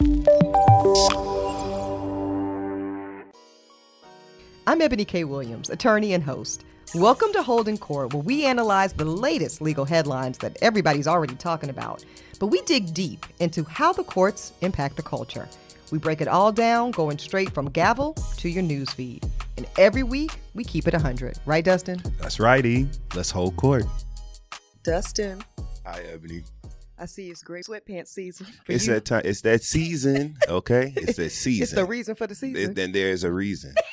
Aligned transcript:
I'm 0.00 0.24
Ebony 4.80 5.04
K. 5.04 5.24
Williams, 5.24 5.70
attorney 5.70 6.12
and 6.12 6.22
host. 6.22 6.64
Welcome 6.94 7.32
to 7.32 7.42
Holding 7.42 7.78
Court, 7.78 8.14
where 8.14 8.22
we 8.22 8.44
analyze 8.44 8.92
the 8.92 9.04
latest 9.04 9.60
legal 9.60 9.84
headlines 9.84 10.38
that 10.38 10.56
everybody's 10.62 11.08
already 11.08 11.34
talking 11.34 11.68
about. 11.68 12.04
But 12.38 12.46
we 12.46 12.62
dig 12.62 12.94
deep 12.94 13.26
into 13.40 13.64
how 13.64 13.92
the 13.92 14.04
courts 14.04 14.52
impact 14.60 14.94
the 14.94 15.02
culture. 15.02 15.48
We 15.90 15.98
break 15.98 16.20
it 16.20 16.28
all 16.28 16.52
down, 16.52 16.92
going 16.92 17.18
straight 17.18 17.50
from 17.50 17.68
gavel 17.68 18.14
to 18.36 18.48
your 18.48 18.62
newsfeed. 18.62 19.28
And 19.56 19.66
every 19.78 20.04
week, 20.04 20.38
we 20.54 20.62
keep 20.62 20.86
it 20.86 20.94
100. 20.94 21.40
Right, 21.44 21.64
Dustin? 21.64 22.00
That's 22.20 22.38
right, 22.38 22.64
E. 22.64 22.86
Let's 23.16 23.32
hold 23.32 23.56
court. 23.56 23.82
Dustin, 24.84 25.42
Hi, 25.84 26.02
Ebony. 26.12 26.44
I 27.00 27.06
see 27.06 27.28
it's 27.30 27.42
great 27.42 27.64
sweatpants 27.66 28.08
season. 28.08 28.46
It's 28.68 28.86
you. 28.86 28.94
that 28.94 29.04
time. 29.04 29.22
It's 29.24 29.42
that 29.42 29.62
season. 29.62 30.36
Okay, 30.48 30.92
it's 30.96 31.16
that 31.16 31.30
season. 31.30 31.62
It's 31.64 31.72
the 31.72 31.84
reason 31.84 32.14
for 32.16 32.26
the 32.26 32.34
season. 32.34 32.74
Then- 32.74 32.92
there 32.92 33.10
is 33.10 33.24
a 33.24 33.32
reason. 33.32 33.74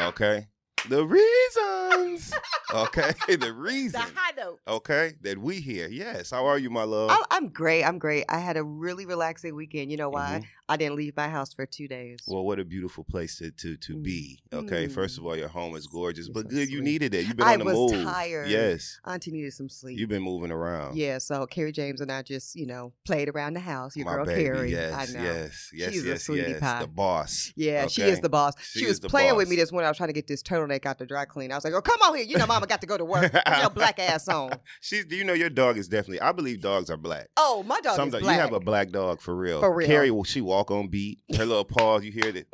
Okay, 0.00 0.48
the 0.88 1.04
reasons. 1.06 2.32
Okay, 2.72 3.12
the 3.36 3.52
reason. 3.52 3.92
the 4.00 4.06
high 4.18 4.32
note. 4.36 4.58
Okay, 4.66 5.12
that 5.22 5.38
we 5.38 5.60
here. 5.60 5.86
Yes. 5.88 6.30
How 6.32 6.46
are 6.46 6.58
you, 6.58 6.68
my 6.70 6.82
love? 6.82 7.10
I- 7.10 7.24
I'm 7.36 7.48
great. 7.50 7.84
I'm 7.84 7.98
great. 8.00 8.24
I 8.28 8.38
had 8.38 8.56
a 8.56 8.64
really 8.64 9.06
relaxing 9.06 9.54
weekend. 9.54 9.92
You 9.92 9.96
know 9.98 10.08
why? 10.10 10.40
Mhm. 10.42 10.46
I 10.68 10.76
didn't 10.78 10.96
leave 10.96 11.14
my 11.16 11.28
house 11.28 11.52
for 11.52 11.66
two 11.66 11.86
days. 11.88 12.20
Well, 12.26 12.44
what 12.44 12.58
a 12.58 12.64
beautiful 12.64 13.04
place 13.04 13.36
to 13.38 13.50
to, 13.50 13.76
to 13.76 13.94
Mm. 13.96 14.02
be. 14.02 14.38
Okay, 14.52 14.88
first 14.88 15.16
Mm. 15.16 15.18
of 15.18 15.26
all, 15.26 15.36
your 15.36 15.48
home 15.48 15.76
is 15.76 15.86
gorgeous, 15.86 16.28
but 16.28 16.48
good. 16.48 16.70
You 16.70 16.80
needed 16.82 17.14
it. 17.14 17.26
You've 17.26 17.36
been 17.36 17.46
I 17.46 17.52
on 17.52 17.58
the 17.58 17.64
move. 17.66 17.92
I 17.92 17.96
was 17.96 18.04
tired. 18.04 18.48
Yes, 18.48 18.98
Auntie 19.06 19.30
needed 19.30 19.52
some 19.52 19.68
sleep. 19.68 19.98
you've 19.98 20.08
been 20.08 20.22
moving 20.22 20.50
around. 20.50 20.96
Yeah, 20.96 21.18
so 21.18 21.46
Carrie 21.46 21.72
James 21.72 22.00
and 22.00 22.10
I 22.10 22.22
just, 22.22 22.56
you 22.56 22.64
know, 22.66 22.92
played 23.04 23.28
around 23.28 23.54
the 23.54 23.60
house. 23.60 23.94
Your 23.96 24.06
my 24.06 24.14
girl 24.14 24.24
baby. 24.24 24.42
Carrie. 24.44 24.70
Yes, 24.72 24.92
I 25.10 25.12
know. 25.18 25.22
yes, 25.24 25.70
yes, 25.74 25.92
She's 25.92 26.04
a 26.04 26.08
yes, 26.08 26.22
sweetie 26.24 26.50
yes. 26.52 26.60
pie. 26.60 26.80
The 26.80 26.86
boss. 26.86 27.52
Yeah, 27.56 27.86
she 27.86 28.02
is 28.02 28.20
the 28.20 28.30
boss. 28.30 28.54
She 28.62 28.80
She, 28.80 28.86
was 28.86 29.00
playing 29.00 29.36
with 29.36 29.48
me 29.50 29.56
this 29.56 29.70
morning. 29.70 29.86
I 29.86 29.90
was 29.90 29.96
trying 29.98 30.08
to 30.08 30.14
get 30.14 30.26
this 30.26 30.42
turtleneck 30.42 30.86
out 30.86 30.98
the 30.98 31.04
dry 31.06 31.26
clean. 31.26 31.52
I 31.52 31.56
was 31.56 31.64
like, 31.64 31.74
"Oh, 31.74 31.82
come 31.82 32.00
on 32.02 32.16
here! 32.16 32.24
You 32.24 32.38
know, 32.38 32.46
Mama 32.46 32.66
got 32.66 32.80
to 32.80 32.86
go 32.86 32.96
to 32.96 33.04
work. 33.04 33.30
Put 33.32 33.58
your 33.60 33.70
black 33.74 33.98
ass 33.98 34.28
on." 34.28 34.52
She's. 34.80 35.04
Do 35.04 35.14
you 35.16 35.24
know 35.24 35.34
your 35.34 35.50
dog 35.50 35.76
is 35.76 35.88
definitely? 35.88 36.20
I 36.22 36.32
believe 36.32 36.62
dogs 36.62 36.88
are 36.88 36.96
black. 36.96 37.28
Oh, 37.36 37.62
my 37.66 37.80
dog 37.82 37.96
Some 37.96 38.08
is 38.08 38.12
dog- 38.14 38.22
black. 38.22 38.36
You 38.36 38.40
have 38.40 38.52
a 38.54 38.60
black 38.60 38.90
dog 38.90 39.20
for 39.20 39.36
real. 39.36 39.60
For 39.60 39.70
real. 39.74 39.86
Carrie, 39.86 40.10
will 40.10 40.24
she 40.24 40.40
walk 40.54 40.70
on 40.70 40.86
beat? 40.86 41.18
Her 41.36 41.44
little 41.44 41.64
pause, 41.64 42.04
you 42.04 42.12
hear 42.12 42.30
that? 42.30 42.46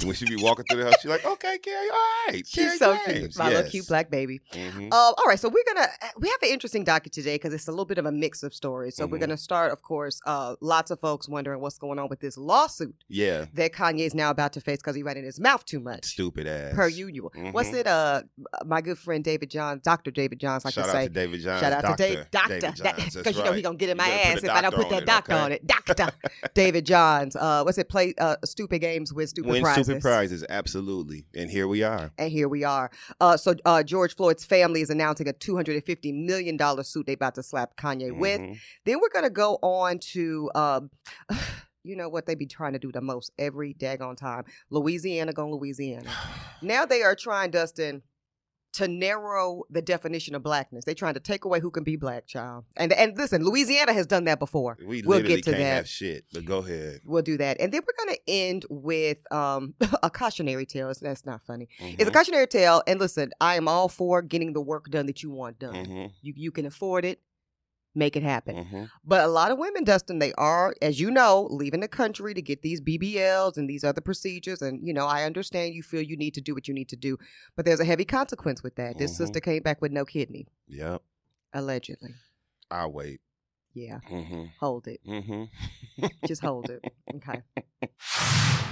When 0.10 0.14
she 0.14 0.24
be 0.24 0.36
walking 0.42 0.64
through 0.64 0.78
the 0.82 0.84
house, 0.86 1.00
she's 1.02 1.10
like, 1.10 1.24
"Okay, 1.24 1.58
Carrie, 1.58 1.88
all 1.90 1.98
right." 2.28 2.46
She's 2.46 2.54
Carrie 2.64 2.78
so 2.78 2.96
James. 3.06 3.18
cute. 3.18 3.38
My 3.38 3.48
little 3.50 3.70
cute 3.70 3.86
black 3.86 4.10
baby. 4.10 4.40
Mhm. 4.52 4.88
Uh, 4.90 4.94
all 4.96 5.24
right, 5.26 5.38
so 5.38 5.48
we're 5.48 5.62
gonna 5.72 5.86
we 6.18 6.28
have 6.28 6.38
an 6.42 6.48
interesting 6.48 6.84
docket 6.84 7.12
today 7.12 7.34
because 7.34 7.52
it's 7.52 7.68
a 7.68 7.70
little 7.70 7.84
bit 7.84 7.98
of 7.98 8.06
a 8.06 8.12
mix 8.12 8.42
of 8.42 8.54
stories. 8.54 8.96
So 8.96 9.06
we're 9.06 9.18
Mhm. 9.18 9.20
gonna 9.20 9.36
start, 9.36 9.72
of 9.72 9.82
course. 9.82 10.18
Uh, 10.26 10.56
lots 10.60 10.90
of 10.90 10.98
folks 11.00 11.28
wondering 11.28 11.60
what's 11.60 11.78
going 11.78 11.98
on 11.98 12.08
with 12.08 12.20
this 12.20 12.36
lawsuit 12.38 12.94
Yeah, 13.08 13.44
that 13.54 13.72
Kanye 13.72 14.00
is 14.06 14.14
now 14.14 14.30
about 14.30 14.52
to 14.54 14.60
face 14.60 14.78
because 14.78 14.96
he 14.96 15.02
ran 15.02 15.16
in 15.18 15.24
his 15.24 15.38
mouth 15.38 15.64
too 15.64 15.80
much. 15.80 16.06
stupid 16.06 16.46
ass. 16.46 16.74
Per 16.74 16.88
usual. 16.88 17.30
What's 17.52 17.68
Mhm. 17.70 17.74
it? 17.80 17.86
Uh, 17.86 18.22
my 18.64 18.80
good 18.80 18.98
friend 18.98 19.22
David 19.22 19.50
Johns, 19.50 19.82
Doctor 19.82 20.10
David 20.10 20.40
Johns, 20.40 20.64
like 20.64 20.74
Shout 20.74 20.84
to 20.86 20.90
out 20.90 20.94
say. 20.94 21.02
to 21.08 21.08
David 21.12 21.40
Johns. 21.42 21.60
Shout 21.60 21.72
out 21.72 21.82
doctor, 21.82 22.04
to 22.08 22.14
Dave, 22.16 22.30
doctor, 22.30 22.54
because 22.56 22.80
That's 23.14 23.36
you 23.36 23.44
know 23.44 23.52
he 23.52 23.62
gonna 23.62 23.76
get 23.76 23.90
in 23.90 23.96
my 23.98 24.08
ass 24.08 24.42
if 24.42 24.48
I 24.50 24.60
don't 24.62 24.74
put 24.74 24.88
that 24.90 25.04
doctor 25.06 25.32
okay? 25.34 25.40
on 25.42 25.52
it. 25.52 25.66
Doctor 25.66 26.08
David 26.54 26.86
Johns. 26.86 27.36
Uh, 27.36 27.62
what's 27.64 27.76
it? 27.78 27.88
Play 27.88 28.14
uh, 28.18 28.36
stupid 28.44 28.80
games 28.80 29.12
with 29.12 29.28
stupid 29.28 29.62
prizes. 29.62 29.89
Stupid 29.90 30.02
prizes, 30.02 30.44
absolutely. 30.48 31.24
And 31.34 31.50
here 31.50 31.68
we 31.68 31.82
are. 31.82 32.12
And 32.18 32.30
here 32.30 32.48
we 32.48 32.64
are. 32.64 32.90
Uh, 33.20 33.36
so 33.36 33.54
uh, 33.64 33.82
George 33.82 34.16
Floyd's 34.16 34.44
family 34.44 34.80
is 34.80 34.90
announcing 34.90 35.28
a 35.28 35.32
two 35.32 35.56
hundred 35.56 35.76
and 35.76 35.84
fifty 35.84 36.12
million 36.12 36.56
dollar 36.56 36.82
suit 36.82 37.06
they 37.06 37.14
about 37.14 37.34
to 37.36 37.42
slap 37.42 37.76
Kanye 37.76 38.16
with. 38.16 38.40
Mhm. 38.40 38.58
Then 38.84 38.98
we're 39.00 39.10
gonna 39.10 39.30
go 39.30 39.58
on 39.62 39.98
to. 40.12 40.50
Um, 40.54 40.90
You 41.82 41.96
know 41.96 42.10
what 42.10 42.26
they 42.26 42.34
be 42.34 42.44
trying 42.44 42.74
to 42.74 42.78
do 42.78 42.92
the 42.92 43.00
most 43.00 43.32
every 43.38 43.72
daggone 43.72 44.14
time. 44.14 44.44
Louisiana 44.68 45.32
going 45.32 45.50
Louisiana. 45.50 46.10
Now 46.62 46.84
they 46.84 47.02
are 47.02 47.16
trying, 47.16 47.52
Dustin, 47.52 48.02
to 48.72 48.86
narrow 48.88 49.62
the 49.70 49.82
definition 49.82 50.34
of 50.34 50.42
blackness. 50.42 50.84
They're 50.84 50.94
trying 50.94 51.14
to 51.14 51.20
take 51.20 51.44
away 51.44 51.60
who 51.60 51.70
can 51.70 51.82
be 51.84 51.96
black, 51.96 52.26
child. 52.26 52.64
And 52.76 52.92
and 52.92 53.16
listen, 53.16 53.44
Louisiana 53.44 53.92
has 53.92 54.06
done 54.06 54.24
that 54.24 54.38
before. 54.38 54.76
We 54.80 55.02
We'll 55.02 55.18
literally 55.18 55.36
get 55.36 55.44
to 55.44 55.50
that. 55.52 55.88
shit. 55.88 56.24
But 56.32 56.44
go 56.44 56.58
ahead. 56.58 57.00
We'll 57.04 57.22
do 57.22 57.36
that. 57.38 57.60
And 57.60 57.72
then 57.72 57.82
we're 57.86 58.04
going 58.04 58.16
to 58.16 58.20
end 58.30 58.64
with 58.70 59.18
um, 59.32 59.74
a 60.02 60.10
cautionary 60.10 60.66
tale. 60.66 60.92
That's 61.00 61.26
not 61.26 61.42
funny. 61.42 61.68
It's 61.80 62.02
a 62.02 62.06
Mhm. 62.06 62.12
cautionary 62.12 62.46
tale. 62.46 62.82
And 62.86 63.00
listen, 63.00 63.30
I 63.40 63.56
am 63.56 63.66
all 63.68 63.88
for 63.88 64.22
getting 64.22 64.52
the 64.52 64.60
work 64.60 64.90
done 64.90 65.06
that 65.06 65.22
you 65.22 65.30
want 65.30 65.58
done. 65.58 65.74
Mhm. 65.86 66.12
You, 66.22 66.32
you 66.36 66.50
can 66.52 66.66
afford 66.66 67.04
it, 67.04 67.20
make 67.94 68.16
it 68.16 68.22
happen. 68.22 68.56
Mhm. 68.56 68.90
But 69.04 69.24
a 69.24 69.28
lot 69.28 69.50
of 69.50 69.58
women, 69.58 69.84
Dustin, 69.84 70.18
they 70.18 70.32
are, 70.34 70.74
as 70.80 71.00
you 71.00 71.10
know, 71.10 71.48
leaving 71.50 71.80
the 71.80 71.88
country 71.88 72.34
to 72.34 72.42
get 72.42 72.62
these 72.62 72.80
BBLs 72.80 73.56
and 73.56 73.68
these 73.68 73.82
other 73.84 74.00
procedures. 74.00 74.62
And, 74.62 74.86
you 74.86 74.92
know, 74.94 75.06
I 75.06 75.24
understand 75.24 75.74
you 75.74 75.82
feel 75.82 76.02
you 76.02 76.16
need 76.16 76.34
to 76.34 76.40
do 76.40 76.54
what 76.54 76.68
you 76.68 76.74
need 76.74 76.88
to 76.90 76.96
do. 76.96 77.18
But 77.56 77.64
there's 77.64 77.80
a 77.80 77.84
heavy 77.84 78.04
consequence 78.04 78.62
with 78.62 78.76
that. 78.76 78.98
This 78.98 79.12
Mhm. 79.12 79.16
sister 79.16 79.40
came 79.40 79.62
back 79.62 79.80
with 79.80 79.92
no 79.92 80.04
kidney, 80.04 80.46
Yep. 80.68 81.02
allegedly. 81.52 82.14
I'll 82.70 82.92
wait. 82.92 83.20
Yeah, 83.74 84.00
hmm 84.00 84.46
hold 84.58 84.86
it. 84.88 85.00
hmm 85.04 85.44
Just 86.26 86.42
hold 86.42 86.70
it. 86.70 86.82
Okay. 87.14 87.42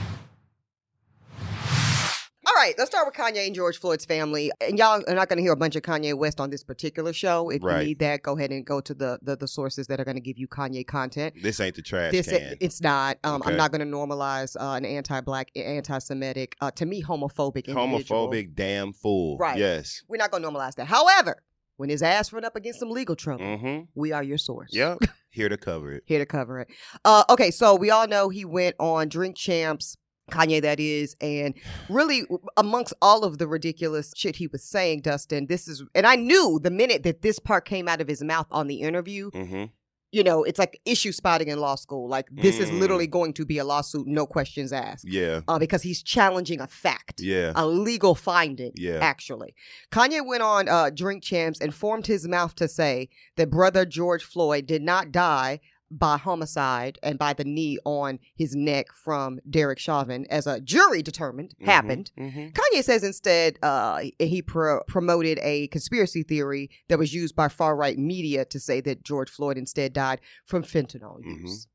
Right, 2.58 2.74
let's 2.76 2.91
start 2.91 3.06
with 3.06 3.14
Kanye 3.14 3.46
and 3.46 3.54
George 3.54 3.78
Floyd's 3.78 4.04
family. 4.04 4.50
And 4.60 4.76
y'all 4.76 5.00
are 5.06 5.14
not 5.14 5.28
going 5.28 5.36
to 5.36 5.42
hear 5.44 5.52
a 5.52 5.56
bunch 5.56 5.76
of 5.76 5.82
Kanye 5.82 6.12
West 6.19 6.41
on 6.41 6.50
this 6.50 6.64
particular 6.64 7.12
show. 7.12 7.50
If 7.50 7.62
Right. 7.62 7.82
you 7.82 7.86
need 7.88 8.00
that, 8.00 8.22
go 8.22 8.36
ahead 8.36 8.50
and 8.50 8.66
go 8.66 8.80
to 8.80 8.92
the 8.94 9.16
the, 9.22 9.36
the 9.36 9.46
sources 9.46 9.86
that 9.86 10.00
are 10.00 10.04
going 10.04 10.16
to 10.16 10.20
give 10.20 10.38
you 10.38 10.48
Kanye 10.48 10.84
content. 10.84 11.34
This 11.41 11.60
ain't 11.60 11.76
the 11.76 11.82
trash 11.82 12.10
This 12.10 12.28
can. 12.28 12.56
it's 12.60 12.80
not. 12.80 13.16
Um, 13.22 13.42
Okay. 13.42 13.52
I'm 13.52 13.56
not 13.56 13.70
going 13.70 13.88
to 13.88 13.96
normalize 13.96 14.56
uh, 14.60 14.74
an 14.74 14.84
anti-black, 14.84 15.52
anti-Semitic, 15.54 16.56
uh, 16.60 16.72
to 16.72 16.84
me 16.84 17.00
homophobic, 17.00 17.66
individual. 17.69 18.28
Homophobic 18.28 18.56
damn 18.56 18.92
fool. 18.92 19.38
Right. 19.38 19.56
Yes. 19.56 20.02
We're 20.08 20.16
not 20.16 20.32
going 20.32 20.42
to 20.42 20.48
normalize 20.48 20.75
that. 20.75 20.86
However, 20.86 21.44
when 21.76 21.90
his 21.90 22.02
ass 22.02 22.32
run 22.32 22.44
up 22.44 22.56
against 22.56 22.80
some 22.80 22.90
legal 22.90 23.14
trouble, 23.14 23.44
Mm-hmm. 23.44 23.82
we 23.94 24.10
are 24.10 24.25
your 24.25 24.38
source. 24.38 24.70
Yep. 24.72 24.98
Here 25.30 25.48
to 25.48 25.56
cover 25.58 25.92
it. 25.92 26.02
here 26.06 26.19
to 26.19 26.26
cover 26.26 26.58
it. 26.60 26.69
Uh, 27.04 27.22
okay, 27.30 27.52
so 27.52 27.76
we 27.76 27.90
all 27.92 28.08
know 28.08 28.30
he 28.30 28.44
went 28.44 28.75
on 28.80 29.08
Drink 29.08 29.36
Champs, 29.36 29.96
Kanye 30.28 30.62
that 30.62 30.78
is, 30.81 31.16
and 31.21 31.55
really 31.89 32.22
amongst 32.56 32.94
all 33.03 33.25
of 33.25 33.39
the 33.39 33.47
ridiculous 33.47 34.12
shit 34.16 34.37
he 34.37 34.47
was 34.47 34.62
saying, 34.62 35.00
Dustin, 35.03 35.47
this 35.47 35.69
is, 35.69 35.83
and 35.94 36.06
I 36.06 36.16
knew 36.16 36.61
the 36.62 36.71
minute 36.71 37.03
that 37.05 37.22
this 37.22 37.39
part 37.39 37.65
came 37.65 37.89
out 37.89 38.00
of 38.00 38.09
his 38.09 38.22
mouth 38.22 38.47
on 38.50 38.67
the 38.67 38.81
interview, 38.83 39.31
Mm-hmm. 39.31 39.65
you 40.12 40.25
know, 40.25 40.43
it's 40.43 40.59
like 40.59 40.81
issue 40.87 41.12
spotting 41.12 41.49
in 41.49 41.59
law 41.61 41.75
school. 41.75 42.09
Like 42.09 42.28
this 42.33 42.59
is 42.59 42.71
Mm. 42.71 42.78
literally 42.81 43.06
going 43.06 43.33
to 43.34 43.44
be 43.44 43.59
a 43.59 43.65
lawsuit, 43.65 44.06
no 44.06 44.27
questions 44.27 44.72
asked, 44.72 45.05
Yeah. 45.06 45.41
uh, 45.49 45.59
because 45.59 45.83
he's 45.83 46.03
challenging 46.03 46.61
a 46.61 46.67
fact. 46.67 47.21
Yeah. 47.21 47.53
A 47.56 47.67
legal 47.67 48.15
finding, 48.15 48.72
Yeah. 48.75 48.99
actually. 49.03 49.55
Kanye 49.93 50.27
went 50.27 50.43
on 50.43 50.69
uh, 50.69 50.91
Drink 50.91 51.22
Champs 51.22 51.61
and 51.61 51.75
formed 51.75 52.06
his 52.06 52.27
mouth 52.27 52.55
to 52.56 52.69
say 52.69 53.09
that 53.37 53.50
brother 53.50 53.84
George 53.84 54.25
Floyd 54.25 54.67
did 54.67 54.83
not 54.83 55.12
die 55.12 55.61
by 55.91 56.16
homicide 56.19 56.99
and 57.03 57.19
by 57.19 57.32
the 57.32 57.44
knee 57.44 57.78
on 57.84 58.19
his 58.34 58.54
neck 58.54 58.87
from 58.93 59.41
Derek 59.49 59.78
Chauvin, 59.78 60.26
as 60.28 60.47
a 60.47 60.60
jury 60.60 61.03
determined 61.03 61.54
Mhm. 61.60 61.65
happened. 61.66 62.10
Mhm. 62.19 62.53
Kanye 62.53 62.84
says 62.84 63.03
instead 63.03 63.59
uh, 63.62 64.03
he 64.19 64.43
pro- 64.43 64.82
promoted 64.84 65.38
a 65.43 65.69
conspiracy 65.69 66.22
theory 66.22 66.71
that 66.88 66.99
was 66.99 67.15
used 67.15 67.34
by 67.34 67.49
far 67.49 67.75
right 67.75 67.99
media 67.99 68.44
to 68.44 68.60
say 68.60 68.81
that 68.82 69.03
George 69.03 69.31
Floyd 69.31 69.56
instead 69.56 69.93
died 69.93 70.21
from 70.44 70.62
fentanyl 70.62 71.21
Mhm. 71.25 71.43
use. 71.43 71.66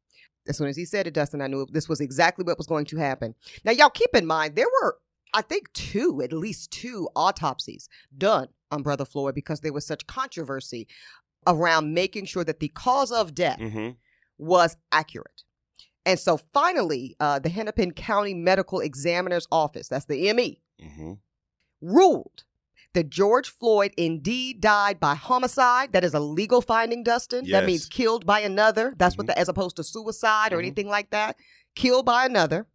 As 0.47 0.57
soon 0.57 0.67
as 0.67 0.75
he 0.77 0.85
said 0.85 1.07
it, 1.07 1.13
Dustin, 1.13 1.41
I 1.41 1.47
knew 1.47 1.65
this 1.71 1.87
was 1.89 2.01
exactly 2.01 2.43
what 2.43 2.57
was 2.57 2.67
going 2.67 2.85
to 2.87 2.97
happen. 2.97 3.33
Now, 3.63 3.71
y'all 3.71 3.89
keep 3.89 4.13
in 4.13 4.25
mind, 4.27 4.55
there 4.55 4.67
were, 4.81 4.97
I 5.33 5.41
think, 5.41 5.71
two, 5.73 6.21
at 6.21 6.33
least 6.33 6.69
two 6.69 7.07
autopsies 7.15 7.87
done 8.15 8.49
on 8.69 8.83
Brother 8.83 9.05
Floyd 9.05 9.33
because 9.35 9.61
there 9.61 9.73
was 9.73 9.85
such 9.87 10.05
controversy 10.05 10.87
around 11.47 11.93
making 11.93 12.25
sure 12.25 12.43
that 12.43 12.59
the 12.59 12.67
cause 12.69 13.11
of 13.11 13.33
death 13.35 13.59
Mhm. 13.59 13.95
Was 14.37 14.77
accurate. 14.91 15.43
And 16.05 16.19
so 16.19 16.37
finally, 16.53 17.15
uh, 17.19 17.39
the 17.39 17.49
Hennepin 17.49 17.91
County 17.93 18.33
Medical 18.33 18.79
Examiner's 18.81 19.47
Office, 19.51 19.87
that's 19.87 20.05
the 20.05 20.29
ME, 20.33 20.61
Mhm. 20.81 21.19
ruled 21.81 22.43
that 22.93 23.09
George 23.09 23.49
Floyd 23.49 23.93
indeed 23.97 24.61
died 24.61 24.99
by 24.99 25.15
homicide. 25.15 25.93
That 25.93 26.03
is 26.03 26.13
a 26.13 26.19
legal 26.19 26.61
finding, 26.61 27.03
Dustin. 27.03 27.49
That 27.49 27.65
means 27.65 27.85
killed 27.87 28.25
by 28.25 28.41
another. 28.41 28.93
That's 28.97 29.17
what 29.17 29.25
Mhm. 29.25 29.27
the, 29.27 29.39
as 29.39 29.49
opposed 29.49 29.77
to 29.77 29.83
suicide 29.83 30.53
or 30.53 30.57
Mhm. 30.57 30.63
anything 30.63 30.87
like 30.89 31.09
that. 31.11 31.37
Killed 31.75 32.05
by 32.05 32.25
another, 32.25 32.67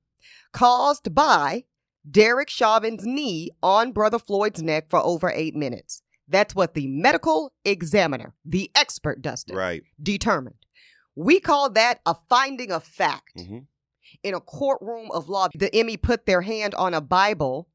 caused 0.52 1.14
by 1.14 1.64
Derek 2.10 2.48
Chauvin's 2.50 3.04
knee 3.04 3.50
on 3.62 3.92
Brother 3.92 4.18
Floyd's 4.18 4.62
neck 4.62 4.88
for 4.88 4.98
over 5.00 5.30
eight 5.30 5.54
minutes. 5.54 6.02
That's 6.26 6.54
what 6.54 6.74
the 6.74 6.86
medical 6.88 7.52
examiner, 7.64 8.34
the 8.44 8.70
expert, 8.74 9.22
Dustin, 9.22 9.54
Right. 9.56 9.82
determined. 10.02 10.56
We 11.18 11.40
call 11.40 11.70
that 11.70 12.00
a 12.06 12.14
finding 12.28 12.70
of 12.70 12.84
fact 12.84 13.36
Mhm. 13.36 13.66
in 14.22 14.34
a 14.34 14.40
courtroom 14.40 15.10
of 15.10 15.28
law, 15.28 15.48
the 15.52 15.74
ME 15.76 15.96
put 15.96 16.26
their 16.26 16.42
hand 16.42 16.74
on 16.76 16.94
a 16.94 17.00
Bible 17.00 17.68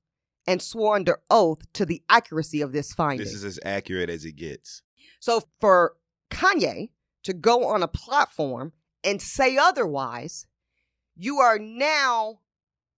and 0.47 0.61
swore 0.61 0.95
under 0.95 1.21
oath 1.29 1.59
to 1.73 1.85
the 1.85 2.01
accuracy 2.07 2.61
of 2.61 2.71
this 2.71 2.93
finding. 2.93 3.25
This 3.25 3.33
is 3.33 3.43
as 3.43 3.59
accurate 3.65 4.09
as 4.09 4.23
it 4.25 4.33
gets. 4.37 4.81
so 5.19 5.41
for 5.59 5.97
Kanye 6.29 6.89
to 7.23 7.33
go 7.33 7.65
on 7.65 7.83
a 7.83 7.87
platform 7.87 8.73
and 9.03 9.21
say 9.21 9.57
otherwise 9.57 10.45
you 11.15 11.39
are 11.39 11.59
now 11.59 12.39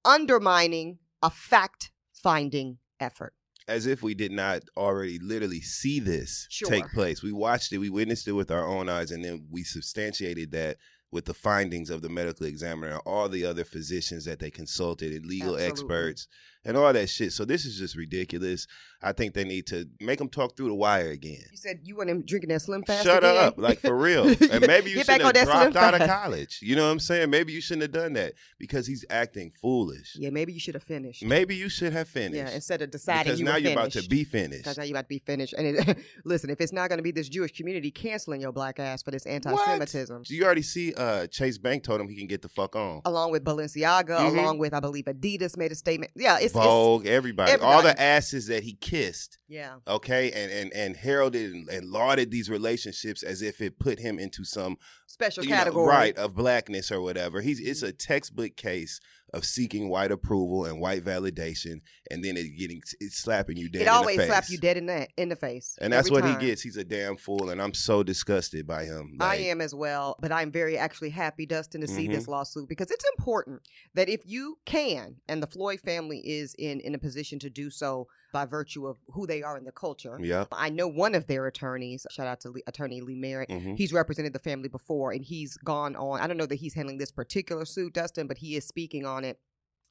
undermining 0.03 0.99
a 1.21 1.29
fact 1.29 1.91
finding 2.13 2.77
effort. 2.99 3.33
As 3.67 3.87
if 3.87 4.03
we 4.03 4.13
did 4.13 4.31
not 4.31 4.63
already 4.77 5.17
literally 5.19 5.61
see 5.61 5.99
this 5.99 6.47
Sure. 6.49 6.69
take 6.69 6.89
place. 6.91 7.23
We 7.23 7.31
watched 7.31 7.73
it, 7.73 7.79
we 7.79 7.89
witnessed 7.89 8.27
it 8.27 8.33
with 8.33 8.51
our 8.51 8.67
own 8.67 8.89
eyes, 8.89 9.11
and 9.11 9.25
then 9.25 9.47
we 9.49 9.63
substantiated 9.63 10.51
that 10.51 10.77
with 11.11 11.25
the 11.25 11.33
findings 11.33 11.89
of 11.89 12.01
the 12.01 12.09
medical 12.09 12.45
examiner 12.45 12.91
and 12.91 13.01
all 13.05 13.29
the 13.29 13.45
other 13.45 13.63
physicians 13.63 14.25
that 14.25 14.39
they 14.39 14.51
consulted 14.51 15.13
and 15.13 15.25
legal 15.25 15.55
Absolutely. 15.55 15.65
experts 15.71 16.27
and 16.65 16.75
all 16.75 16.91
that 16.91 17.09
shit. 17.09 17.31
So 17.31 17.45
this 17.45 17.65
is 17.65 17.77
just 17.77 17.95
ridiculous. 17.95 18.67
I 19.01 19.11
think 19.11 19.35
they 19.35 19.43
need 19.43 19.67
to 19.67 19.87
make 19.99 20.17
them 20.17 20.29
talk 20.29 20.57
through 20.57 20.69
the 20.69 20.73
wire 20.75 21.09
again. 21.11 21.43
You 21.51 21.57
said 21.57 21.81
you 21.83 21.95
want 21.95 22.09
him 22.09 22.23
drinking 22.25 22.49
that 22.49 22.61
Slim 22.61 22.81
Fast. 22.83 23.03
Shut 23.05 23.19
again? 23.23 23.37
up, 23.37 23.57
like 23.57 23.79
for 23.79 23.95
real. 23.95 24.25
And 24.55 24.65
maybe 24.67 24.89
you 24.91 24.97
should 24.97 25.09
have 25.09 25.21
on 25.25 25.33
that 25.33 25.47
Slim 25.47 25.71
dropped 25.71 25.75
out 25.95 26.01
of 26.01 26.07
college. 26.09 26.59
You 26.61 26.75
know 26.75 26.85
what 26.85 26.91
I'm 26.91 26.99
saying? 26.99 27.29
Maybe 27.29 27.53
you 27.53 27.61
shouldn't 27.61 27.83
have 27.83 27.91
done 27.91 28.13
that 28.13 28.33
because 28.57 28.87
he's 28.87 29.05
acting 29.09 29.51
foolish. 29.61 30.15
Yeah, 30.17 30.29
maybe 30.31 30.53
you 30.53 30.59
should 30.59 30.73
have 30.75 30.83
finished. 30.83 31.23
Maybe 31.23 31.55
you 31.55 31.69
should 31.69 31.93
have 31.93 32.07
finished. 32.07 32.35
Yeah, 32.35 32.49
instead 32.49 32.81
of 32.81 32.89
deciding 32.91 33.23
because 33.25 33.39
you 33.39 33.45
now 33.45 33.57
you're 33.57 33.73
about 33.73 33.91
to 33.91 34.07
be 34.07 34.23
finished. 34.23 34.63
Because 34.63 34.77
now 34.77 34.83
you're 34.85 34.93
about 34.93 35.03
to 35.05 35.09
be 35.09 35.19
finished. 35.19 35.53
And 35.53 35.67
it, 35.67 35.97
listen, 36.25 36.49
if 36.49 36.59
it's 36.61 36.73
not 36.73 36.89
going 36.89 36.97
to 36.97 37.03
be 37.03 37.11
this 37.11 37.29
Jewish 37.29 37.51
community 37.51 37.91
canceling 37.91 38.41
your 38.41 38.51
black 38.51 38.79
ass 38.79 39.03
for 39.03 39.11
this 39.11 39.25
anti-Semitism, 39.25 40.23
You 40.27 40.43
already 40.45 40.61
see 40.63 40.93
uh, 40.95 41.27
Chase 41.27 41.57
Bank 41.57 41.83
told 41.83 42.01
him 42.01 42.07
he 42.09 42.15
can 42.15 42.27
get 42.27 42.41
the 42.41 42.49
fuck 42.49 42.75
on. 42.75 43.01
along 43.05 43.31
with 43.31 43.43
Balenciaga, 43.43 44.17
Mhm. 44.19 44.37
along 44.39 44.57
with 44.57 44.73
I 44.73 44.79
believe 44.79 45.05
Adidas 45.05 45.57
made 45.57 45.71
a 45.71 45.75
statement. 45.75 46.11
Yeah, 46.15 46.37
it's 46.39 46.54
Vogue, 46.63 47.05
everybody, 47.05 47.53
all 47.61 47.81
the 47.81 47.99
asses 47.99 48.47
that 48.47 48.63
he 48.63 48.73
kissed, 48.73 49.37
yeah. 49.47 49.75
okay, 49.87 50.31
and 50.31 50.51
and 50.51 50.73
and 50.73 50.95
heralded 50.95 51.53
and, 51.53 51.69
and 51.69 51.89
lauded 51.89 52.31
these 52.31 52.49
relationships 52.49 53.23
as 53.23 53.41
if 53.41 53.61
it 53.61 53.79
put 53.79 53.99
him 53.99 54.19
into 54.19 54.43
some 54.43 54.77
Special 55.15 55.45
you 55.45 55.49
know, 55.51 55.55
category. 55.55 55.87
right 55.87 56.17
of 56.17 56.35
blackness 56.35 56.91
or 56.91 56.99
whatever. 56.99 57.39
He's 57.39 57.61
it's 57.61 57.81
a 57.81 57.93
textbook 57.93 58.57
case 58.57 58.99
of 59.33 59.45
seeking 59.45 59.89
white 59.89 60.11
approval 60.11 60.65
and 60.65 60.79
white 60.81 61.03
validation, 61.05 61.79
and 62.11 62.21
then 62.23 62.35
it 62.35 62.57
getting 62.57 62.81
it's 62.99 63.17
slapping 63.17 63.55
you 63.55 63.69
dead. 63.69 63.83
It 63.83 63.87
in 63.87 63.87
always 63.89 64.17
the 64.17 64.23
face. 64.23 64.29
slaps 64.29 64.49
you 64.49 64.57
dead 64.57 64.75
in 64.75 64.87
the 64.87 65.07
in 65.15 65.29
the 65.29 65.37
face. 65.37 65.77
and 65.79 65.93
that's 65.93 66.11
what 66.11 66.23
time. 66.23 66.37
he 66.39 66.45
gets. 66.47 66.61
He's 66.61 66.75
a 66.75 66.83
damn 66.83 67.15
fool, 67.15 67.49
and 67.49 67.61
I'm 67.61 67.73
so 67.73 68.03
disgusted 68.03 68.67
by 68.67 68.83
him. 68.83 69.15
I 69.21 69.37
am 69.37 69.61
as 69.61 69.73
well, 69.73 70.17
but 70.19 70.33
I'm 70.33 70.51
very 70.51 70.77
actually 70.77 71.11
happy, 71.11 71.45
Dustin, 71.45 71.79
to 71.81 71.87
see 71.87 72.07
Mhm. 72.09 72.11
this 72.13 72.27
lawsuit 72.27 72.67
because 72.67 72.91
it's 72.91 73.05
important 73.17 73.61
that 73.93 74.09
if 74.09 74.19
you 74.25 74.57
can, 74.65 75.15
and 75.29 75.41
the 75.41 75.47
Floyd 75.47 75.79
family 75.79 76.19
is 76.19 76.53
in 76.59 76.81
in 76.81 76.93
a 76.93 76.99
position 76.99 77.39
to 77.39 77.49
do 77.49 77.69
so 77.69 78.07
by 78.35 78.45
virtue 78.45 78.85
of 78.85 78.97
who 79.13 79.25
they 79.25 79.41
are 79.43 79.57
in 79.57 79.63
the 79.63 79.71
culture. 79.71 80.17
Yep. 80.21 80.49
I 80.51 80.69
know 80.69 80.87
one 80.89 81.15
of 81.15 81.25
their 81.27 81.47
attorneys. 81.47 82.05
Shout 82.11 82.27
out 82.27 82.41
to 82.41 82.49
Lee, 82.49 82.63
Attorney 82.67 82.99
Lee 82.99 83.15
Merritt. 83.15 83.49
mhm. 83.49 83.77
He's 83.77 83.93
represented 83.93 84.33
the 84.33 84.39
family 84.49 84.67
before, 84.67 85.13
and 85.13 85.23
he's 85.23 85.55
gone 85.57 85.95
on. 85.95 86.19
I 86.19 86.27
don't 86.27 86.35
know 86.35 86.45
that 86.45 86.55
he's 86.63 86.73
handling 86.73 86.97
this 86.97 87.11
particular 87.13 87.63
suit, 87.63 87.93
Dustin, 87.93 88.27
but 88.27 88.37
he 88.39 88.57
is 88.57 88.65
speaking 88.67 89.05
on 89.05 89.23
it. 89.23 89.39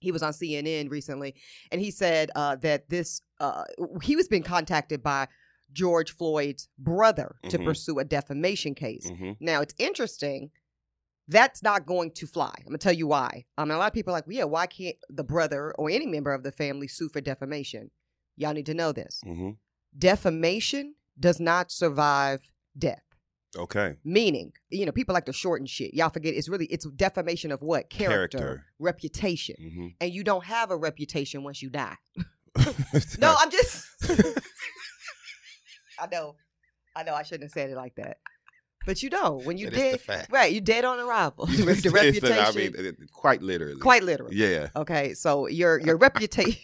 He 0.01 0.13
was 0.13 0.23
on 0.23 0.33
CNN 0.35 0.91
recently, 0.91 1.35
and 1.73 1.81
he 1.81 1.91
said 1.91 2.31
uh, 2.37 2.57
that 2.57 2.91
this 2.91 3.23
uh, 3.41 3.65
he 4.03 4.15
was 4.15 4.29
being 4.29 4.43
contacted 4.43 5.03
by 5.03 5.27
George 5.73 6.11
Floyd's 6.15 6.69
brother 6.79 7.37
to 7.49 7.59
Mhm. 7.59 7.65
pursue 7.65 7.99
a 7.99 8.05
defamation 8.05 8.75
case. 8.75 9.11
Mhm. 9.11 9.37
Now 9.41 9.63
it's 9.63 9.75
interesting. 9.79 10.51
That's 11.27 11.63
not 11.63 11.87
going 11.87 12.11
to 12.21 12.27
fly. 12.27 12.53
I'm 12.59 12.67
gonna 12.67 12.79
tell 12.79 12.93
you 12.93 13.07
why. 13.07 13.47
I 13.57 13.65
mean, 13.65 13.73
a 13.73 13.79
lot 13.79 13.87
of 13.89 13.95
people 13.95 14.13
are 14.13 14.17
like, 14.19 14.27
well, 14.27 14.37
yeah, 14.37 14.45
why 14.45 14.67
can't 14.67 14.97
the 15.09 15.25
brother 15.25 15.73
or 15.79 15.89
any 15.89 16.07
member 16.07 16.35
of 16.35 16.43
the 16.43 16.53
family 16.53 16.87
sue 16.87 17.09
for 17.09 17.23
defamation? 17.23 17.91
Y'all 18.37 18.53
need 18.55 18.67
to 18.67 18.75
know 18.75 18.93
this. 18.93 19.21
Mhm. 19.27 19.57
Defamation 19.97 20.95
does 21.19 21.39
not 21.41 21.71
survive 21.71 22.41
death. 22.77 23.03
Okay. 23.57 23.97
Meaning, 24.05 24.53
you 24.71 24.85
know, 24.85 24.91
people 24.93 25.13
like 25.15 25.27
to 25.27 25.33
shorten 25.33 25.67
shit. 25.67 25.95
Y'all 25.95 26.09
forget 26.11 26.35
it's 26.35 26.49
really 26.49 26.67
it's 26.67 26.85
defamation 26.91 27.53
of 27.53 27.63
what 27.63 27.89
character, 27.89 28.39
Character. 28.39 28.67
reputation, 28.81 29.57
hmm 29.59 29.89
and 30.01 30.13
you 30.13 30.25
don't 30.25 30.45
have 30.45 30.71
a 30.73 30.77
reputation 30.77 31.45
once 31.45 31.63
you 31.63 31.71
die. 31.71 31.97
No, 33.19 33.35
I'm 33.39 33.51
just. 33.51 33.87
I 36.01 36.07
know, 36.11 36.35
I 36.97 37.05
know. 37.05 37.15
I 37.15 37.23
shouldn't 37.23 37.45
have 37.45 37.53
said 37.53 37.71
it 37.71 37.77
like 37.77 37.95
that, 37.97 38.19
but 38.87 39.03
you 39.03 39.11
know, 39.11 39.41
when 39.45 39.57
you 39.59 39.71
That 39.71 39.77
is 39.79 40.01
the 40.03 40.07
dead, 40.13 40.27
right? 40.31 40.53
You 40.53 40.61
dead 40.61 40.85
on 40.85 40.99
arrival. 40.99 41.47
the 41.47 41.91
reputation, 41.93 42.39
I 42.39 42.51
mean, 42.53 42.97
quite 43.13 43.43
literally. 43.43 43.79
quite 43.81 44.03
literally. 44.03 44.35
Yeah. 44.37 44.69
Okay, 44.75 45.15
so 45.15 45.47
your 45.47 45.79
your 45.81 45.97
reputation. 45.97 46.61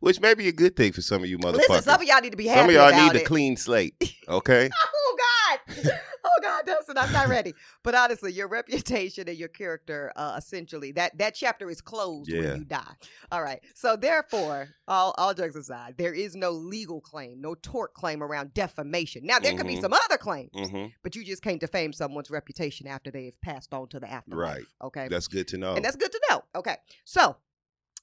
Which 0.00 0.20
may 0.20 0.34
be 0.34 0.48
a 0.48 0.52
good 0.52 0.76
thing 0.76 0.92
for 0.92 1.02
some 1.02 1.22
of 1.22 1.28
you 1.28 1.38
motherfuckers. 1.38 1.68
Listen, 1.68 1.82
some 1.82 2.00
of 2.02 2.06
y'all 2.06 2.20
need 2.20 2.30
to 2.30 2.36
be 2.36 2.46
happy 2.46 2.74
Some 2.74 2.82
of 2.84 2.92
y'all 2.94 3.12
need 3.12 3.20
a 3.20 3.24
clean 3.24 3.56
slate. 3.56 3.94
Okay. 4.28 4.70
Oh 5.08 5.16
God! 5.18 5.92
Oh 6.28 6.42
God, 6.42 6.66
Dustin, 6.66 6.98
I'm 6.98 7.12
not 7.12 7.28
ready. 7.28 7.54
But 7.84 7.94
honestly, 7.94 8.32
your 8.32 8.48
reputation 8.48 9.28
and 9.28 9.38
your 9.38 9.48
character, 9.48 10.12
uh, 10.16 10.34
essentially, 10.36 10.90
that 10.92 11.16
that 11.18 11.34
chapter 11.36 11.70
is 11.70 11.80
closed 11.80 12.28
Yeah. 12.30 12.40
when 12.50 12.58
you 12.58 12.64
die. 12.64 12.92
All 13.30 13.42
right. 13.42 13.60
So 13.74 13.96
therefore, 13.96 14.68
all 14.88 15.14
all 15.18 15.32
jokes 15.34 15.54
aside, 15.56 15.94
there 15.96 16.12
is 16.12 16.34
no 16.34 16.50
legal 16.50 17.00
claim, 17.00 17.40
no 17.40 17.54
tort 17.54 17.94
claim 17.94 18.22
around 18.22 18.52
defamation. 18.54 19.24
Now 19.24 19.38
there 19.38 19.56
could 19.56 19.68
be 19.68 19.76
Mhm. 19.76 19.82
some 19.82 19.92
other 19.92 20.18
claims, 20.18 20.50
hmm 20.52 20.86
but 21.02 21.14
you 21.14 21.24
just 21.24 21.42
can't 21.42 21.60
defame 21.60 21.92
someone's 21.92 22.28
reputation 22.30 22.86
after 22.88 23.10
they've 23.12 23.40
passed 23.40 23.72
on 23.72 23.88
to 23.88 24.00
the 24.00 24.10
afterlife. 24.10 24.56
Right. 24.56 24.64
Okay. 24.82 25.08
That's 25.08 25.28
good 25.28 25.46
to 25.48 25.58
know. 25.58 25.74
And 25.74 25.84
that's 25.84 25.96
good 25.96 26.12
to 26.12 26.20
know. 26.28 26.42
Okay. 26.56 26.76
So, 27.04 27.36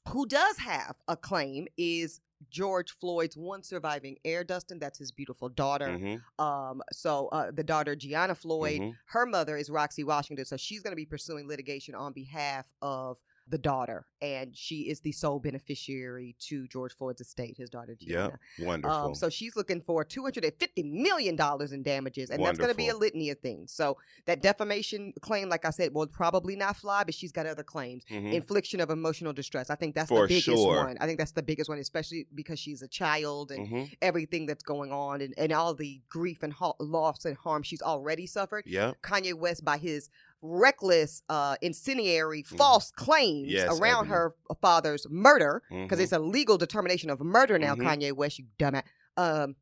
who 0.10 0.26
does 0.26 0.58
have 0.58 0.96
a 1.08 1.16
claim 1.16 1.68
is 1.78 2.22
George 2.50 2.92
Floyd's 3.00 3.38
one 3.38 3.64
surviving 3.64 4.18
heir, 4.26 4.44
Dustin. 4.44 4.78
That's 4.80 5.00
his 5.00 5.12
beautiful 5.12 5.50
daughter. 5.50 5.88
Mhm, 5.88 6.22
Um, 6.44 6.82
so 6.92 7.28
uh, 7.30 7.52
the 7.52 7.64
daughter 7.64 7.96
Gianna 7.96 8.36
Floyd, 8.36 8.82
mhm. 8.82 8.96
her 9.06 9.26
mother 9.26 9.58
is 9.58 9.70
Roxie 9.70 10.04
Washington, 10.04 10.46
so 10.46 10.58
she's 10.58 10.82
going 10.82 10.92
to 10.92 10.98
be 10.98 11.06
pursuing 11.06 11.48
litigation 11.48 11.96
on 11.96 12.12
behalf 12.12 12.66
of 12.82 13.18
the 13.48 13.58
daughter, 13.58 14.06
and 14.22 14.56
she 14.56 14.82
is 14.90 15.02
the 15.02 15.12
sole 15.12 15.38
beneficiary 15.40 16.36
to 16.40 16.68
George 16.68 16.96
Floyd's 16.96 17.22
estate, 17.22 17.58
his 17.58 17.70
daughter 17.70 17.96
Gianna. 18.00 18.40
Yep. 18.58 18.68
Wonderful. 18.68 18.98
Um, 18.98 19.16
so 19.16 19.30
she's 19.30 19.56
looking 19.56 19.82
for 19.82 20.04
two 20.04 20.22
hundred 20.24 20.46
and 20.46 20.54
fifty 20.60 20.84
million 20.84 21.36
dollars 21.36 21.72
in 21.74 21.84
damages, 21.84 22.30
and 22.30 22.44
that's 22.44 22.58
going 22.58 22.70
to 22.72 22.76
be 22.76 22.90
a 22.90 22.96
litany 22.96 23.30
of 23.32 23.40
things. 23.40 23.72
So 23.74 23.98
that 24.26 24.42
defamation 24.42 25.14
claim, 25.22 25.50
like 25.50 25.66
I 25.66 25.72
said, 25.72 25.94
will 25.94 26.08
probably 26.08 26.56
not 26.56 26.78
fly, 26.78 27.04
but 27.04 27.14
she's 27.14 27.32
got 27.32 27.46
other 27.46 27.64
claims. 27.64 28.04
Mhm. 28.10 28.34
Infliction 28.34 28.80
of 28.80 28.90
emotional 28.90 29.34
distress. 29.34 29.70
I 29.70 29.76
think 29.76 29.96
that's 29.96 30.10
For 30.10 30.22
the 30.22 30.28
biggest 30.36 30.46
sure. 30.46 30.86
one. 30.86 30.98
I 31.02 31.06
think 31.06 31.18
that's 31.20 31.32
the 31.34 31.44
biggest 31.44 31.70
one, 31.70 31.80
especially 31.80 32.28
because 32.34 32.60
she's 32.60 32.82
a 32.82 32.88
child 32.88 33.52
and 33.52 33.68
Mhm. 33.68 33.94
everything 34.02 34.46
that's 34.46 34.64
going 34.64 34.92
on 34.92 35.22
and, 35.22 35.34
and 35.38 35.52
all 35.52 35.74
the 35.74 36.02
grief 36.10 36.44
and 36.44 36.54
ha- 36.54 36.74
loss 36.80 37.26
and 37.26 37.36
harm 37.38 37.64
she's 37.64 37.82
already 37.82 38.26
suffered. 38.26 38.64
Yeah, 38.66 38.94
Kanye 39.04 39.34
West, 39.34 39.66
by 39.66 39.78
his 39.78 40.10
reckless, 40.46 41.24
uh, 41.30 41.56
incendiary, 41.62 42.44
Mhm. 42.44 42.58
false 42.58 42.92
claims 42.92 43.50
Yes, 43.50 43.80
around 43.80 44.08
her 44.08 44.36
father's 44.62 45.08
murder, 45.10 45.64
because 45.70 46.00
Mhm. 46.00 46.04
it's 46.04 46.12
a 46.12 46.20
legal 46.20 46.58
determination 46.58 47.10
of 47.10 47.22
murder 47.22 47.58
now. 47.58 47.74
Mhm. 47.76 47.84
Kanye 47.84 48.12
West, 48.14 48.38
you 48.40 48.46
dumbass. 48.60 48.84
Um, 49.16 49.56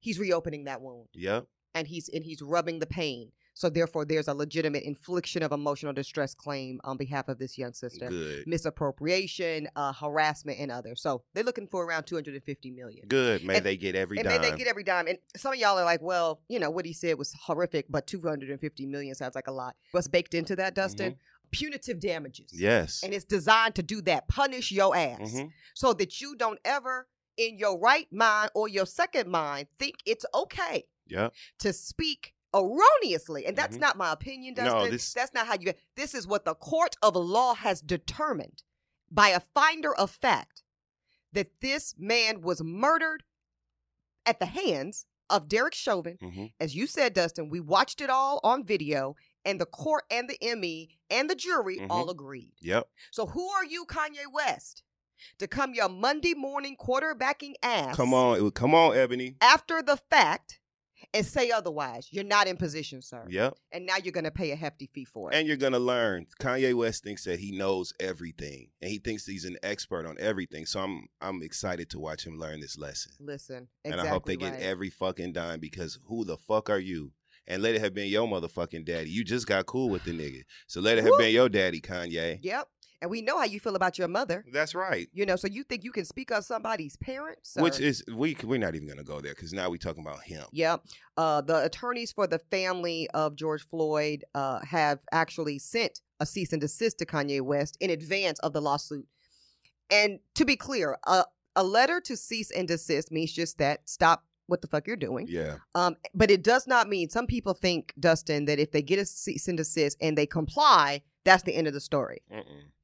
he's 0.00 0.18
reopening 0.18 0.64
that 0.64 0.80
wound, 0.80 1.08
Yep. 1.12 1.46
and 1.74 1.86
he's 1.86 2.08
and 2.08 2.24
he's 2.24 2.40
rubbing 2.40 2.78
the 2.78 2.86
pain. 2.86 3.32
So 3.60 3.68
therefore, 3.68 4.06
there's 4.06 4.26
a 4.26 4.32
legitimate 4.32 4.84
infliction 4.84 5.42
of 5.42 5.52
emotional 5.52 5.92
distress 5.92 6.34
claim 6.34 6.80
on 6.82 6.96
behalf 6.96 7.28
of 7.28 7.38
this 7.38 7.58
young 7.58 7.74
sister 7.74 8.08
Good. 8.08 8.46
misappropriation, 8.46 9.68
uh, 9.76 9.92
harassment, 9.92 10.58
and 10.58 10.70
others. 10.70 11.02
So 11.02 11.24
they're 11.34 11.44
looking 11.44 11.66
for 11.66 11.84
around 11.84 12.04
250 12.04 12.70
million. 12.70 13.06
Good. 13.06 13.44
May 13.44 13.56
And- 13.58 13.66
they 13.66 13.76
get 13.76 13.94
every 13.94 14.16
and 14.16 14.26
dime. 14.26 14.40
may 14.40 14.50
they 14.50 14.56
get 14.56 14.66
every 14.66 14.82
dime. 14.82 15.08
And 15.08 15.18
some 15.36 15.52
of 15.52 15.58
y'all 15.58 15.78
are 15.78 15.84
like, 15.84 16.00
well, 16.00 16.40
you 16.48 16.58
know, 16.58 16.70
what 16.70 16.86
he 16.86 16.94
said 16.94 17.18
was 17.18 17.34
horrific, 17.34 17.84
but 17.90 18.06
250 18.06 18.86
million 18.86 19.14
sounds 19.14 19.34
like 19.34 19.46
a 19.46 19.52
lot. 19.52 19.76
What's 19.90 20.08
baked 20.08 20.32
into 20.32 20.56
that, 20.56 20.74
Dustin? 20.74 21.16
Punitive 21.50 22.00
damages. 22.00 22.52
Mm-hmm. 22.54 22.62
yes. 22.64 23.02
And 23.04 23.12
it's 23.12 23.26
designed 23.26 23.74
to 23.74 23.82
do 23.82 24.00
that. 24.02 24.26
Punish 24.26 24.72
your 24.72 24.96
ass. 24.96 25.34
Mhm. 25.34 25.50
So 25.74 25.92
that 25.92 26.18
you 26.22 26.34
don't 26.34 26.60
ever, 26.64 27.08
in 27.36 27.58
your 27.58 27.78
right 27.78 28.10
mind 28.10 28.52
or 28.54 28.68
your 28.68 28.86
second 28.86 29.28
mind, 29.30 29.68
think 29.78 29.96
it's 30.06 30.24
okay 30.34 30.86
Yep. 31.08 31.34
to 31.58 31.72
speak 31.74 32.32
erroneously. 32.54 33.46
And 33.46 33.56
that's 33.56 33.76
Mhm. 33.76 33.80
not 33.80 33.96
my 33.96 34.12
opinion, 34.12 34.54
Dustin. 34.54 34.74
No, 34.74 34.90
this- 34.90 35.12
That's 35.12 35.32
not 35.34 35.46
how 35.46 35.56
you 35.58 35.72
this 35.96 36.14
is 36.14 36.26
what 36.26 36.44
the 36.44 36.54
court 36.54 36.96
of 37.02 37.16
law 37.16 37.54
has 37.54 37.80
determined 37.80 38.62
by 39.10 39.28
a 39.28 39.40
finder 39.40 39.94
of 39.94 40.10
fact 40.10 40.62
that 41.32 41.60
this 41.60 41.94
man 41.96 42.40
was 42.40 42.62
murdered 42.62 43.24
at 44.26 44.38
the 44.40 44.46
hands 44.46 45.06
of 45.28 45.48
Derek 45.48 45.74
Chauvin. 45.74 46.18
Mhm. 46.18 46.52
As 46.58 46.74
you 46.74 46.86
said, 46.86 47.14
Dustin, 47.14 47.48
we 47.50 47.60
watched 47.60 48.00
it 48.00 48.10
all 48.10 48.40
on 48.42 48.64
video, 48.64 49.14
and 49.44 49.60
the 49.60 49.66
court 49.66 50.04
and 50.10 50.28
the 50.28 50.36
ME 50.42 50.98
and 51.08 51.30
the 51.30 51.34
jury 51.36 51.78
Mhm. 51.78 51.86
all 51.88 52.10
agreed. 52.10 52.54
Yep. 52.60 52.90
So 53.12 53.26
who 53.26 53.48
are 53.48 53.64
you, 53.64 53.86
Kanye 53.86 54.30
West, 54.30 54.82
to 55.38 55.46
come 55.46 55.74
your 55.74 55.88
Monday 55.88 56.34
morning 56.34 56.76
quarterbacking 56.76 57.54
ass 57.62 57.96
Come 57.96 58.12
on. 58.14 58.38
It 58.38 58.42
would- 58.42 58.54
Come 58.54 58.74
on, 58.74 58.96
Ebony. 58.96 59.36
after 59.40 59.82
the 59.82 59.96
fact 59.96 60.59
and 61.12 61.24
say 61.24 61.50
otherwise? 61.50 62.08
You're 62.10 62.24
not 62.24 62.46
in 62.46 62.56
position, 62.56 63.02
sir. 63.02 63.24
Yep. 63.28 63.56
And 63.72 63.86
now 63.86 63.96
you're 64.02 64.12
going 64.12 64.24
to 64.24 64.30
pay 64.30 64.50
a 64.50 64.56
hefty 64.56 64.88
fee 64.92 65.04
for 65.04 65.30
it. 65.30 65.36
And 65.36 65.46
you're 65.46 65.56
gonna 65.56 65.78
learn. 65.78 66.26
Kanye 66.40 66.74
West 66.74 67.04
thinks 67.04 67.24
that 67.24 67.40
he 67.40 67.52
knows 67.52 67.92
everything, 68.00 68.68
and 68.80 68.90
he 68.90 68.98
thinks 68.98 69.26
he's 69.26 69.44
an 69.44 69.56
expert 69.62 70.06
on 70.06 70.16
everything. 70.18 70.66
So 70.66 70.80
I'm 70.80 71.08
I'm 71.20 71.42
excited 71.42 71.90
to 71.90 71.98
watch 71.98 72.26
him 72.26 72.38
learn 72.38 72.60
this 72.60 72.78
lesson. 72.78 73.12
Listen, 73.20 73.68
and 73.84 74.00
I 74.00 74.06
hope 74.06 74.26
they 74.26 74.36
right. 74.36 74.52
get 74.52 74.60
every 74.60 74.90
fucking 74.90 75.32
dime 75.32 75.60
because 75.60 75.98
who 76.06 76.24
the 76.24 76.36
fuck 76.36 76.70
are 76.70 76.78
you? 76.78 77.12
and 77.46 77.62
let 77.62 77.74
it 77.74 77.80
have 77.80 77.92
been 77.92 78.08
your 78.08 78.28
motherfucking 78.28 78.84
daddy. 78.84 79.10
You 79.10 79.24
just 79.24 79.46
got 79.46 79.66
cool 79.66 79.88
with 79.88 80.04
the 80.04 80.12
nigga, 80.12 80.42
so 80.68 80.80
let 80.80 80.98
it 80.98 81.02
have 81.02 81.10
Whoop. 81.10 81.18
been 81.18 81.34
your 81.34 81.48
daddy, 81.48 81.80
Kanye. 81.80 82.38
Yep. 82.42 82.68
And 83.02 83.10
we 83.10 83.22
know 83.22 83.38
how 83.38 83.44
you 83.44 83.60
feel 83.60 83.76
about 83.76 83.98
your 83.98 84.08
mother. 84.08 84.44
That's 84.52 84.74
right. 84.74 85.08
You 85.12 85.24
know, 85.24 85.36
so 85.36 85.48
you 85.48 85.64
think 85.64 85.84
you 85.84 85.92
can 85.92 86.04
speak 86.04 86.30
of 86.30 86.44
somebody's 86.44 86.96
parents? 86.96 87.56
Which 87.58 87.80
is 87.80 88.04
we 88.14 88.36
we're 88.44 88.58
not 88.58 88.74
even 88.74 88.88
gonna 88.88 89.04
go 89.04 89.20
there 89.20 89.34
because 89.34 89.52
now 89.52 89.70
we're 89.70 89.78
talking 89.78 90.04
about 90.04 90.22
him. 90.22 90.44
Yep. 90.52 90.84
Uh, 91.16 91.40
the 91.40 91.64
attorneys 91.64 92.12
for 92.12 92.26
the 92.26 92.38
family 92.38 93.08
of 93.14 93.36
George 93.36 93.66
Floyd 93.66 94.24
uh, 94.34 94.60
have 94.64 94.98
actually 95.12 95.58
sent 95.58 96.00
a 96.20 96.26
cease 96.26 96.52
and 96.52 96.60
desist 96.60 96.98
to 96.98 97.06
Kanye 97.06 97.40
West 97.40 97.76
in 97.80 97.90
advance 97.90 98.38
of 98.40 98.52
the 98.52 98.60
lawsuit. 98.60 99.06
And 99.90 100.20
to 100.34 100.44
be 100.44 100.56
clear, 100.56 100.98
a, 101.04 101.24
a 101.56 101.64
letter 101.64 102.00
to 102.02 102.16
cease 102.16 102.50
and 102.50 102.68
desist 102.68 103.10
means 103.10 103.32
just 103.32 103.58
that 103.58 103.88
stop 103.88 104.24
what 104.46 104.60
the 104.60 104.68
fuck 104.68 104.86
you're 104.86 104.96
doing. 104.96 105.26
Yeah. 105.28 105.56
Um, 105.74 105.96
but 106.12 106.30
it 106.30 106.42
does 106.42 106.66
not 106.66 106.88
mean 106.88 107.08
some 107.08 107.26
people 107.26 107.54
think, 107.54 107.94
Dustin, 107.98 108.44
that 108.46 108.58
if 108.58 108.72
they 108.72 108.82
get 108.82 108.98
a 108.98 109.06
cease 109.06 109.48
and 109.48 109.56
desist 109.56 109.96
and 110.00 110.18
they 110.18 110.26
comply, 110.26 111.02
that's 111.24 111.44
the 111.44 111.54
end 111.54 111.66
of 111.66 111.72
the 111.72 111.80
story. 111.80 112.22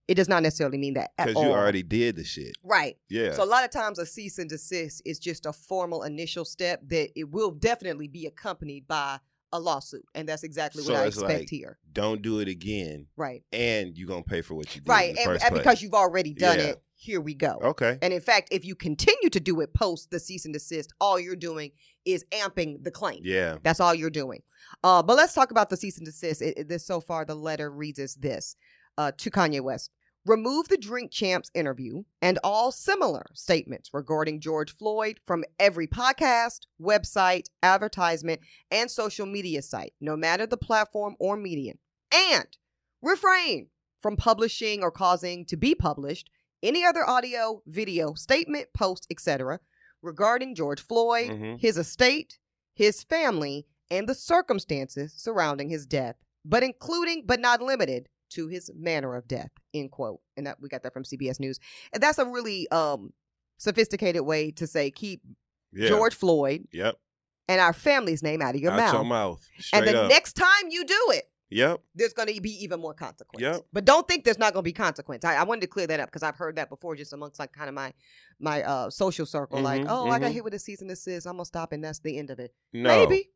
It 0.08 0.14
does 0.14 0.28
not 0.28 0.42
necessarily 0.42 0.78
mean 0.78 0.94
that 0.94 1.10
at 1.18 1.26
Because 1.28 1.42
you 1.42 1.50
already 1.50 1.82
did 1.82 2.16
the 2.16 2.25
shit. 2.25 2.56
right. 2.62 2.96
Yeah. 3.08 3.32
So 3.32 3.42
a 3.42 3.46
lot 3.46 3.64
of 3.64 3.70
times 3.70 3.98
a 3.98 4.06
cease 4.06 4.38
and 4.38 4.48
desist 4.48 5.02
is 5.04 5.18
just 5.18 5.46
a 5.46 5.52
formal 5.52 6.04
initial 6.04 6.44
step 6.44 6.80
that 6.88 7.10
it 7.18 7.30
will 7.30 7.50
definitely 7.50 8.06
be 8.08 8.26
accompanied 8.26 8.86
by 8.86 9.18
a 9.52 9.60
lawsuit, 9.60 10.04
and 10.14 10.28
that's 10.28 10.42
exactly 10.42 10.82
what 10.82 10.88
So 10.88 10.94
I 10.94 11.06
expect 11.06 11.38
like- 11.40 11.48
here. 11.50 11.78
Don't 11.92 12.20
do 12.20 12.40
it 12.40 12.48
again, 12.48 13.06
Right. 13.16 13.42
and 13.52 13.96
you're 13.96 14.08
gonna 14.08 14.22
pay 14.25 14.42
for 14.42 14.54
what 14.54 14.75
you 14.75 14.80
did. 14.82 14.88
Right. 14.88 15.16
And, 15.16 15.42
and 15.42 15.54
because 15.54 15.80
you've 15.82 15.94
already 15.94 16.34
done 16.34 16.58
Yeah. 16.58 16.64
it, 16.66 16.82
here 16.94 17.20
we 17.20 17.34
go. 17.34 17.58
Okay. 17.62 17.98
And 18.02 18.12
in 18.12 18.20
fact, 18.20 18.48
if 18.50 18.64
you 18.64 18.75
continue 18.75 19.30
to 19.30 19.40
do 19.40 19.60
it 19.60 19.72
post 19.72 20.10
the 20.10 20.18
cease 20.20 20.44
and 20.44 20.52
desist, 20.54 20.92
all 21.00 21.18
you're 21.18 21.36
doing 21.36 21.70
is 22.04 22.25
amping 22.32 22.82
the 22.84 22.90
claim. 22.90 23.20
Yeah. 23.25 23.58
That's 23.62 23.80
all 23.80 23.94
you're 23.94 24.10
doing. 24.10 24.42
Uh, 24.84 25.02
but 25.02 25.16
let's 25.16 25.32
talk 25.32 25.50
about 25.52 25.70
the 25.70 25.76
cease 25.76 25.96
and 25.96 26.06
desist. 26.06 26.42
It, 26.42 26.58
it- 26.58 26.68
this 26.68 26.84
so 26.86 27.00
far, 27.00 27.25
the 27.25 27.34
letter 27.34 27.70
reads 27.70 27.98
as 27.98 28.14
this 28.14 28.56
uh, 28.98 29.12
to 29.18 29.30
Kanye 29.30 29.60
West: 29.60 29.90
Remove 30.26 30.66
the 30.66 30.76
Drink 30.76 31.12
Champs 31.12 31.52
interview 31.54 32.02
and 32.21 32.40
all 32.42 32.73
similar 32.73 33.26
statements 33.33 33.90
regarding 33.95 34.40
George 34.40 34.75
Floyd 34.75 35.21
from 35.25 35.45
every 35.61 35.87
podcast, 35.87 36.62
website, 36.83 37.45
advertisement, 37.62 38.40
and 38.73 38.90
social 38.90 39.25
media 39.25 39.62
site, 39.62 39.92
no 40.00 40.16
matter 40.16 40.45
the 40.45 40.56
platform 40.56 41.14
or 41.21 41.37
medium, 41.37 41.78
and 42.12 42.49
refrain 43.00 43.68
from 44.02 44.16
publishing 44.16 44.83
or 44.83 44.90
causing 44.90 45.45
to 45.47 45.56
be 45.56 45.76
published 45.76 46.28
any 46.61 46.85
other 46.85 47.09
audio, 47.09 47.62
video, 47.68 48.14
statement, 48.14 48.66
post, 48.75 49.06
etc. 49.11 49.61
regarding 50.02 50.56
George 50.56 50.80
Floyd, 50.80 51.30
Mhm. 51.30 51.61
his 51.61 51.78
estate, 51.78 52.38
his 52.75 53.04
family, 53.04 53.68
and 53.92 54.09
the 54.09 54.14
circumstances 54.14 55.12
surrounding 55.16 55.68
his 55.68 55.87
death, 55.87 56.16
but 56.45 56.64
including 56.64 57.25
but 57.25 57.38
not 57.38 57.62
limited 57.62 58.09
to 58.30 58.49
his 58.49 58.71
manner 58.75 59.14
of 59.14 59.26
death. 59.28 59.50
End 59.75 59.90
quote. 59.90 60.21
And 60.37 60.47
that 60.47 60.59
we 60.61 60.68
got 60.68 60.83
that 60.83 60.92
from 60.92 61.04
CBS 61.04 61.38
News. 61.40 61.59
And 61.92 62.02
that's 62.02 62.18
a 62.18 62.25
really 62.26 62.68
um 62.71 63.12
sophisticated 63.59 64.23
way 64.23 64.50
to 64.52 64.66
say 64.66 64.90
keep 64.90 65.23
Yeah. 65.73 65.88
George 65.88 66.14
Floyd 66.14 66.66
Yep. 66.73 66.97
and 67.49 67.61
our 67.61 67.73
family's 67.73 68.23
name 68.23 68.42
out 68.42 68.54
of 68.54 68.61
your 68.61 68.73
Out 68.73 68.76
mouth. 68.78 68.95
your 68.95 69.04
mouth. 69.04 69.49
Straight 69.59 69.78
and 69.80 69.88
the 69.88 70.02
up. 70.04 70.09
next 70.11 70.35
time 70.35 70.71
you 70.71 70.85
do 70.85 70.99
it, 71.14 71.30
Yep. 71.50 71.80
there's 71.95 72.12
going 72.12 72.33
to 72.35 72.40
be 72.40 72.50
even 72.64 72.80
more 72.80 72.92
consequence. 72.95 73.40
Yep. 73.42 73.66
But 73.73 73.85
don't 73.85 74.06
think 74.09 74.25
there's 74.25 74.38
not 74.38 74.52
going 74.52 74.62
to 74.62 74.68
be 74.68 74.73
consequence. 74.73 75.25
I, 75.25 75.37
I 75.37 75.45
wanted 75.45 75.61
to 75.62 75.66
clear 75.68 75.87
that 75.87 76.00
up 76.00 76.09
because 76.09 76.23
I've 76.25 76.35
heard 76.37 76.56
that 76.56 76.68
before, 76.68 76.97
just 76.97 77.12
amongst 77.12 77.38
like 77.38 77.52
kind 77.52 77.68
of 77.68 77.75
my 77.75 77.92
my 78.40 78.62
uh 78.62 78.90
social 78.90 79.26
circle. 79.26 79.61
like, 79.61 79.83
Mhm, 79.83 79.87
oh, 79.88 80.09
I 80.11 80.18
got 80.18 80.30
mhm. 80.30 80.35
hit 80.35 80.45
with 80.45 80.54
a 80.54 80.59
cease 80.59 80.80
and 80.80 80.90
desist. 80.90 81.26
I'm 81.26 81.35
gonna 81.35 81.45
stop, 81.45 81.73
and 81.73 81.83
that's 81.85 82.00
the 82.00 82.18
end 82.18 82.30
of 82.30 82.38
it. 82.40 82.52
No. 82.73 82.88
Maybe 82.88 83.30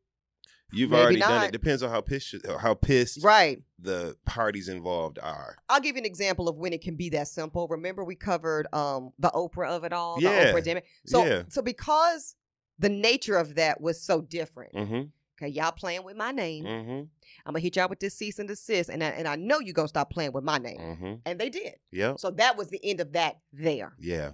You've 0.73 0.91
Maybe 0.91 1.01
already 1.01 1.19
done 1.19 1.43
it. 1.45 1.51
Depends 1.51 1.83
on 1.83 1.89
how 1.89 2.01
pissed 2.01 2.35
how 2.59 2.73
pissed 2.73 3.23
right. 3.23 3.61
the 3.79 4.15
parties 4.25 4.69
involved 4.69 5.19
are. 5.21 5.57
I'll 5.69 5.81
give 5.81 5.95
you 5.95 5.99
an 6.01 6.05
example 6.05 6.47
of 6.47 6.55
when 6.57 6.73
it 6.73 6.81
can 6.81 6.95
be 6.95 7.09
that 7.09 7.27
simple. 7.27 7.67
Remember, 7.67 8.03
we 8.03 8.15
covered 8.15 8.67
um 8.73 9.11
the 9.19 9.29
Oprah 9.29 9.69
of 9.69 9.83
it 9.83 9.93
all, 9.93 10.17
Yeah. 10.21 10.51
the 10.51 10.59
Oprah 10.59 10.63
demo. 10.63 10.81
So, 11.05 11.25
Yeah. 11.25 11.43
so 11.49 11.61
because 11.61 12.35
the 12.79 12.89
nature 12.89 13.37
of 13.37 13.55
that 13.55 13.81
was 13.81 14.01
so 14.01 14.21
different. 14.21 14.73
Mm-hmm. 14.73 15.01
Okay, 15.43 15.49
y'all 15.51 15.71
playing 15.71 16.03
with 16.03 16.15
my 16.15 16.31
name. 16.31 16.65
Mm-hmm. 16.65 16.91
I'm 16.91 17.07
gonna 17.45 17.59
hit 17.59 17.75
y'all 17.75 17.89
with 17.89 17.99
this 17.99 18.13
cease 18.15 18.37
and 18.39 18.47
desist, 18.47 18.89
and 18.89 19.03
I, 19.03 19.07
and 19.07 19.27
I 19.27 19.35
know 19.35 19.59
you 19.59 19.73
gonna 19.73 19.87
stop 19.87 20.11
playing 20.11 20.31
with 20.33 20.43
my 20.43 20.57
name, 20.59 20.77
Mm-hmm. 20.79 21.13
and 21.25 21.39
they 21.39 21.49
did. 21.49 21.75
Yeah. 21.91 22.15
So 22.17 22.29
that 22.31 22.57
was 22.57 22.69
the 22.69 22.79
end 22.83 22.99
of 22.99 23.13
that 23.13 23.39
there. 23.51 23.93
Yeah. 23.99 24.31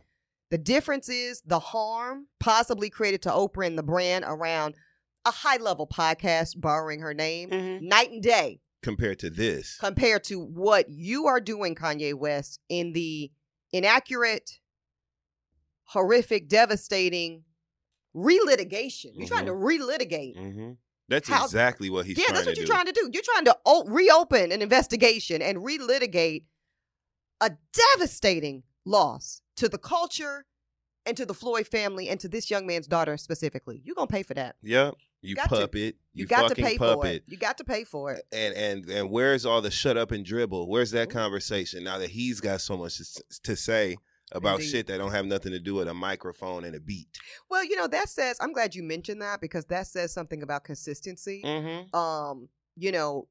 The 0.49 0.57
difference 0.57 1.09
is 1.09 1.41
the 1.45 1.59
harm 1.59 2.27
possibly 2.39 2.89
created 2.89 3.21
to 3.23 3.29
Oprah 3.29 3.67
and 3.67 3.77
the 3.77 3.83
brand 3.83 4.23
around 4.27 4.75
a 5.27 5.31
high 5.31 5.57
level 5.57 5.85
podcast 5.87 6.59
borrowing 6.59 7.01
her 7.01 7.13
name, 7.13 7.49
Mhm. 7.49 7.81
night 7.81 8.11
and 8.11 8.23
day, 8.23 8.61
Compared 8.81 9.19
to 9.19 9.29
this. 9.29 9.77
compared 9.77 10.23
to 10.25 10.39
what 10.39 10.89
you 10.89 11.27
are 11.27 11.39
doing, 11.41 11.75
Kanye 11.75 12.13
West, 12.13 12.59
in 12.69 12.93
the 12.93 13.31
inaccurate, 13.71 14.59
horrific, 15.85 16.47
devastating 16.47 17.43
relitigation. 18.15 19.11
You're 19.15 19.27
trying 19.27 19.45
to 19.45 19.51
relitigate. 19.51 20.35
Mm-hmm. 20.37 20.71
That's 21.09 21.27
How- 21.29 21.45
exactly 21.45 21.89
what 21.89 22.05
he's 22.05 22.17
yeah, 22.17 22.25
trying 22.25 22.35
that's 22.35 22.47
what 22.47 22.57
you're 22.57 22.65
do. 22.65 22.71
trying 22.71 22.85
to 22.87 22.91
do. 22.91 23.09
You're 23.13 23.23
trying 23.23 23.45
to 23.45 23.57
o- 23.65 23.85
reopen 23.85 24.51
an 24.51 24.61
investigation 24.61 25.41
and 25.41 25.59
relitigate 25.59 26.45
a 27.39 27.51
devastating 27.73 28.63
loss 28.85 29.41
to 29.57 29.69
the 29.69 29.77
culture 29.77 30.45
and 31.05 31.15
to 31.15 31.25
the 31.25 31.33
Floyd 31.33 31.67
family 31.67 32.09
and 32.09 32.19
to 32.19 32.27
this 32.27 32.49
young 32.49 32.65
man's 32.67 32.87
daughter 32.87 33.15
specifically. 33.15 33.81
You're 33.85 33.95
gonna 33.95 34.07
pay 34.07 34.23
for 34.23 34.33
that. 34.33 34.55
Yep. 34.61 34.95
You 35.21 35.35
Got 35.35 35.49
to. 35.49 35.69
You, 35.73 35.93
You, 36.13 36.25
got 36.25 36.43
to 36.43 36.49
fucking 36.49 36.65
pay 36.65 36.77
puppet. 36.77 37.01
for 37.01 37.07
it. 37.07 37.23
You 37.27 37.37
got 37.37 37.57
to 37.57 37.63
pay 37.63 37.83
for 37.83 38.13
it. 38.13 38.23
And 38.31 38.53
and 38.55 38.89
and 38.89 39.09
where's 39.09 39.45
all 39.45 39.61
the 39.61 39.71
shut 39.71 39.97
up 39.97 40.11
and 40.11 40.23
dribble? 40.23 40.69
Where's 40.69 40.91
that 40.91 41.09
conversation 41.09 41.83
now 41.83 41.97
that 41.97 42.11
he's 42.11 42.39
got 42.39 42.61
so 42.61 42.77
much 42.77 42.97
to, 42.97 43.23
to 43.43 43.55
say 43.55 43.97
about 44.31 44.59
Indeed. 44.59 44.69
shit 44.69 44.87
that 44.87 44.97
don't 44.97 45.11
have 45.11 45.25
nothing 45.25 45.51
to 45.53 45.59
do 45.59 45.75
with 45.75 45.87
a 45.87 45.93
microphone 45.93 46.63
and 46.65 46.75
a 46.75 46.79
beat? 46.79 47.07
Well, 47.49 47.63
you 47.63 47.75
know 47.75 47.87
that 47.87 48.09
says. 48.09 48.37
I'm 48.39 48.53
glad 48.53 48.75
you 48.75 48.83
mentioned 48.83 49.21
that 49.21 49.41
because 49.41 49.65
that 49.65 49.87
says 49.87 50.13
something 50.13 50.43
about 50.43 50.63
consistency. 50.63 51.41
Mm-hmm. 51.43 51.95
Um, 51.97 52.49
you 52.75 52.91
know, 52.91 53.27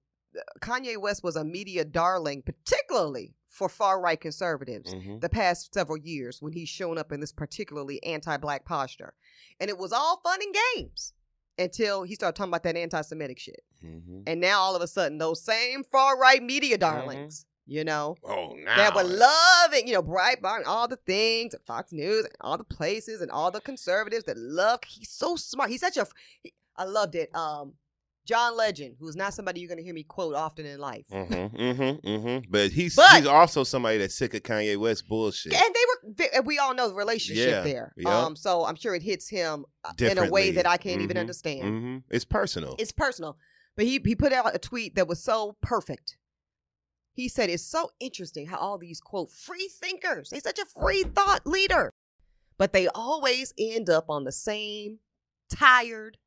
Kanye 0.61 0.99
West 0.99 1.23
was 1.23 1.37
a 1.37 1.45
media 1.45 1.85
darling, 1.85 2.43
particularly 2.43 3.35
for 3.49 3.69
far 3.69 4.00
right 4.00 4.21
conservatives. 4.21 4.93
Mm-hmm. 4.93 5.21
the 5.21 5.28
past 5.28 5.73
several 5.73 5.97
years 5.97 6.43
when 6.43 6.52
he's 6.52 6.69
shown 6.69 6.99
up 6.99 7.11
in 7.11 7.21
this 7.21 7.33
particularly 7.33 8.02
anti-black 8.02 8.66
posture. 8.66 9.14
And 9.61 9.71
it 9.71 9.78
was 9.78 9.93
all 9.93 10.21
fun 10.23 10.40
and 10.43 10.55
games 10.76 11.14
until 11.58 12.02
he 12.02 12.14
started 12.14 12.36
talking 12.36 12.50
about 12.50 12.62
that 12.64 12.76
anti-Semitic 12.76 13.38
shit. 13.38 13.62
Mm-hmm. 13.84 14.22
And 14.26 14.40
now 14.40 14.60
all 14.60 14.76
of 14.76 14.82
a 14.82 14.86
sudden 14.86 15.18
those 15.18 15.42
same 15.42 15.84
far-right 15.84 16.42
media 16.42 16.78
darlings, 16.78 17.46
you 17.66 17.84
know, 17.84 18.16
Oh, 18.22 18.54
now 18.54 18.76
that 18.76 18.94
were 18.94 19.02
loving, 19.02 19.88
you 19.88 19.94
know, 19.94 20.02
Breitbart 20.02 20.58
and 20.58 20.66
all 20.66 20.86
the 20.86 20.96
things, 20.96 21.54
and 21.54 21.62
Fox 21.64 21.92
News 21.92 22.25
and 22.25 22.34
all 22.40 22.58
the 22.58 22.64
places 22.64 23.20
and 23.20 23.30
all 23.30 23.50
the 23.50 23.60
conservatives 23.60 24.25
that 24.25 24.36
love. 24.36 24.80
He's 24.86 25.10
so 25.10 25.36
smart. 25.36 25.70
He's 25.70 25.80
such 25.80 25.96
a. 25.96 26.06
He, 26.42 26.52
I 26.76 26.84
loved 26.84 27.14
it. 27.14 27.34
Um, 27.34 27.72
John 28.26 28.56
Legend, 28.56 28.97
who's 28.99 29.16
not 29.16 29.33
somebody 29.33 29.61
you're 29.61 29.68
going 29.68 29.78
to 29.78 29.85
hear 29.85 29.95
me 29.95 30.02
quote 30.02 30.35
often 30.35 30.66
in 30.66 30.78
life. 30.80 31.04
Mm-hmm, 31.12 31.56
mm-hmm, 31.56 32.09
mm-hmm. 32.09 32.50
But 32.50 32.73
he's 32.73 32.97
But- 32.97 33.16
he's 33.16 33.26
also 33.26 33.64
somebody 33.64 33.99
that's 33.99 34.14
sick 34.14 34.35
of 34.35 34.42
Kanye 34.42 34.76
West 34.76 35.09
bullshit. 35.09 35.54
And 35.54 35.75
they 35.75 36.25
were, 36.25 36.28
and 36.35 36.47
we 36.47 36.59
all 36.59 36.75
know 36.75 36.88
the 36.88 36.95
relationship 36.95 37.49
Yeah, 37.50 37.61
there. 37.62 37.95
yeah. 37.97 38.18
Um, 38.25 38.37
so 38.37 38.64
I'm 38.64 38.76
sure 38.76 38.95
it 38.95 39.02
hits 39.02 39.28
him 39.28 39.64
uh, 39.85 39.92
in 39.99 40.18
a 40.18 40.28
way 40.28 40.50
that 40.50 40.66
I 40.66 40.76
can't 40.76 41.00
even 41.02 41.16
Mhm, 41.16 41.21
understand. 41.21 41.62
Mm-hmm. 41.62 41.97
It's 42.11 42.25
personal. 42.25 42.75
It's 42.78 42.92
personal. 42.92 43.38
But 43.76 43.85
he 43.87 44.00
he 44.04 44.14
put 44.14 44.33
out 44.33 44.54
a 44.54 44.59
tweet 44.59 44.95
that 44.97 45.06
was 45.06 45.23
so 45.23 45.56
perfect. 45.62 46.16
He 47.12 47.28
said 47.28 47.49
it's 47.49 47.62
so 47.62 47.90
interesting 48.00 48.47
how 48.47 48.59
all 48.59 48.76
these 48.78 49.00
quote 49.00 49.30
free 49.30 49.71
thinkers, 49.80 50.30
they're 50.30 50.40
such 50.40 50.59
a 50.59 50.66
free 50.66 51.02
thought 51.02 51.47
leader, 51.47 51.92
but 52.59 52.73
they 52.73 52.88
always 52.88 53.54
end 53.59 53.88
up 53.88 54.06
on 54.11 54.25
the 54.25 54.33
same 54.33 54.99
tired, 55.50 56.18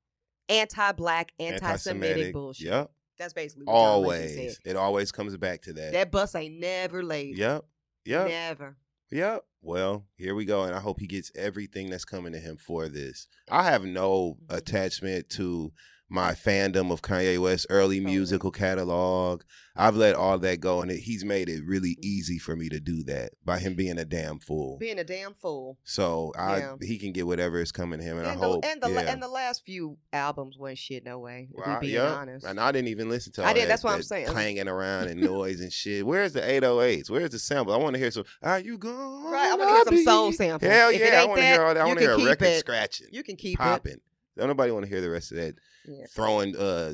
anti-black, 0.50 1.32
anti-Semitic 1.39 2.34
bullshit. 2.34 2.68
Yep. 2.68 2.91
That's 3.18 3.34
basically 3.34 3.65
what 3.65 3.74
Always. 3.74 4.36
said. 4.36 4.72
It 4.72 4.75
always 4.75 5.12
comes 5.12 5.36
back 5.38 5.62
to 5.63 5.74
that. 5.74 5.91
That 5.94 6.12
bus 6.12 6.36
ain't 6.36 6.60
never 6.60 7.03
laid. 7.03 7.38
Yep. 7.38 7.65
Yep. 8.06 8.27
Never. 8.29 8.77
Yep. 9.12 9.44
Well, 9.62 10.06
here 10.15 10.36
we 10.36 10.46
go. 10.46 10.63
And 10.63 10.74
I 10.74 10.79
hope 10.79 11.00
he 11.00 11.08
gets 11.08 11.32
everything 11.36 11.89
that's 11.89 12.06
coming 12.06 12.32
to 12.32 12.39
him 12.39 12.56
for 12.58 12.88
this. 12.88 13.27
I 13.51 13.63
have 13.63 13.84
no 13.84 14.38
Mhm. 14.46 14.56
attachment 14.58 15.29
to 15.32 15.74
my 16.10 16.32
fandom 16.34 16.92
of 16.92 17.01
Kanye 17.01 17.38
West's 17.39 17.68
early 17.70 18.00
musical 18.00 18.51
catalog. 18.51 19.44
I've 19.75 19.96
let 19.96 20.16
all 20.16 20.38
that 20.39 20.60
go, 20.60 20.82
and 20.82 20.92
it, 20.92 20.98
he's 21.01 21.24
made 21.24 21.48
it 21.48 21.62
really 21.66 21.98
easy 22.01 22.38
for 22.38 22.54
me 22.54 22.68
to 22.68 22.82
do 22.82 23.01
that 23.04 23.32
by 23.46 23.60
him 23.60 23.75
being 23.75 23.98
a 23.98 24.04
damn 24.04 24.39
fool. 24.39 24.78
Being 24.78 25.00
a 25.00 25.06
damn 25.06 25.34
fool. 25.34 25.78
So 25.86 26.34
I 26.38 26.58
Yeah. 26.58 26.75
he 26.82 26.98
can 26.98 27.13
get 27.13 27.25
whatever 27.28 27.62
is 27.62 27.72
coming 27.72 28.00
to 28.00 28.04
him, 28.06 28.18
and, 28.18 28.28
And, 28.28 28.38
I 28.38 28.42
the, 28.42 28.46
hope. 28.46 28.66
and 28.66 28.82
the 28.82 28.89
yeah. 28.92 29.12
and 29.12 29.24
the 29.24 29.30
last 29.30 29.63
few 29.66 29.98
albums 30.12 30.58
wasn't 30.58 30.80
shit 30.80 31.06
no 31.06 31.20
way. 31.20 31.48
Well, 31.51 31.66
we 31.66 31.72
I- 31.74 31.80
being 31.80 31.94
yeah. 31.94 32.12
honest. 32.13 32.46
And 32.46 32.60
I 32.60 32.74
didn't 32.74 32.89
even 32.89 33.08
listen 33.08 33.32
to 33.34 33.46
I 33.46 33.54
didn't, 33.54 33.68
that, 33.70 33.74
that's 33.74 33.84
what 33.86 33.94
I'm 33.94 34.04
saying. 34.04 34.28
clanging 34.28 34.68
around 34.68 35.08
and 35.08 35.22
noise 35.22 35.62
and 35.62 35.72
shit. 35.72 36.06
Where's 36.06 36.34
the 36.34 36.42
808s? 36.42 37.10
Where's 37.10 37.30
the 37.30 37.39
sample? 37.39 37.74
I 37.74 37.78
want 37.78 37.94
to 37.94 38.00
hear 38.00 38.12
some. 38.12 38.25
Are 38.44 38.60
you 38.60 38.78
going? 38.78 39.24
Right, 39.32 39.50
I 39.51 39.56
want 39.56 39.70
to 39.88 39.94
hear 39.94 40.04
some 40.04 40.04
soul 40.13 40.32
samples. 40.34 40.70
Hell 40.70 40.92
yeah, 40.92 41.22
I 41.22 41.25
want 41.25 41.39
to 41.39 41.46
hear 41.46 41.63
all 41.63 41.74
that. 41.74 41.82
I 41.82 41.86
want 41.86 42.00
to 42.00 42.04
hear 42.06 42.13
a 42.16 42.25
record 42.25 42.48
it. 42.48 42.60
scratching, 42.60 43.08
You 43.12 43.24
can 43.24 43.38
keep 43.38 43.58
it. 43.60 43.63
popping. 43.63 44.01
Don't 44.39 44.48
nobody 44.48 44.72
want 44.72 44.86
to 44.86 44.89
hear 44.89 45.01
the 45.01 45.10
rest 45.10 45.31
of 45.31 45.38
that 45.38 45.55
Yeah. 45.86 46.05
throwing 46.15 46.55
uh 46.55 46.93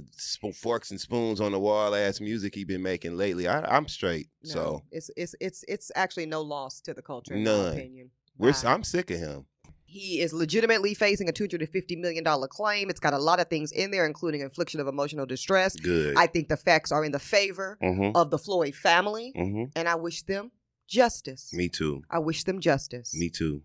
forks 0.54 0.92
and 0.92 1.00
spoons 1.00 1.40
on 1.42 1.52
the 1.52 1.60
wall 1.60 1.94
ass 1.96 2.20
music 2.20 2.56
he 2.56 2.64
been 2.64 2.82
making 2.84 3.16
lately. 3.18 3.48
I, 3.48 3.62
I'm 3.76 3.88
straight. 3.88 4.28
No, 4.44 4.50
So 4.52 4.84
it's 4.92 5.10
it's 5.16 5.36
it's 5.40 5.64
it's 5.68 5.92
actually 5.96 6.26
no 6.26 6.42
loss 6.42 6.82
to 6.82 6.94
the 6.94 7.02
culture, 7.02 7.34
in 7.36 7.44
None. 7.44 7.66
my 7.66 7.72
opinion. 7.80 8.12
we're 8.38 8.52
Wow. 8.52 8.74
I'm 8.74 8.84
sick 8.84 9.10
of 9.12 9.20
him. 9.20 9.46
He 9.88 10.20
is 10.20 10.34
legitimately 10.34 10.94
facing 10.94 11.30
a 11.30 11.32
two 11.32 11.44
hundred 11.44 11.62
and 11.62 11.70
fifty 11.70 11.96
million 11.96 12.24
dollar 12.24 12.48
claim. 12.50 12.90
It's 12.90 13.00
got 13.00 13.14
a 13.14 13.18
lot 13.20 13.40
of 13.40 13.48
things 13.48 13.72
in 13.72 13.92
there, 13.92 14.06
including 14.06 14.42
infliction 14.42 14.80
of 14.82 14.88
emotional 14.88 15.26
distress. 15.26 15.76
Good. 15.76 16.16
I 16.18 16.28
think 16.28 16.50
the 16.50 16.58
facts 16.58 16.92
are 16.92 17.06
in 17.06 17.12
the 17.14 17.20
favor 17.20 17.78
mm-hmm. 17.82 18.16
of 18.16 18.30
the 18.30 18.38
Floyd 18.38 18.76
family, 18.76 19.32
Mm-hmm. 19.38 19.66
and 19.78 19.88
I 19.88 19.96
wish 19.96 20.24
them 20.24 20.52
justice. 20.88 21.54
Me 21.54 21.70
too. 21.70 22.04
I 22.10 22.20
wish 22.20 22.44
them 22.44 22.60
justice. 22.60 23.16
Me 23.16 23.30
too. 23.30 23.62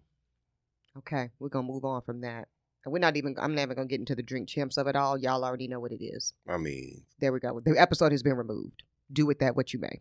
Okay, 0.98 1.30
we're 1.38 1.48
gonna 1.48 1.66
move 1.66 1.84
on 1.84 2.02
from 2.02 2.20
that. 2.20 2.48
And 2.84 2.92
we're 2.92 2.98
not 2.98 3.16
even. 3.16 3.36
I'm 3.38 3.54
never 3.54 3.74
gonna 3.74 3.86
get 3.88 4.00
into 4.00 4.14
the 4.14 4.22
drink 4.22 4.48
champs 4.48 4.76
of 4.78 4.86
it 4.86 4.96
all. 4.96 5.18
Y'all 5.18 5.44
already 5.44 5.68
know 5.68 5.80
what 5.80 5.92
it 5.92 6.02
is. 6.02 6.32
I 6.48 6.56
mean, 6.56 7.02
There 7.20 7.32
we 7.32 7.40
go. 7.40 7.60
The 7.60 7.78
episode 7.78 8.12
has 8.12 8.22
been 8.22 8.36
removed. 8.36 8.82
Do 9.12 9.26
with 9.26 9.38
that 9.40 9.54
what 9.56 9.72
you 9.72 9.78
may. 9.80 10.00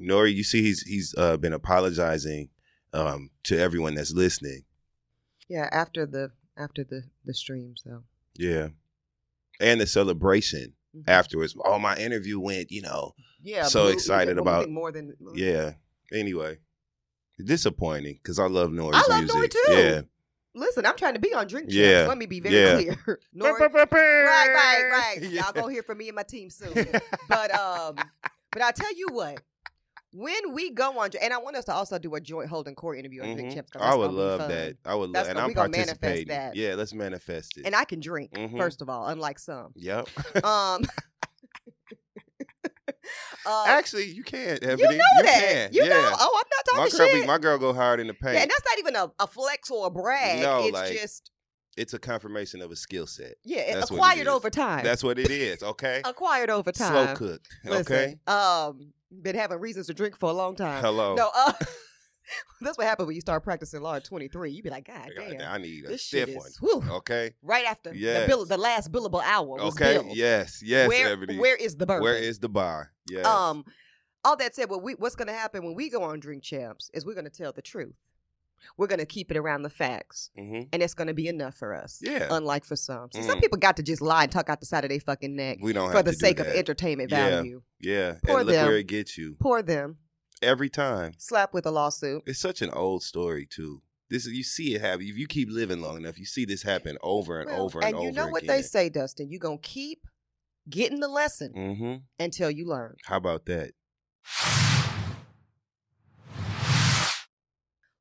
Nori, 0.00 0.34
you 0.34 0.42
see, 0.44 0.62
he's 0.62 0.82
he's 0.82 1.14
uh, 1.18 1.36
been 1.36 1.52
apologizing 1.52 2.48
um, 2.92 3.30
to 3.44 3.58
everyone 3.58 3.94
that's 3.94 4.12
listening. 4.12 4.64
Yeah, 5.48 5.68
after 5.70 6.06
the 6.06 6.30
after 6.56 6.82
the 6.84 7.02
the 7.24 7.34
stream. 7.34 7.74
So 7.76 8.04
Yeah, 8.36 8.68
and 9.60 9.80
the 9.80 9.86
celebration 9.86 10.72
Mhm. 10.96 11.04
afterwards. 11.08 11.54
Oh, 11.64 11.78
my 11.78 11.96
interview 11.96 12.40
went. 12.40 12.70
You 12.72 12.82
know, 12.82 13.14
yeah, 13.42 13.64
So 13.64 13.88
excited 13.88 14.38
about- 14.38 14.70
more 14.70 14.90
than 14.92 15.14
yeah. 15.34 15.74
Anyway, 16.12 16.58
disappointing 17.44 18.14
because 18.22 18.38
I 18.38 18.46
love 18.46 18.70
Nori's 18.70 18.94
I 19.08 19.18
love 19.20 19.24
music. 19.24 19.50
Nori 19.50 19.50
too. 19.50 19.72
Yeah, 19.72 20.00
Listen, 20.54 20.86
I'm 20.86 20.96
trying 20.96 21.14
to 21.14 21.20
be 21.20 21.34
on 21.34 21.46
drink 21.48 21.68
champs. 21.68 21.74
Yeah, 21.76 22.06
Let 22.06 22.16
me 22.18 22.26
be 22.26 22.38
very 22.40 22.54
yeah. 22.86 22.94
clear. 22.94 23.18
Nori, 23.36 23.58
right, 23.58 23.90
right, 23.92 24.88
right. 24.90 25.18
Y'all 25.30 25.52
gonna 25.52 25.72
hear 25.72 25.82
from 25.82 25.98
me 25.98 26.08
and 26.08 26.14
my 26.16 26.22
team 26.22 26.48
soon. 26.50 26.72
But 27.28 27.52
um, 27.54 27.96
but 28.52 28.62
I 28.62 28.70
tell 28.70 28.94
you 28.94 29.08
what, 29.10 29.40
when 30.12 30.52
we 30.52 30.70
go 30.70 30.96
on, 31.00 31.10
and 31.20 31.32
I 31.32 31.38
want 31.38 31.56
us 31.56 31.64
to 31.64 31.72
also 31.74 31.98
do 31.98 32.14
a 32.14 32.20
joint 32.20 32.48
holding 32.48 32.76
court 32.76 32.98
interview 32.98 33.22
on 33.24 33.34
Drink 33.34 33.50
Mhm. 33.50 33.54
Champs. 33.54 33.70
'cause 33.72 33.82
I 33.82 33.96
would 33.96 34.12
love 34.12 34.48
that. 34.48 34.76
I 34.84 34.94
would 34.94 35.10
love, 35.10 35.12
That's 35.14 35.28
and 35.30 35.36
gonna- 35.36 35.42
I'm 35.44 35.48
we 35.48 35.54
gonna 35.54 35.68
manifest 35.70 36.00
participating. 36.00 36.28
that. 36.28 36.54
Yeah, 36.54 36.74
let's 36.76 36.94
manifest 36.94 37.58
it. 37.58 37.66
And 37.66 37.74
I 37.74 37.84
can 37.84 37.98
drink 37.98 38.30
Mhm. 38.32 38.56
first 38.56 38.80
of 38.80 38.88
all, 38.88 39.08
unlike 39.08 39.40
some. 39.40 39.72
yep. 39.74 40.08
Um. 40.44 40.84
uh, 43.46 43.64
Actually, 43.66 44.06
you 44.06 44.22
can. 44.22 44.58
you 44.62 44.68
Ebony. 44.68 44.96
know 44.96 45.22
that. 45.22 45.40
Can. 45.40 45.72
You 45.72 45.84
yeah. 45.84 45.88
know. 45.90 46.12
Oh, 46.18 46.42
I'm 46.42 46.48
not 46.50 46.78
my 46.78 46.88
talking 46.88 46.98
girl, 46.98 47.08
shit. 47.08 47.22
be, 47.22 47.26
my 47.26 47.38
girl 47.38 47.58
go 47.58 47.72
hard 47.72 48.00
in 48.00 48.06
the 48.06 48.14
paint. 48.14 48.34
yeah, 48.34 48.42
and 48.42 48.50
that's 48.50 48.64
not 48.64 48.78
even 48.78 48.96
a, 48.96 49.12
a 49.22 49.26
flex 49.26 49.70
or 49.70 49.86
a 49.86 49.90
brag. 49.90 50.42
No, 50.42 50.64
it's 50.64 50.72
like, 50.72 50.92
just 50.92 51.30
it's 51.76 51.94
a 51.94 51.98
confirmation 51.98 52.62
of 52.62 52.70
a 52.70 52.76
skill 52.76 53.06
set. 53.06 53.34
yeah, 53.44 53.74
that's 53.74 53.90
acquired 53.90 54.28
over 54.28 54.50
time. 54.50 54.84
That's 54.84 55.02
what 55.02 55.18
it 55.18 55.30
is. 55.30 55.62
Okay. 55.62 56.02
acquired 56.04 56.50
over 56.50 56.72
time. 56.72 56.92
Slow 56.92 57.14
cooked. 57.14 57.48
Okay. 57.66 57.76
Listen, 57.76 58.20
um, 58.26 58.92
been 59.22 59.36
having 59.36 59.60
reasons 59.60 59.86
to 59.88 59.94
drink 59.94 60.18
for 60.18 60.30
a 60.30 60.32
long 60.32 60.56
time. 60.56 60.82
Hello. 60.82 61.14
No, 61.14 61.30
uh, 61.34 61.52
that's 62.60 62.78
what 62.78 62.86
happened 62.86 63.06
when 63.08 63.14
you 63.14 63.20
start 63.20 63.42
practicing 63.44 63.80
law 63.82 63.94
at 63.96 64.04
23. 64.04 64.50
You 64.50 64.62
be 64.62 64.70
like, 64.70 64.86
God 64.86 65.10
damn, 65.16 65.40
I 65.52 65.58
need 65.58 65.84
a 65.84 65.88
this 65.88 66.04
stiff 66.04 66.28
shit 66.28 66.36
one. 66.36 66.46
is 66.48 66.56
whew, 66.60 66.82
Okay. 66.90 67.34
right 67.42 67.64
after 67.66 67.92
the, 67.92 68.24
bill, 68.26 68.44
the 68.46 68.56
last 68.58 68.90
billable 68.92 69.22
hour 69.22 69.46
was 69.46 69.74
Okay. 69.74 69.94
billed. 69.94 70.16
Yes. 70.16 70.62
Yes. 70.64 70.88
where, 70.88 71.16
where 71.16 71.56
is 71.56 71.76
the 71.76 71.86
bourbon? 71.86 72.02
Where 72.02 72.16
is 72.16 72.38
the 72.38 72.48
bar? 72.48 72.92
Yes. 73.08 73.26
Um, 73.26 73.64
all 74.24 74.36
that 74.36 74.54
said, 74.54 74.70
what 74.70 74.82
we 74.82 74.94
what's 74.94 75.14
going 75.16 75.28
to 75.28 75.34
happen 75.34 75.64
when 75.64 75.74
we 75.74 75.90
go 75.90 76.02
on 76.02 76.18
Drink 76.20 76.42
Champs 76.42 76.90
is 76.94 77.04
we're 77.04 77.12
going 77.14 77.24
to 77.26 77.30
tell 77.30 77.52
the 77.52 77.60
truth. 77.62 77.94
We're 78.78 78.86
going 78.86 79.00
to 79.00 79.04
keep 79.04 79.30
it 79.30 79.36
around 79.36 79.60
the 79.60 79.68
facts, 79.68 80.30
hmm 80.34 80.62
and 80.72 80.82
it's 80.82 80.94
going 80.94 81.08
to 81.08 81.12
be 81.14 81.28
enough 81.28 81.54
for 81.54 81.74
us. 81.74 81.98
Yeah. 82.00 82.28
Unlike 82.30 82.64
for 82.64 82.76
some, 82.76 83.10
See, 83.12 83.20
some 83.22 83.36
Mm. 83.36 83.42
people 83.42 83.58
got 83.58 83.76
to 83.76 83.82
just 83.82 84.00
lie 84.00 84.22
and 84.22 84.32
tuck 84.32 84.48
out 84.48 84.60
the 84.60 84.64
side 84.66 84.84
of 84.84 84.88
their 84.88 85.00
fucking 85.00 85.36
neck 85.36 85.58
we 85.60 85.74
don't 85.74 85.92
for 85.92 86.02
the 86.02 86.12
to 86.12 86.16
do 86.16 86.26
sake 86.26 86.40
of 86.40 86.46
entertainment 86.46 87.10
Yeah. 87.10 87.28
value. 87.28 87.60
Yeah. 87.80 88.14
Poor 88.24 88.38
and 88.38 88.46
look 88.46 88.54
them. 88.56 88.66
where 88.66 88.78
it 88.78 88.86
gets 88.86 89.18
you 89.18 89.36
Poor 89.38 89.60
them. 89.60 89.98
Every 90.44 90.68
time. 90.70 91.12
Slap 91.18 91.52
with 91.54 91.66
a 91.66 91.70
lawsuit. 91.70 92.22
It's 92.26 92.38
such 92.38 92.62
an 92.62 92.70
old 92.70 93.02
story 93.02 93.46
too. 93.46 93.82
This 94.10 94.26
is 94.26 94.32
you 94.34 94.44
see 94.44 94.74
it 94.74 94.80
happen. 94.82 95.06
If 95.06 95.16
you 95.16 95.26
keep 95.26 95.48
living 95.50 95.80
long 95.80 95.96
enough, 95.96 96.18
you 96.18 96.26
see 96.26 96.44
this 96.44 96.62
happen 96.62 96.98
over 97.02 97.40
and 97.40 97.50
Well, 97.50 97.62
over 97.62 97.78
and, 97.80 97.86
and 97.88 97.94
over 97.96 98.06
And 98.06 98.14
you 98.16 98.20
know 98.22 98.28
what 98.28 98.42
again. 98.42 98.56
they 98.56 98.62
say, 98.62 98.88
Dustin. 98.90 99.30
You're 99.30 99.40
going 99.40 99.58
to 99.58 99.68
keep 99.68 100.06
getting 100.68 101.00
the 101.00 101.08
lesson 101.08 101.52
Mm-hmm. 101.56 101.94
until 102.22 102.50
you 102.50 102.66
learn. 102.66 102.96
How 103.06 103.16
about 103.16 103.46
that? 103.46 103.72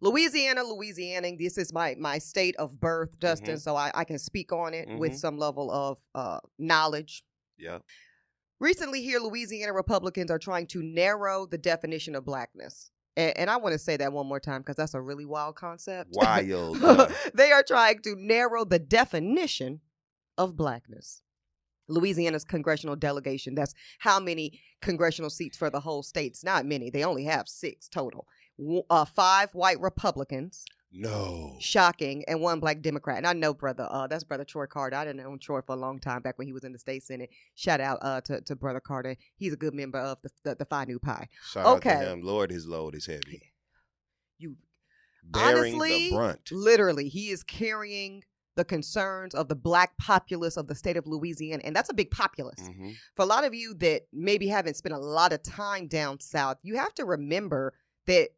Louisiana, 0.02 0.64
Louisiana. 0.64 1.30
This 1.38 1.58
is 1.58 1.72
my 1.72 1.96
my 1.98 2.18
state 2.18 2.56
of 2.58 2.80
birth, 2.80 3.18
Dustin. 3.20 3.56
Mhm. 3.56 3.62
So 3.62 3.76
I, 3.78 3.92
I 3.94 4.04
can 4.04 4.20
speak 4.20 4.52
on 4.52 4.74
it 4.74 4.90
with 4.98 5.14
Mhm. 5.14 5.18
some 5.18 5.38
level 5.38 5.72
of 5.72 5.98
uh, 6.14 6.40
knowledge. 6.60 7.24
Yeah. 7.58 7.80
Recently, 8.60 9.02
here, 9.02 9.20
Louisiana 9.20 9.74
Republicans 9.74 10.32
are 10.32 10.40
trying 10.40 10.68
to 10.68 10.82
narrow 10.82 11.46
the 11.46 11.58
definition 11.58 12.16
of 12.16 12.26
blackness. 12.26 12.92
And, 13.16 13.38
and 13.38 13.50
I 13.50 13.58
want 13.58 13.74
to 13.74 13.80
say 13.80 13.98
that 13.98 14.14
one 14.14 14.28
more 14.28 14.40
time 14.40 14.62
because 14.62 14.76
that's 14.76 14.94
a 14.94 15.02
really 15.02 15.26
wild 15.26 15.56
concept. 15.56 16.12
Wild. 16.14 16.78
they 17.34 17.52
are 17.52 17.64
trying 17.64 18.00
to 18.04 18.16
narrow 18.18 18.66
the 18.66 18.80
definition 18.80 19.82
of 20.38 20.56
blackness. 20.56 21.22
Louisiana's 21.90 22.46
congressional 22.46 22.96
delegation, 22.96 23.56
that's 23.56 23.74
how 24.00 24.20
many 24.20 24.62
congressional 24.82 25.30
seats 25.30 25.58
for 25.58 25.70
the 25.70 25.82
whole 25.82 26.02
state. 26.02 26.32
It's 26.32 26.44
not 26.44 26.66
many. 26.66 26.90
They 26.90 27.04
only 27.04 27.26
have 27.26 27.48
six 27.48 27.90
total. 27.90 28.26
Uh, 28.90 29.06
five 29.06 29.54
white 29.54 29.82
Republicans, 29.82 30.64
no. 30.94 31.58
shocking, 31.60 32.24
and 32.28 32.40
one 32.40 32.60
black 32.60 32.82
Democrat. 32.82 33.18
And 33.18 33.28
I 33.28 33.34
know, 33.34 33.54
brother, 33.54 33.88
uh, 33.90 34.08
that's 34.08 34.24
brother 34.24 34.46
Troy 34.46 34.66
Carter. 34.68 34.96
I 34.96 35.06
didn't 35.06 35.24
know 35.24 35.36
Troy 35.38 35.62
for 35.62 35.74
a 35.74 35.80
long 35.80 36.00
time 36.00 36.22
back 36.22 36.38
when 36.38 36.48
he 36.48 36.54
was 36.54 36.64
in 36.64 36.72
the 36.72 36.80
state 36.80 37.04
senate. 37.04 37.30
Shout 37.56 37.82
out 37.82 38.00
uh, 38.02 38.22
to, 38.22 38.42
to 38.42 38.56
brother 38.56 38.80
Carter. 38.80 39.16
He's 39.36 39.54
a 39.54 39.58
good 39.58 39.74
member 39.74 40.00
of 40.00 40.20
the 40.22 40.30
the, 40.44 40.56
the 40.56 40.66
Phi 40.66 40.86
Nu 40.86 41.00
Pi. 41.00 41.28
Shout 41.52 41.66
out 41.66 41.78
Okay. 41.78 41.90
to 41.98 42.10
him. 42.12 42.22
Lord, 42.22 42.52
his 42.52 42.68
load 42.68 42.96
is 42.96 43.06
heavy. 43.08 43.54
You 44.38 44.56
Bearing 45.24 45.76
Honestly, 45.76 46.10
the 46.10 46.16
brunt. 46.16 46.50
literally, 46.52 47.08
he 47.08 47.30
is 47.30 47.44
carrying 47.44 48.24
the 48.56 48.66
concerns 48.66 49.34
of 49.34 49.48
the 49.48 49.56
black 49.56 49.98
populace 49.98 50.58
of 50.58 50.68
the 50.68 50.76
state 50.76 50.98
of 50.98 51.08
Louisiana, 51.08 51.64
and 51.66 51.76
that's 51.76 51.90
a 51.90 51.94
big 51.94 52.12
populace. 52.12 52.60
hmm 52.60 52.92
For 53.16 53.24
a 53.24 53.26
lot 53.26 53.46
of 53.46 53.56
you 53.56 53.74
that 53.76 54.04
maybe 54.12 54.48
haven't 54.48 54.76
spent 54.76 54.94
a 54.94 55.00
lot 55.00 55.34
of 55.34 55.42
time 55.42 55.88
down 55.88 56.20
south, 56.20 56.58
you 56.62 56.76
have 56.78 56.94
to 56.96 57.06
remember 57.06 57.74
that 58.06 58.30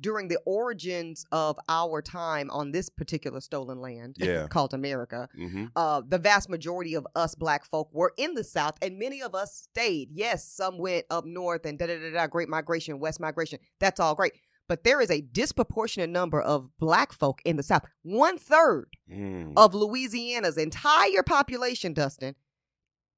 during 0.00 0.28
the 0.28 0.38
origins 0.46 1.24
of 1.32 1.58
our 1.68 2.02
time 2.02 2.50
on 2.50 2.72
this 2.72 2.88
particular 2.88 3.40
stolen 3.40 3.80
land 3.80 4.16
Yeah. 4.18 4.46
called 4.48 4.74
America, 4.74 5.28
hmm 5.34 5.66
uh, 5.76 6.02
the 6.06 6.18
vast 6.18 6.48
majority 6.48 6.94
of 6.94 7.06
us 7.14 7.34
black 7.34 7.64
folk 7.64 7.88
were 7.92 8.12
in 8.16 8.34
the 8.34 8.44
South, 8.44 8.74
and 8.82 8.98
many 8.98 9.22
of 9.22 9.34
us 9.34 9.54
stayed. 9.70 10.08
Yes, 10.12 10.44
some 10.48 10.78
went 10.78 11.06
up 11.10 11.24
north 11.24 11.64
and 11.66 11.78
da 11.78 11.86
da 11.86 11.98
da 11.98 12.10
da, 12.12 12.26
Great 12.26 12.48
Migration, 12.48 12.98
West 12.98 13.20
Migration. 13.20 13.58
That's 13.80 14.00
all 14.00 14.14
great. 14.14 14.32
But 14.66 14.82
there 14.82 15.02
is 15.02 15.10
a 15.10 15.20
disproportionate 15.20 16.08
number 16.08 16.40
of 16.40 16.70
black 16.78 17.12
folk 17.12 17.40
in 17.44 17.56
the 17.56 17.62
South. 17.62 17.82
One 18.02 18.38
third 18.38 18.88
Mm. 19.12 19.52
of 19.58 19.74
Louisiana's 19.74 20.56
entire 20.56 21.22
population, 21.22 21.92
Dustin, 21.92 22.34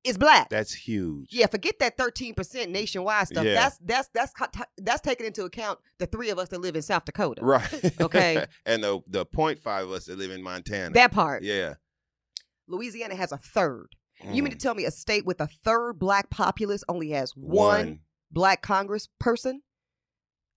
is 0.05 0.17
black. 0.19 0.49
That's 0.51 0.73
huge. 0.73 1.29
yeah, 1.33 1.47
forget 1.47 1.79
that 1.81 1.97
thirteen 1.97 2.35
percent 2.35 2.71
nationwide 2.71 3.27
stuff. 3.29 3.45
Yeah. 3.45 3.55
That's 3.55 3.79
that's 3.85 4.09
that's 4.15 4.33
that's 4.79 5.01
taking 5.01 5.27
into 5.27 5.45
account 5.45 5.79
the 5.99 6.07
three 6.07 6.31
of 6.31 6.39
us 6.39 6.49
that 6.51 6.61
live 6.61 6.77
in 6.77 6.83
South 6.83 7.05
Dakota. 7.05 7.45
Right. 7.45 7.93
Okay. 8.01 8.45
and 8.67 8.83
the 8.85 9.01
the 9.09 9.27
point 9.27 9.59
five 9.59 9.85
of 9.87 9.93
us 9.93 10.07
that 10.07 10.19
live 10.19 10.31
in 10.31 10.43
Montana. 10.43 10.91
That 10.95 11.13
part. 11.13 11.43
Yeah. 11.43 11.75
Louisiana 12.69 13.15
has 13.15 13.33
a 13.33 13.39
third. 13.39 13.89
You 14.33 14.43
mean 14.43 14.51
to 14.53 14.57
Mm. 14.57 14.63
tell 14.63 14.75
me 14.75 14.85
a 14.87 14.91
state 14.91 15.27
with 15.27 15.41
a 15.41 15.47
third 15.47 15.99
black 15.99 16.31
populace 16.31 16.83
only 16.89 17.11
has 17.11 17.33
one, 17.37 18.01
black 18.31 18.63
Congress 18.63 19.09
person? 19.21 19.61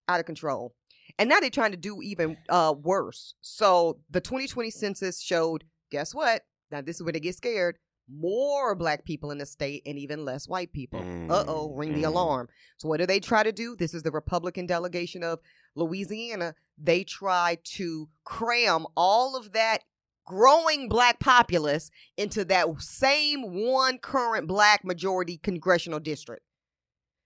Out 0.07 0.19
of 0.19 0.25
control. 0.25 0.73
And 1.19 1.27
now 1.29 1.39
they're 1.39 1.49
trying 1.49 1.71
to 1.71 1.77
do 1.77 2.01
even 2.01 2.37
uh, 2.47 2.73
worse. 2.81 3.35
So 3.41 3.99
the 4.09 4.21
2020 4.21 4.71
census 4.71 5.21
showed, 5.21 5.65
guess 5.91 6.15
what? 6.15 6.43
Now 6.71 6.81
this 6.81 6.95
is 6.95 7.03
where 7.03 7.11
they 7.11 7.19
get 7.19 7.35
scared. 7.35 7.77
More 8.11 8.75
black 8.75 9.05
people 9.05 9.31
in 9.31 9.37
the 9.37 9.45
state 9.45 9.83
and 9.85 9.97
even 9.97 10.25
less 10.25 10.47
white 10.47 10.71
people. 10.73 10.99
Mm, 11.01 11.29
Uh 11.29 11.43
oh, 11.47 11.73
ring 11.73 11.93
the 11.93 12.03
mm. 12.03 12.07
alarm. 12.07 12.49
So 12.77 12.87
what 12.87 12.97
do 12.99 13.05
they 13.05 13.19
try 13.19 13.43
to 13.43 13.51
do? 13.51 13.75
This 13.75 13.93
is 13.93 14.03
the 14.03 14.11
Republican 14.11 14.65
delegation 14.65 15.23
of 15.23 15.39
Louisiana. 15.75 16.55
They 16.77 17.03
try 17.03 17.57
to 17.75 18.09
cram 18.23 18.85
all 18.95 19.35
of 19.35 19.51
that 19.53 19.79
growing 20.25 20.87
black 20.89 21.19
populace 21.19 21.89
into 22.15 22.45
that 22.45 22.67
same 22.79 23.41
one 23.65 23.97
current 23.97 24.47
black 24.47 24.85
majority 24.85 25.37
congressional 25.37 25.99
district 25.99 26.43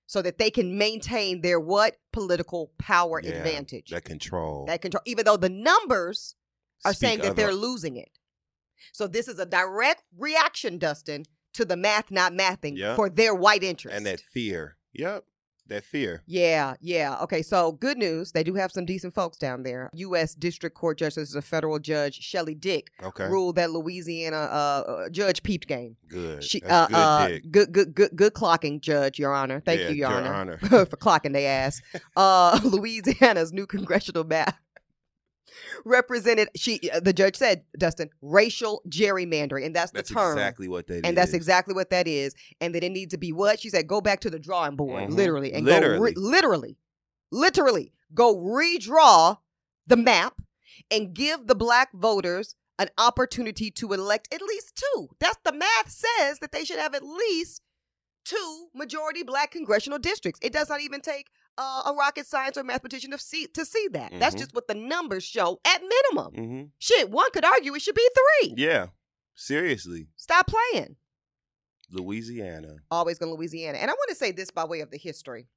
so 0.06 0.22
that 0.22 0.38
they 0.38 0.50
can 0.50 0.78
maintain 0.78 1.42
their 1.42 1.60
what 1.60 1.98
political 2.14 2.72
power 2.78 3.20
Yeah, 3.22 3.32
advantage 3.32 3.90
That 3.90 4.06
control. 4.06 4.66
that 4.68 4.82
control 4.82 5.02
even 5.06 5.26
though 5.26 5.38
the 5.38 5.50
numbers 5.50 6.36
are 6.86 6.94
Speak 6.94 7.08
saying 7.08 7.20
that 7.20 7.32
of 7.32 7.36
they're 7.36 7.54
losing 7.54 7.98
it 7.98 8.10
so 8.92 9.08
this 9.08 9.28
is 9.28 9.40
a 9.40 9.46
direct 9.46 10.04
reaction 10.18 10.78
dustin 10.78 11.24
to 11.54 11.66
the 11.66 11.78
math 11.78 12.12
not 12.12 12.34
mathing 12.34 12.78
Yep. 12.78 12.96
for 12.96 13.10
their 13.10 13.34
white 13.36 13.64
interest 13.64 13.96
and 13.96 14.06
that 14.06 14.20
fear. 14.20 14.78
Yep. 14.94 15.24
That 15.68 15.86
fear. 15.86 16.24
Yeah, 16.26 16.74
yeah. 16.82 17.18
Okay, 17.22 17.42
so 17.42 17.72
good 17.72 17.98
news. 17.98 18.34
They 18.34 18.44
do 18.44 18.54
have 18.56 18.70
some 18.74 18.86
decent 18.86 19.14
folks 19.16 19.38
down 19.38 19.64
there. 19.64 19.90
U.S. 19.94 20.36
District 20.36 20.76
Court 20.76 20.98
Judge, 20.98 21.16
this 21.16 21.30
is 21.30 21.36
a 21.36 21.42
federal 21.42 21.80
judge, 21.80 22.16
Shelly 22.20 22.54
Dick, 22.54 22.92
Okay. 23.02 23.28
ruled 23.30 23.56
that 23.56 23.72
Louisiana 23.72 24.36
uh, 24.40 24.84
uh, 25.06 25.10
judge 25.10 25.42
peeped 25.42 25.70
game. 25.70 25.96
Good. 26.10 26.44
She, 26.44 26.60
That's 26.60 26.90
good, 26.92 26.96
uh, 26.98 27.00
uh, 27.00 27.28
good, 27.50 27.72
good, 27.72 27.96
good, 27.96 28.12
good 28.14 28.34
clocking, 28.34 28.82
Judge, 28.82 29.18
Your 29.18 29.34
Honor. 29.34 29.62
Thank 29.66 29.80
Yeah, 29.80 29.88
you, 29.90 29.96
Your, 29.96 30.10
Your 30.10 30.20
Honor, 30.34 30.34
Honor. 30.34 30.58
for 30.86 30.98
clocking 30.98 31.32
their 31.32 31.50
ass. 31.66 31.82
Uh, 32.18 32.60
Louisiana's 32.66 33.54
new 33.54 33.66
congressional 33.66 34.26
map 34.26 34.58
represented. 35.86 36.50
She, 36.56 36.80
uh, 36.92 37.00
the 37.00 37.14
judge 37.14 37.36
said, 37.36 37.64
Dustin, 37.78 38.10
racial 38.22 38.82
gerrymandering, 38.90 39.66
and 39.66 39.76
that's 39.76 39.92
the 39.92 40.00
That's 40.00 40.12
term. 40.12 40.34
exactly 40.38 40.68
what 40.68 40.88
that 40.88 40.96
is. 40.96 41.02
and 41.04 41.18
that's 41.18 41.34
exactly 41.34 41.74
what 41.74 41.90
that 41.90 42.08
is. 42.08 42.36
And 42.62 42.74
that 42.76 42.84
it 42.84 42.92
needs 42.92 43.12
to 43.12 43.18
be 43.18 43.32
what 43.32 43.60
she 43.60 43.70
said. 43.70 43.88
Go 43.88 44.02
back 44.02 44.20
to 44.22 44.30
the 44.30 44.40
drawing 44.40 44.76
board, 44.76 45.04
Mhm. 45.10 45.16
literally, 45.16 45.54
and 45.54 45.66
Literally. 45.66 45.98
go 45.98 46.04
re- 46.04 46.14
literally, 46.16 46.78
literally 47.32 47.94
go 48.14 48.36
redraw 48.36 49.38
the 49.88 49.98
map 49.98 50.42
and 50.92 51.14
give 51.14 51.48
the 51.48 51.56
black 51.56 51.90
voters 51.94 52.56
an 52.80 52.90
opportunity 52.98 53.70
to 53.72 53.94
elect 53.94 54.34
at 54.34 54.42
least 54.42 54.76
two. 54.76 55.10
That's 55.20 55.38
the 55.44 55.52
math 55.54 55.90
says 55.92 56.40
that 56.40 56.52
they 56.52 56.66
should 56.66 56.80
have 56.80 56.96
at 56.96 57.04
least 57.04 57.62
two 58.26 58.68
majority 58.74 59.22
black 59.24 59.52
congressional 59.52 60.00
districts. 60.00 60.40
It 60.44 60.54
does 60.54 60.70
not 60.70 60.82
even 60.82 61.02
take 61.02 61.28
uh, 61.58 61.84
a 61.88 61.94
rocket 61.94 62.26
science 62.26 62.58
or 62.58 62.64
mathematician 62.64 63.12
to 63.12 63.18
see 63.18 63.48
to 63.48 63.66
see 63.66 63.88
that. 63.92 64.12
That's 64.20 64.36
Mhm. 64.36 64.40
just 64.40 64.54
what 64.56 64.68
the 64.68 64.74
numbers 64.76 65.24
show 65.24 65.60
at 65.66 65.82
minimum. 65.82 66.34
hmm 66.34 66.64
Shit, 66.80 67.10
one 67.10 67.30
could 67.32 67.46
argue 67.46 67.74
it 67.76 67.82
should 67.82 67.96
be 67.96 68.10
three. 68.42 68.54
Yeah. 68.58 68.88
Seriously. 69.36 70.08
Stop 70.16 70.48
playing. 70.48 70.96
Louisiana. 71.92 72.78
always 72.90 73.18
going 73.20 73.32
to 73.32 73.36
Louisiana. 73.38 73.78
And 73.78 73.92
I 73.92 73.94
want 73.94 74.10
to 74.10 74.16
say 74.16 74.32
this 74.32 74.50
by 74.50 74.64
way 74.66 74.80
of 74.82 74.90
the 74.90 74.98
history. 74.98 75.48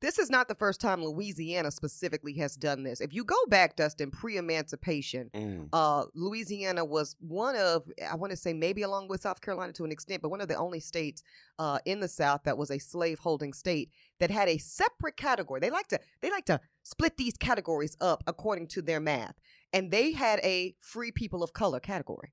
This 0.00 0.18
is 0.18 0.28
not 0.28 0.46
the 0.48 0.54
first 0.54 0.78
time 0.80 1.02
Louisiana 1.02 1.70
specifically 1.70 2.34
has 2.34 2.54
done 2.54 2.82
this. 2.82 3.00
If 3.00 3.14
you 3.14 3.24
go 3.24 3.36
back, 3.48 3.76
Dustin, 3.76 4.10
pre-emancipation, 4.10 5.30
Mm. 5.32 5.68
uh, 5.72 6.04
Louisiana 6.14 6.84
was 6.84 7.16
one 7.20 7.56
of, 7.56 7.90
I 8.06 8.14
want 8.14 8.30
to 8.30 8.36
say 8.36 8.52
maybe 8.52 8.82
along 8.82 9.08
with 9.08 9.22
South 9.22 9.40
Carolina 9.40 9.72
to 9.74 9.84
an 9.84 9.92
extent, 9.92 10.20
but 10.20 10.28
one 10.28 10.42
of 10.42 10.48
the 10.48 10.54
only 10.56 10.80
states 10.80 11.22
uh, 11.58 11.78
in 11.86 12.00
the 12.00 12.08
South 12.08 12.42
that 12.44 12.58
was 12.58 12.70
a 12.70 12.78
slave-holding 12.78 13.54
state 13.54 13.90
that 14.20 14.30
had 14.30 14.48
a 14.48 14.58
separate 14.58 15.16
category. 15.16 15.60
They 15.60 15.70
like 15.70 15.88
to 15.88 16.00
they 16.20 16.30
like 16.30 16.44
to 16.46 16.60
split 16.82 17.16
these 17.16 17.36
categories 17.38 17.96
up 18.00 18.22
according 18.26 18.66
to 18.68 18.82
their 18.82 19.00
math, 19.00 19.36
and 19.72 19.90
they 19.90 20.12
had 20.12 20.40
a 20.40 20.76
free 20.80 21.10
people 21.10 21.42
of 21.42 21.54
color 21.54 21.80
category. 21.80 22.32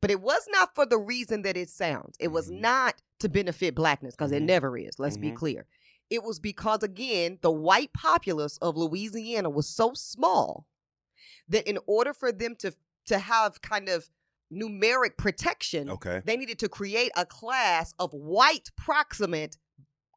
But 0.00 0.10
it 0.10 0.20
was 0.20 0.46
not 0.50 0.74
for 0.74 0.84
the 0.84 0.98
reason 0.98 1.42
that 1.42 1.56
it 1.56 1.70
sounds. 1.70 2.16
It 2.20 2.28
was 2.28 2.50
Mhm. 2.50 2.60
not 2.60 3.02
to 3.20 3.28
benefit 3.28 3.74
blackness 3.74 4.14
because 4.14 4.32
it 4.32 4.42
Mhm. 4.42 4.46
never 4.46 4.76
is. 4.76 4.98
Let's 4.98 5.16
be 5.16 5.30
Mhm. 5.30 5.36
clear. 5.36 5.66
It 6.10 6.22
was 6.22 6.38
because 6.40 6.82
again, 6.82 7.38
the 7.42 7.50
white 7.50 7.92
populace 7.92 8.56
of 8.58 8.76
Louisiana 8.76 9.50
was 9.50 9.68
so 9.68 9.92
small 9.94 10.66
that 11.48 11.68
in 11.68 11.78
order 11.86 12.12
for 12.12 12.32
them 12.32 12.56
to 12.56 12.74
to 13.06 13.18
have 13.18 13.60
kind 13.62 13.88
of 13.88 14.08
numeric 14.52 15.16
protection, 15.16 15.88
Okay. 15.90 16.22
they 16.24 16.36
needed 16.36 16.58
to 16.58 16.68
create 16.68 17.10
a 17.16 17.24
class 17.26 17.94
of 17.98 18.12
white 18.12 18.70
proximate 18.76 19.56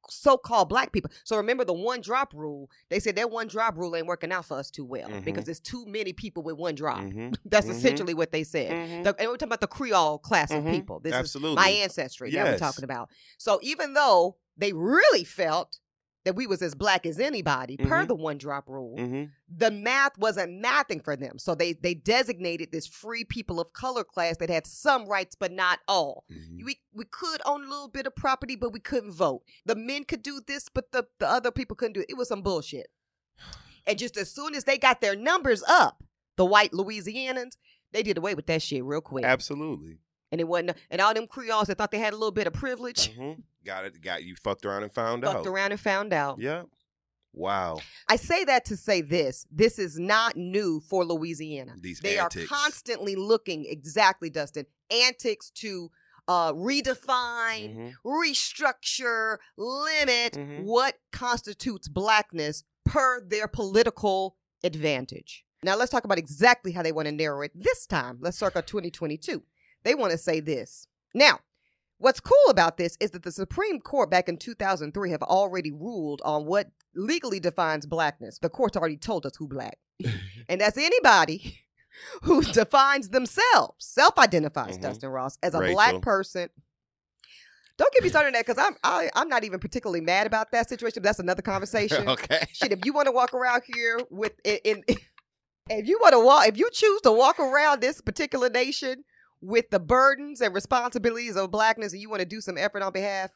so-called 0.09 0.67
black 0.67 0.91
people. 0.91 1.09
So 1.23 1.37
remember 1.37 1.63
the 1.63 1.73
one 1.73 2.01
drop 2.01 2.33
rule. 2.33 2.69
They 2.89 2.99
said 2.99 3.15
that 3.15 3.29
one 3.31 3.47
drop 3.47 3.77
rule 3.77 3.95
ain't 3.95 4.07
working 4.07 4.31
out 4.31 4.45
for 4.45 4.57
us 4.57 4.69
too 4.69 4.83
well 4.83 5.07
Mhm. 5.07 5.23
because 5.23 5.45
there's 5.45 5.59
too 5.59 5.85
many 5.85 6.11
people 6.11 6.43
with 6.43 6.57
one 6.57 6.75
drop. 6.75 6.99
hmm 6.99 7.29
That's 7.45 7.67
Mhm. 7.67 7.71
essentially 7.77 8.13
what 8.13 8.31
they 8.31 8.43
said. 8.43 8.71
Mhm. 8.71 9.03
The- 9.03 9.15
and 9.19 9.29
we're 9.29 9.35
talking 9.37 9.47
about 9.49 9.61
the 9.61 9.67
Creole 9.67 10.17
class 10.17 10.51
of 10.51 10.63
Mhm. 10.63 10.71
people. 10.71 10.99
This 10.99 11.13
Absolutely. 11.13 11.61
is 11.61 11.65
my 11.65 11.69
ancestry 11.83 12.31
that 12.31 12.43
we're 12.45 12.57
talking 12.57 12.83
about. 12.83 13.09
So 13.37 13.59
even 13.61 13.93
though 13.93 14.37
they 14.61 14.71
really 14.73 15.25
felt 15.25 15.79
that 16.23 16.35
we 16.35 16.45
was 16.45 16.61
as 16.61 16.75
black 16.75 17.05
as 17.07 17.19
anybody 17.19 17.75
per 17.77 18.03
Mhm. 18.05 18.07
the 18.07 18.15
one 18.15 18.37
drop 18.37 18.69
rule, 18.69 18.95
hmm 18.97 19.25
the 19.53 19.71
math 19.71 20.17
wasn't 20.17 20.63
mathing 20.63 21.03
for 21.03 21.15
them. 21.17 21.37
So 21.37 21.55
they 21.55 21.73
they 21.73 21.93
designated 21.93 22.71
this 22.71 22.87
free 22.87 23.25
people 23.25 23.59
of 23.59 23.73
color 23.73 24.05
class 24.05 24.37
that 24.37 24.49
had 24.49 24.65
some 24.65 25.05
rights 25.07 25.35
but 25.35 25.51
not 25.51 25.79
all. 25.89 26.23
hmm 26.29 26.63
We 26.63 26.79
we 26.93 27.03
could 27.05 27.41
own 27.45 27.65
a 27.65 27.69
little 27.69 27.89
bit 27.89 28.05
of 28.07 28.15
property, 28.15 28.55
but 28.55 28.71
we 28.71 28.79
couldn't 28.79 29.11
vote. 29.11 29.43
The 29.65 29.75
men 29.75 30.03
could 30.05 30.23
do 30.23 30.39
this, 30.45 30.69
but 30.69 30.91
the, 30.93 31.07
the 31.19 31.27
other 31.27 31.51
people 31.51 31.75
couldn't 31.75 31.93
do 31.93 32.01
it. 32.01 32.09
It 32.09 32.17
was 32.17 32.29
some 32.29 32.43
bullshit. 32.43 32.87
And 33.87 33.97
just 33.97 34.15
as 34.15 34.31
soon 34.31 34.53
as 34.55 34.63
they 34.65 34.77
got 34.77 35.01
their 35.01 35.15
numbers 35.15 35.63
up, 35.67 36.03
the 36.37 36.45
white 36.45 36.71
Louisianans, 36.71 37.57
they 37.91 38.03
did 38.03 38.17
away 38.17 38.35
with 38.35 38.45
that 38.45 38.61
shit 38.61 38.83
real 38.85 39.01
quick. 39.01 39.25
Absolutely. 39.25 39.97
And 40.31 40.39
it 40.39 40.45
wasn't 40.47 40.77
and 40.89 41.01
all 41.01 41.13
them 41.13 41.27
Creoles 41.27 41.67
that 41.67 41.77
thought 41.77 41.91
they 41.91 41.99
had 41.99 42.13
a 42.13 42.15
little 42.15 42.31
bit 42.31 42.47
of 42.47 42.53
privilege 42.53 43.11
hmm 43.15 43.33
Got 43.63 43.85
it. 43.85 44.01
Got 44.01 44.23
you 44.23 44.35
fucked 44.35 44.65
around 44.65 44.83
and 44.83 44.91
found 44.91 45.23
fucked 45.23 45.35
out. 45.35 45.43
Fucked 45.43 45.47
around 45.53 45.71
and 45.71 45.79
found 45.79 46.13
out. 46.13 46.39
Yeah. 46.39 46.63
Wow. 47.33 47.77
I 48.09 48.15
say 48.15 48.43
that 48.45 48.65
to 48.65 48.75
say 48.77 49.01
this. 49.01 49.45
This 49.51 49.77
is 49.79 49.97
not 49.99 50.35
new 50.35 50.79
for 50.81 51.05
Louisiana. 51.05 51.75
These 51.79 51.99
They 51.99 52.17
antics. 52.17 52.45
are 52.45 52.47
constantly 52.55 53.15
looking 53.15 53.65
exactly, 53.65 54.29
Dustin, 54.29 54.65
antics 54.89 55.49
to 55.51 55.91
uh, 56.27 56.53
redefine, 56.53 57.75
Mhm. 57.75 57.93
restructure, 58.05 59.37
limit 59.57 60.33
Mhm. 60.33 60.63
what 60.63 60.97
constitutes 61.11 61.87
blackness 61.87 62.63
per 62.85 63.21
their 63.21 63.47
political 63.47 64.37
advantage. 64.63 65.45
Now 65.63 65.75
let's 65.75 65.91
talk 65.91 66.03
about 66.05 66.17
exactly 66.19 66.71
how 66.71 66.83
they 66.83 66.91
want 66.91 67.07
to 67.07 67.11
narrow 67.11 67.41
it 67.41 67.51
this 67.55 67.85
time. 67.85 68.17
Let's 68.21 68.37
circa 68.37 68.61
2022. 68.61 69.43
They 69.83 69.95
want 69.95 70.11
to 70.11 70.17
say 70.17 70.39
this. 70.39 70.87
Now, 71.13 71.39
what's 71.97 72.19
cool 72.19 72.35
about 72.49 72.77
this 72.77 72.97
is 72.99 73.11
that 73.11 73.23
the 73.23 73.31
Supreme 73.31 73.79
Court 73.79 74.09
back 74.09 74.29
in 74.29 74.37
2003 74.37 75.11
have 75.11 75.23
already 75.23 75.71
ruled 75.71 76.21
on 76.23 76.45
what 76.45 76.69
legally 76.95 77.39
defines 77.39 77.85
blackness. 77.85 78.39
The 78.39 78.49
court's 78.49 78.77
already 78.77 78.97
told 78.97 79.25
us 79.25 79.35
who 79.37 79.47
black. 79.47 79.77
and 80.49 80.59
that's 80.61 80.77
anybody 80.77 81.59
who 82.23 82.41
defines 82.53 83.09
themselves, 83.09 83.85
self-identifies 83.85 84.77
Mhm. 84.77 84.81
Dustin 84.81 85.09
Ross 85.09 85.37
as 85.43 85.53
a 85.53 85.59
Rachel. 85.59 85.75
black 85.75 86.01
person. 86.01 86.49
Don't 87.77 87.91
get 87.93 88.03
me 88.03 88.09
started 88.09 88.27
on 88.27 88.33
that 88.33 88.45
because 88.45 88.63
I'm 88.63 88.75
I, 88.83 89.09
I'm 89.15 89.27
not 89.27 89.43
even 89.43 89.59
particularly 89.59 90.01
mad 90.01 90.27
about 90.27 90.51
that 90.51 90.69
situation. 90.69 91.01
But 91.01 91.09
that's 91.09 91.19
another 91.19 91.41
conversation. 91.41 92.07
okay. 92.09 92.45
Shit, 92.53 92.71
if 92.71 92.85
you 92.85 92.93
want 92.93 93.07
to 93.07 93.11
walk 93.11 93.33
around 93.33 93.63
here 93.65 93.99
with 94.11 94.33
in, 94.43 94.59
in 94.63 94.83
if 95.69 95.87
you 95.87 95.97
want 95.99 96.11
to 96.13 96.19
walk, 96.19 96.47
if 96.47 96.57
you 96.57 96.69
choose 96.71 97.01
to 97.01 97.11
walk 97.11 97.39
around 97.39 97.81
this 97.81 97.99
particular 98.01 98.49
nation 98.49 99.03
with 99.41 99.69
the 99.69 99.79
burdens 99.79 100.41
and 100.41 100.53
responsibilities 100.53 101.35
of 101.35 101.51
blackness, 101.51 101.93
and 101.93 102.01
you 102.01 102.09
want 102.09 102.19
to 102.21 102.25
do 102.25 102.41
some 102.41 102.57
effort 102.57 102.81
on 102.83 102.91
behalf, 102.93 103.31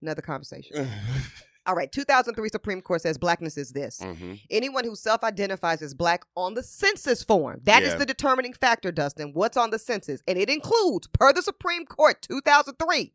another 0.00 0.22
conversation. 0.22 0.88
All 1.66 1.76
right, 1.76 1.90
2003 1.92 2.48
Supreme 2.48 2.80
Court 2.80 3.02
says 3.02 3.18
blackness 3.18 3.56
is 3.56 3.70
this. 3.70 4.00
hmm 4.02 4.34
Anyone 4.50 4.82
who 4.84 4.96
self 4.96 5.22
identifies 5.22 5.80
as 5.80 5.94
black 5.94 6.24
on 6.36 6.54
the 6.54 6.62
census 6.62 7.22
form. 7.22 7.60
That 7.64 7.82
is 7.84 7.92
Yeah. 7.92 7.98
the 7.98 8.06
determining 8.06 8.52
factor, 8.52 8.90
Dustin. 8.90 9.32
What's 9.32 9.56
on 9.56 9.70
the 9.70 9.78
census? 9.78 10.22
And 10.26 10.38
it 10.38 10.50
includes, 10.50 11.06
per 11.06 11.32
the 11.32 11.42
Supreme 11.42 11.86
Court 11.86 12.20
2003, 12.22 13.12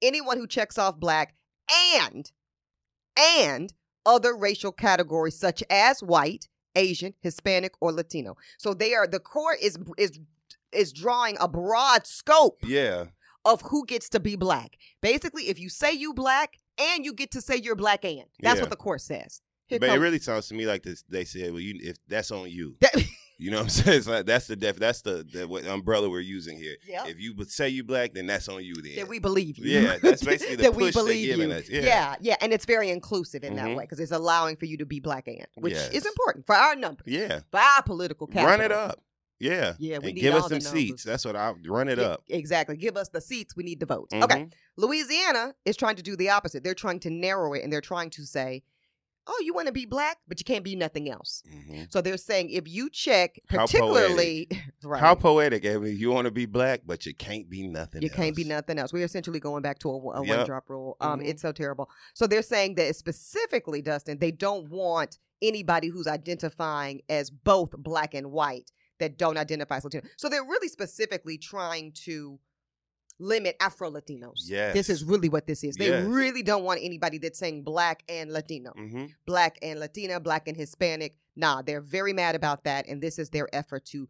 anyone 0.00 0.38
who 0.38 0.46
checks 0.46 0.78
off 0.78 0.98
black 0.98 1.34
and, 1.94 2.30
and 3.18 3.74
other 4.06 4.34
racial 4.34 4.72
categories 4.72 5.38
such 5.38 5.62
as 5.68 6.02
white, 6.02 6.48
Asian, 6.74 7.12
Hispanic, 7.20 7.72
or 7.80 7.92
Latino. 7.92 8.36
So 8.58 8.72
they 8.72 8.94
are, 8.94 9.06
the 9.06 9.20
court 9.20 9.58
is, 9.60 9.76
is, 9.98 10.18
is 10.72 10.92
drawing 10.92 11.36
a 11.40 11.48
broad 11.48 12.06
scope 12.06 12.58
Yeah. 12.66 13.06
of 13.44 13.62
who 13.62 13.84
gets 13.86 14.08
to 14.10 14.20
be 14.20 14.36
black. 14.36 14.76
Basically, 15.00 15.48
if 15.48 15.58
you 15.58 15.68
say 15.68 15.92
you 15.92 16.14
black 16.14 16.58
and 16.78 17.04
you 17.04 17.12
get 17.12 17.30
to 17.32 17.40
say 17.40 17.56
you're 17.56 17.76
black 17.76 18.04
and. 18.04 18.24
That's 18.40 18.56
Yeah. 18.56 18.62
what 18.62 18.70
the 18.70 18.76
court 18.76 19.00
says. 19.00 19.40
Here 19.66 19.78
but 19.78 19.90
it 19.90 19.98
really 20.00 20.18
sounds 20.18 20.48
to 20.48 20.54
me 20.54 20.66
like 20.66 20.82
this. 20.82 21.04
They 21.08 21.24
said, 21.24 21.52
"Well, 21.52 21.60
you 21.60 21.78
if 21.80 21.96
that's 22.08 22.30
on 22.32 22.50
you." 22.50 22.76
That- 22.80 23.04
You 23.42 23.50
know 23.50 23.56
what 23.56 23.62
I'm 23.62 23.68
saying? 23.70 23.98
It's 24.00 24.06
like 24.06 24.26
that's 24.26 24.48
the 24.48 24.54
def. 24.56 24.76
That's 24.76 25.00
the, 25.00 25.24
the 25.32 25.48
what 25.48 25.64
umbrella 25.64 26.10
we're 26.10 26.20
using 26.20 26.58
here. 26.58 26.76
Yep. 26.86 27.06
If 27.08 27.18
you 27.20 27.34
say 27.48 27.70
you 27.70 27.82
black, 27.82 28.12
then 28.12 28.26
that's 28.26 28.50
on 28.50 28.62
you. 28.62 28.74
Then 28.74 28.96
that 28.96 29.08
we 29.08 29.18
believe 29.18 29.56
you. 29.56 29.64
Yeah, 29.80 29.96
that's 29.96 30.22
basically 30.22 30.56
the 30.56 30.62
that 30.64 30.74
we 30.74 30.84
push 30.84 30.94
they're 30.94 31.04
believe 31.04 31.26
giving 31.36 31.48
you. 31.48 31.56
us. 31.56 31.66
Yeah. 31.70 31.80
yeah, 31.80 32.14
yeah, 32.20 32.36
and 32.42 32.52
it's 32.52 32.66
very 32.66 32.90
inclusive 32.90 33.42
in 33.42 33.56
that 33.56 33.68
Mhm. 33.68 33.76
way 33.76 33.84
because 33.84 33.98
it's 33.98 34.12
allowing 34.12 34.56
for 34.56 34.66
you 34.66 34.76
to 34.76 34.84
be 34.84 35.00
black 35.00 35.26
and, 35.26 35.46
which 35.54 35.72
is 35.72 36.04
important 36.04 36.44
for 36.44 36.54
our 36.54 36.76
numbers, 36.76 37.06
Yeah. 37.06 37.40
for 37.50 37.60
our 37.60 37.82
political 37.82 38.26
capital. 38.26 38.46
Run 38.50 38.60
it 38.60 38.72
up. 38.72 39.02
Yeah. 39.40 39.72
Yeah, 39.78 39.98
we 39.98 40.08
and 40.10 40.14
need 40.14 40.20
give 40.20 40.34
us 40.34 40.48
some 40.48 40.60
seats. 40.60 41.02
That's 41.02 41.24
what 41.24 41.34
I 41.34 41.54
run 41.66 41.88
it 41.88 41.98
up. 41.98 42.22
Exactly. 42.28 42.76
Give 42.76 42.96
us 42.96 43.08
the 43.08 43.20
seats. 43.20 43.56
We 43.56 43.62
need 43.64 43.80
the 43.80 43.86
votes. 43.86 44.12
Okay. 44.14 44.36
Mhm. 44.44 44.52
Louisiana 44.76 45.54
is 45.64 45.76
trying 45.76 45.96
to 45.96 46.02
do 46.02 46.14
the 46.14 46.28
opposite. 46.30 46.62
They're 46.62 46.74
trying 46.74 47.00
to 47.00 47.10
narrow 47.10 47.54
it 47.54 47.64
and 47.64 47.72
they're 47.72 47.80
trying 47.80 48.10
to 48.10 48.24
say, 48.26 48.62
oh, 49.26 49.40
you 49.44 49.54
want 49.54 49.66
to 49.66 49.72
be 49.72 49.86
black, 49.86 50.18
but 50.26 50.40
you 50.40 50.44
can't 50.44 50.64
be 50.64 50.74
nothing 50.74 51.08
else. 51.08 51.42
Mhm. 51.48 51.92
So 51.92 52.00
they're 52.00 52.16
saying 52.16 52.50
if 52.50 52.66
you 52.66 52.90
check, 52.90 53.38
How 53.48 53.66
particularly, 53.66 54.48
right, 54.84 55.00
How 55.00 55.14
poetic, 55.14 55.64
Ebony. 55.64 55.92
You 55.92 56.10
want 56.10 56.24
to 56.24 56.30
be 56.32 56.46
black, 56.46 56.80
but 56.84 57.06
you 57.06 57.14
can't 57.14 57.48
be 57.48 57.66
nothing. 57.66 58.02
You 58.02 58.10
can't 58.10 58.34
be 58.34 58.44
nothing 58.44 58.78
else. 58.78 58.92
We're 58.92 59.04
essentially 59.04 59.38
going 59.40 59.62
back 59.62 59.78
to 59.80 59.88
a, 59.90 59.96
one- 59.96 60.16
a 60.16 60.24
Yep. 60.26 60.36
one 60.36 60.46
drop 60.46 60.68
rule. 60.68 60.96
Um, 61.00 61.20
Mhm. 61.20 61.28
It's 61.28 61.42
so 61.42 61.52
terrible. 61.52 61.88
So 62.14 62.26
they're 62.26 62.42
saying 62.42 62.74
that 62.74 62.96
specifically, 62.96 63.80
Dustin, 63.82 64.18
they 64.18 64.32
don't 64.32 64.68
want 64.68 65.18
anybody 65.40 65.88
who's 65.88 66.06
identifying 66.06 67.00
as 67.08 67.30
both 67.30 67.70
black 67.78 68.14
and 68.14 68.32
white 68.32 68.70
that 69.00 69.18
don't 69.18 69.36
identify 69.36 69.76
as 69.78 69.84
Latino. 69.84 70.04
So 70.16 70.28
they're 70.28 70.44
really 70.44 70.68
specifically 70.68 71.36
trying 71.36 71.92
to 72.04 72.38
limit 73.18 73.56
Afro 73.60 73.90
Latinos. 73.90 74.44
Yes. 74.46 74.72
This 74.72 74.88
is 74.88 75.04
really 75.04 75.28
what 75.28 75.46
this 75.46 75.62
is. 75.62 75.76
They 75.76 75.88
Yes. 75.88 76.06
really 76.06 76.42
don't 76.42 76.64
want 76.64 76.80
anybody 76.82 77.18
that's 77.18 77.38
saying 77.38 77.64
black 77.64 78.02
and 78.08 78.32
Latino. 78.32 78.72
hmm 78.72 79.06
Black 79.26 79.58
and 79.60 79.78
Latina, 79.80 80.20
black 80.20 80.48
and 80.48 80.56
Hispanic. 80.56 81.16
Nah, 81.36 81.60
they're 81.62 81.82
very 81.82 82.12
mad 82.14 82.34
about 82.34 82.64
that. 82.64 82.86
And 82.88 83.02
this 83.02 83.18
is 83.18 83.28
their 83.30 83.48
effort 83.54 83.84
to 83.86 84.08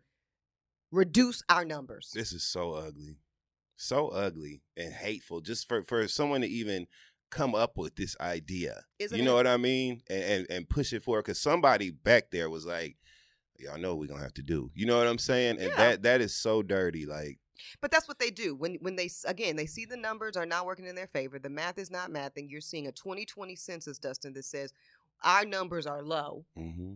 reduce 0.93 1.43
our 1.49 1.65
numbers. 1.65 2.11
This 2.15 2.33
is 2.33 2.43
so 2.43 2.75
ugly, 2.75 3.19
so 3.77 4.09
ugly 4.09 4.63
and 4.77 4.93
hateful. 4.93 5.41
Just 5.41 5.67
for 5.69 5.83
for 5.83 6.07
someone 6.09 6.41
to 6.43 6.47
even 6.49 6.87
come 7.31 7.55
up 7.55 7.77
with 7.77 7.95
this 7.97 8.17
idea, 8.21 8.83
Isn't 8.99 9.17
you 9.17 9.25
know 9.25 9.35
it? 9.35 9.37
what 9.37 9.47
I 9.47 9.57
mean, 9.57 10.03
and 10.09 10.23
and, 10.23 10.47
and 10.51 10.69
push 10.69 10.93
it 10.93 11.03
forward. 11.03 11.25
Because 11.25 11.41
somebody 11.41 11.91
back 11.91 12.31
there 12.31 12.51
was 12.51 12.67
like, 12.67 12.97
"Y'all 13.61 13.79
know 13.79 13.91
what 13.95 14.01
we're 14.01 14.07
gonna 14.07 14.23
have 14.23 14.35
to 14.35 14.43
do." 14.43 14.71
You 14.75 14.87
know 14.87 14.99
what 14.99 15.07
I'm 15.07 15.19
saying? 15.19 15.59
And 15.61 15.71
Yeah. 15.71 15.77
that 15.77 16.03
that 16.03 16.21
is 16.21 16.35
so 16.35 16.63
dirty. 16.63 17.07
Like, 17.07 17.39
But 17.81 17.91
that's 17.91 18.09
what 18.09 18.19
they 18.19 18.31
do 18.31 18.55
when 18.55 18.77
when 18.81 18.97
they 18.97 19.11
again 19.27 19.57
they 19.57 19.67
see 19.67 19.85
the 19.85 19.97
numbers 19.97 20.37
are 20.37 20.47
not 20.47 20.65
working 20.67 20.87
in 20.87 20.95
their 20.95 21.09
favor. 21.09 21.39
The 21.39 21.51
math 21.51 21.79
is 21.79 21.91
not 21.91 22.11
mathing. 22.11 22.51
You're 22.51 22.61
seeing 22.61 22.87
a 22.87 22.93
2020 22.93 23.55
census, 23.57 23.99
Dustin, 23.99 24.33
that 24.35 24.45
says 24.45 24.73
our 25.23 25.45
numbers 25.45 25.87
are 25.87 26.03
low. 26.03 26.45
hmm 26.57 26.95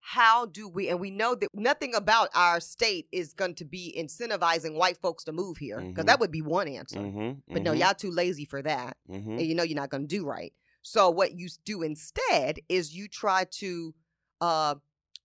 How 0.00 0.44
do 0.44 0.68
we? 0.68 0.90
And 0.90 1.00
we 1.00 1.10
know 1.10 1.34
that 1.34 1.48
nothing 1.54 1.94
about 1.94 2.28
our 2.34 2.60
state 2.60 3.08
is 3.10 3.32
going 3.32 3.54
to 3.54 3.64
be 3.64 3.94
incentivizing 3.98 4.74
white 4.74 4.98
folks 4.98 5.24
to 5.24 5.32
move 5.32 5.56
here 5.56 5.80
because 5.80 6.04
Mhm. 6.04 6.06
that 6.08 6.20
would 6.20 6.30
be 6.30 6.42
one 6.42 6.68
answer. 6.68 7.00
hmm 7.00 7.32
But 7.48 7.62
no, 7.62 7.72
y'all 7.72 7.94
too 7.94 8.10
lazy 8.10 8.44
for 8.44 8.60
that, 8.62 8.98
hmm 9.06 9.14
and 9.38 9.40
you 9.46 9.54
know 9.54 9.62
you're 9.62 9.76
not 9.80 9.88
going 9.90 10.06
to 10.06 10.16
do 10.16 10.26
right. 10.26 10.52
So 10.82 11.08
what 11.08 11.32
you 11.38 11.48
do 11.64 11.80
instead 11.82 12.60
is 12.68 12.94
you 12.94 13.08
try 13.08 13.44
to 13.52 13.94
uh, 14.42 14.74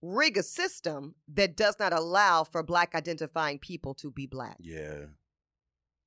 rig 0.01 0.38
a 0.38 0.43
system 0.43 1.15
that 1.33 1.55
does 1.55 1.75
not 1.79 1.93
allow 1.93 2.43
for 2.43 2.63
black 2.63 2.95
identifying 2.95 3.59
people 3.59 3.93
to 3.95 4.12
be 4.12 4.25
black. 4.25 4.57
Yeah. 4.59 5.05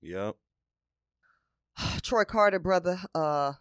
Yep. 0.02 0.37
Troy 2.02 2.24
Carter, 2.24 2.59
brother, 2.59 2.98
uh, 3.14 3.52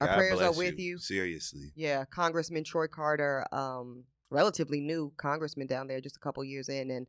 our 0.00 0.06
God 0.08 0.16
prayers 0.16 0.40
are 0.40 0.52
with 0.52 0.78
you. 0.78 0.98
Seriously. 0.98 1.72
Yeah, 1.74 2.04
Congressman 2.04 2.64
Troy 2.64 2.86
Carter, 2.86 3.46
um, 3.52 4.04
relatively 4.30 4.80
new 4.80 5.12
congressman 5.16 5.66
down 5.66 5.86
there, 5.86 6.00
just 6.00 6.16
a 6.16 6.20
couple 6.20 6.44
years 6.44 6.68
in, 6.68 6.90
and 6.90 7.06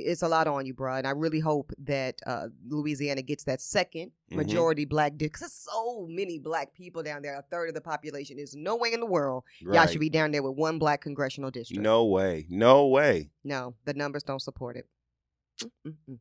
it's 0.00 0.22
a 0.22 0.28
lot 0.28 0.46
on 0.46 0.66
you, 0.66 0.74
bro. 0.74 0.94
And 0.96 1.06
I 1.06 1.10
really 1.10 1.40
hope 1.40 1.72
that 1.78 2.20
uh, 2.26 2.48
Louisiana 2.68 3.22
gets 3.22 3.44
that 3.44 3.60
2nd 3.60 4.10
Mhm. 4.30 4.36
majority 4.36 4.84
black 4.84 5.12
district. 5.16 5.34
Cause 5.34 5.40
there's 5.40 5.74
so 5.74 6.06
many 6.10 6.38
black 6.38 6.74
people 6.74 7.02
down 7.02 7.22
there. 7.22 7.34
A 7.38 7.42
third 7.50 7.68
of 7.68 7.74
the 7.74 7.80
population. 7.80 8.36
There's 8.36 8.54
no 8.56 8.76
way 8.76 8.92
in 8.92 9.00
the 9.00 9.06
world 9.06 9.44
y'all 9.60 9.86
should 9.86 10.00
be 10.00 10.10
down 10.10 10.32
there 10.32 10.42
with 10.42 10.56
one 10.56 10.78
black 10.78 11.00
congressional 11.00 11.50
district. 11.50 11.82
No 11.82 12.04
way. 12.04 12.46
No 12.50 12.86
way. 12.88 13.30
no, 13.44 13.74
the 13.84 13.94
numbers 13.94 14.22
don't 14.22 14.40
support 14.42 14.76
it. 14.76 14.86
Mm-mm-mm. 15.86 16.18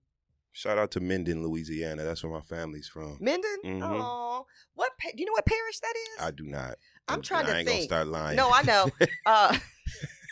Shout 0.55 0.77
out 0.77 0.91
to 0.91 0.99
Minden, 0.99 1.41
Louisiana. 1.41 2.03
That's 2.03 2.23
where 2.23 2.31
my 2.31 2.41
family's 2.41 2.87
from. 2.87 3.17
Minden, 3.19 3.57
Mhm. 3.65 3.81
oh, 3.83 4.45
what? 4.75 4.91
Pa- 5.01 5.09
do 5.09 5.15
you 5.17 5.25
know 5.25 5.31
what 5.33 5.45
parish 5.47 5.79
that 5.79 5.93
is? 5.95 6.23
I 6.23 6.29
do 6.29 6.43
not. 6.45 6.77
I'm 7.07 7.23
trying 7.23 7.45
I 7.45 7.47
to 7.47 7.53
think. 7.55 7.67
gonna 7.69 7.81
start 7.81 8.07
lying. 8.07 8.35
No, 8.37 8.51
I 8.51 8.61
know. 8.61 8.89
Uh, 9.25 9.57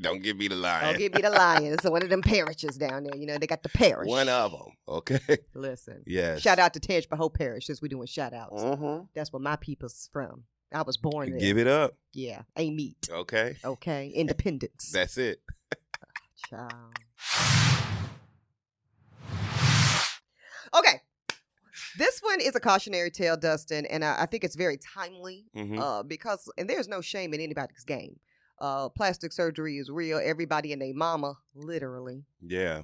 Don't 0.00 0.22
give 0.22 0.36
me 0.36 0.48
the 0.48 0.54
lie. 0.54 0.82
Don't 0.82 0.98
give 0.98 1.14
me 1.14 1.22
the 1.22 1.30
lion. 1.30 1.72
It's 1.72 1.84
one 1.84 2.02
of 2.02 2.08
them 2.08 2.22
parishes 2.22 2.76
down 2.76 3.04
there. 3.04 3.16
You 3.16 3.26
know, 3.26 3.38
they 3.38 3.46
got 3.46 3.62
the 3.62 3.68
parish. 3.68 4.08
One 4.08 4.28
of 4.28 4.52
them. 4.52 4.72
Okay. 4.88 5.38
Listen. 5.54 6.02
yes. 6.06 6.40
Shout 6.40 6.58
out 6.58 6.74
to 6.74 6.80
Tangipahoa 6.80 7.34
Parish 7.34 7.66
since 7.66 7.82
we're 7.82 7.88
doing 7.88 8.06
shout 8.06 8.32
outs. 8.32 8.62
Mm-hmm. 8.62 9.04
That's 9.14 9.32
where 9.32 9.40
my 9.40 9.56
people's 9.56 10.08
from. 10.12 10.44
I 10.72 10.82
was 10.82 10.96
born 10.96 11.30
there. 11.30 11.38
Give 11.38 11.58
it 11.58 11.66
up. 11.66 11.94
Yeah. 12.12 12.42
Ain't 12.56 12.76
meat. 12.76 13.08
Okay. 13.10 13.56
Okay. 13.64 14.08
Independence. 14.14 14.90
That's 14.92 15.18
it. 15.18 15.40
Child. 16.48 16.72
Okay. 20.74 21.00
This 21.98 22.20
one 22.20 22.40
is 22.40 22.54
a 22.56 22.60
cautionary 22.60 23.10
tale, 23.10 23.36
Dustin, 23.36 23.84
and 23.86 24.02
I, 24.04 24.22
I 24.22 24.26
think 24.26 24.44
it's 24.44 24.56
very 24.56 24.78
timely 24.78 25.44
hmm 25.54 25.78
uh, 25.78 26.02
because, 26.02 26.50
and 26.56 26.68
there's 26.68 26.88
no 26.88 27.00
shame 27.00 27.34
in 27.34 27.40
anybody's 27.40 27.84
game. 27.84 28.18
Uh, 28.62 28.88
plastic 28.88 29.32
surgery 29.32 29.76
is 29.76 29.90
real. 29.90 30.20
Everybody 30.22 30.72
and 30.72 30.80
their 30.80 30.94
mama, 30.94 31.36
literally, 31.52 32.24
yeah. 32.40 32.82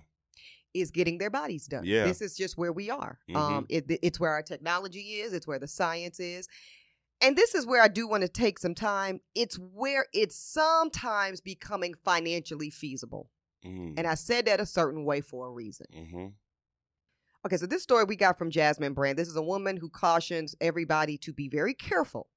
is 0.74 0.90
getting 0.90 1.18
their 1.18 1.30
bodies 1.30 1.66
done. 1.68 1.84
Yeah. 1.84 2.04
This 2.04 2.20
is 2.20 2.36
just 2.36 2.58
where 2.58 2.72
we 2.72 2.90
are. 2.90 3.20
Mhm. 3.30 3.36
Um, 3.36 3.66
it, 3.68 3.84
it's 4.02 4.18
where 4.18 4.32
our 4.32 4.42
technology 4.42 5.20
is. 5.20 5.32
It's 5.32 5.46
where 5.46 5.60
the 5.60 5.68
science 5.68 6.18
is. 6.18 6.48
And 7.20 7.36
this 7.36 7.54
is 7.54 7.64
where 7.64 7.80
I 7.80 7.86
do 7.86 8.08
want 8.08 8.22
to 8.22 8.28
take 8.28 8.58
some 8.58 8.74
time. 8.74 9.20
It's 9.36 9.56
where 9.56 10.06
it's 10.12 10.36
sometimes 10.36 11.40
becoming 11.40 11.94
financially 12.04 12.70
feasible. 12.70 13.30
Mm-hmm. 13.64 13.94
And 13.98 14.06
I 14.06 14.14
said 14.14 14.46
that 14.46 14.60
a 14.60 14.66
certain 14.66 15.04
way 15.04 15.20
for 15.20 15.46
a 15.46 15.50
reason. 15.52 15.86
hmm 15.94 16.26
Okay, 17.46 17.56
so 17.56 17.66
this 17.66 17.84
story 17.84 18.02
we 18.02 18.16
got 18.16 18.36
from 18.36 18.50
Jasmine 18.50 18.94
Brand. 18.94 19.16
This 19.16 19.28
is 19.28 19.36
a 19.36 19.42
woman 19.42 19.76
who 19.76 19.88
cautions 19.88 20.56
everybody 20.60 21.16
to 21.18 21.32
be 21.32 21.48
very 21.48 21.72
careful 21.72 22.28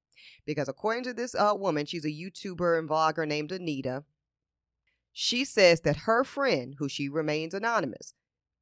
because, 0.45 0.67
according 0.67 1.03
to 1.05 1.13
this 1.13 1.35
uh, 1.35 1.53
woman, 1.55 1.85
she's 1.85 2.05
a 2.05 2.09
YouTuber 2.09 2.77
and 2.77 2.89
vlogger 2.89 3.27
named 3.27 3.51
Anita. 3.51 4.03
She 5.13 5.43
says 5.43 5.81
that 5.81 5.97
her 5.97 6.23
friend, 6.23 6.75
who 6.79 6.87
she 6.87 7.09
remains 7.09 7.53
anonymous, 7.53 8.13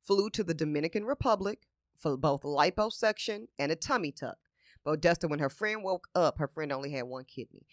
flew 0.05 0.29
to 0.31 0.43
the 0.43 0.53
Dominican 0.53 1.05
Republic 1.05 1.67
for 1.97 2.17
both 2.17 2.41
liposuction 2.41 3.47
and 3.59 3.71
a 3.71 3.75
tummy 3.75 4.11
tuck. 4.11 4.37
But 4.83 5.01
Dustin, 5.01 5.29
when 5.29 5.39
her 5.39 5.49
friend 5.49 5.83
woke 5.83 6.07
up, 6.15 6.39
her 6.39 6.47
friend 6.47 6.71
only 6.71 6.91
had 6.91 7.03
one 7.03 7.25
kidney. 7.25 7.65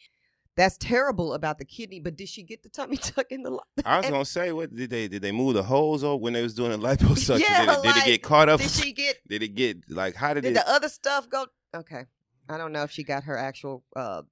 That's 0.56 0.78
terrible 0.78 1.34
about 1.34 1.58
the 1.58 1.66
kidney, 1.66 2.00
but 2.00 2.16
did 2.16 2.28
she 2.28 2.42
get 2.42 2.62
the 2.62 2.70
tummy 2.70 2.96
tuck 2.96 3.30
in 3.30 3.42
the? 3.42 3.50
li- 3.50 3.84
I 3.84 3.98
was 3.98 4.10
gonna 4.10 4.24
say, 4.24 4.52
what 4.52 4.74
did 4.74 4.88
they 4.90 5.06
did 5.06 5.20
they 5.22 5.32
move 5.32 5.54
the 5.54 5.62
holes 5.62 6.02
over 6.02 6.16
when 6.16 6.32
they 6.32 6.42
was 6.42 6.54
doing 6.54 6.70
the 6.72 6.78
liposuction? 6.88 7.40
Yeah, 7.40 7.66
did, 7.66 7.74
it, 7.74 7.82
did 7.82 7.96
it 7.98 8.04
get 8.06 8.22
caught 8.22 8.48
up? 8.48 8.60
Did 8.60 8.70
she 8.70 8.92
get 8.92 9.16
Did 9.28 9.42
it 9.42 9.48
get 9.54 9.90
like 9.90 10.14
how 10.14 10.32
did, 10.34 10.42
Did 10.42 10.52
it? 10.52 10.54
the 10.54 10.68
other 10.68 10.88
stuff 10.88 11.28
go? 11.28 11.46
Okay. 11.74 12.06
I 12.48 12.58
don't 12.58 12.72
know 12.72 12.82
if 12.82 12.90
she 12.90 13.02
got 13.04 13.24
her 13.24 13.36
actual 13.36 13.84
uh, 13.94 14.22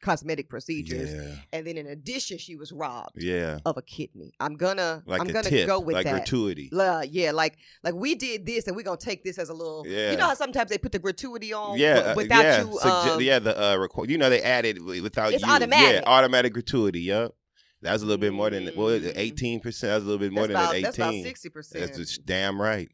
cosmetic 0.00 0.48
procedures. 0.48 1.12
yeah, 1.12 1.34
And 1.52 1.66
then 1.66 1.76
in 1.76 1.86
addition, 1.86 2.38
she 2.38 2.54
was 2.56 2.70
robbed 2.72 3.20
yeah, 3.22 3.58
of 3.66 3.76
a 3.76 3.82
kidney. 3.82 4.32
I'm 4.38 4.54
gonna 4.56 5.02
like 5.06 5.20
I'm 5.20 5.26
gonna 5.26 5.48
tip, 5.50 5.66
go 5.66 5.80
with 5.80 5.94
like 5.94 6.04
that. 6.04 6.12
gratuity. 6.12 6.68
La- 6.72 7.00
yeah, 7.00 7.32
like 7.32 7.56
like 7.82 7.94
we 7.94 8.14
did 8.14 8.46
this 8.46 8.66
and 8.68 8.76
we're 8.76 8.82
gonna 8.84 8.96
take 8.96 9.24
this 9.24 9.38
as 9.38 9.48
a 9.48 9.54
little 9.54 9.84
Yeah. 9.86 10.12
you 10.12 10.16
know 10.16 10.26
how 10.26 10.34
sometimes 10.34 10.70
they 10.70 10.78
put 10.78 10.92
the 10.92 10.98
gratuity 11.00 11.52
on 11.52 11.78
Yeah, 11.78 11.94
uh, 11.98 12.14
without 12.14 12.44
yeah, 12.44 12.60
you 12.62 12.66
sugge- 12.80 13.14
um, 13.16 13.20
yeah. 13.20 13.38
The 13.40 13.58
uh, 13.58 13.76
requ- 13.76 14.08
you 14.08 14.18
know 14.18 14.30
they 14.30 14.40
added 14.42 14.76
wi- 14.78 15.02
without 15.02 15.32
It's 15.32 15.42
you. 15.44 15.50
automatic. 15.52 16.02
Yeah, 16.04 16.08
automatic 16.10 16.52
gratuity. 16.52 17.00
Yep. 17.00 17.34
That 17.82 17.92
was 17.92 18.02
a 18.02 18.06
little 18.06 18.20
bit 18.20 18.32
more 18.32 18.50
than 18.50 18.66
what 18.68 19.02
Mm. 19.02 19.12
eighteen 19.16 19.60
percent. 19.60 19.90
That 19.90 19.94
was 19.96 20.04
a 20.04 20.06
little 20.06 20.18
bit 20.20 20.32
more 20.32 20.46
that's 20.46 20.52
than 20.54 20.62
about, 20.64 20.76
an 20.76 20.82
that's 20.82 20.96
about 20.98 21.08
eighteen. 21.14 21.24
sixty 21.24 21.48
That's 21.48 21.68
percent. 21.72 21.96
just 21.96 22.24
damn 22.26 22.60
right. 22.60 22.88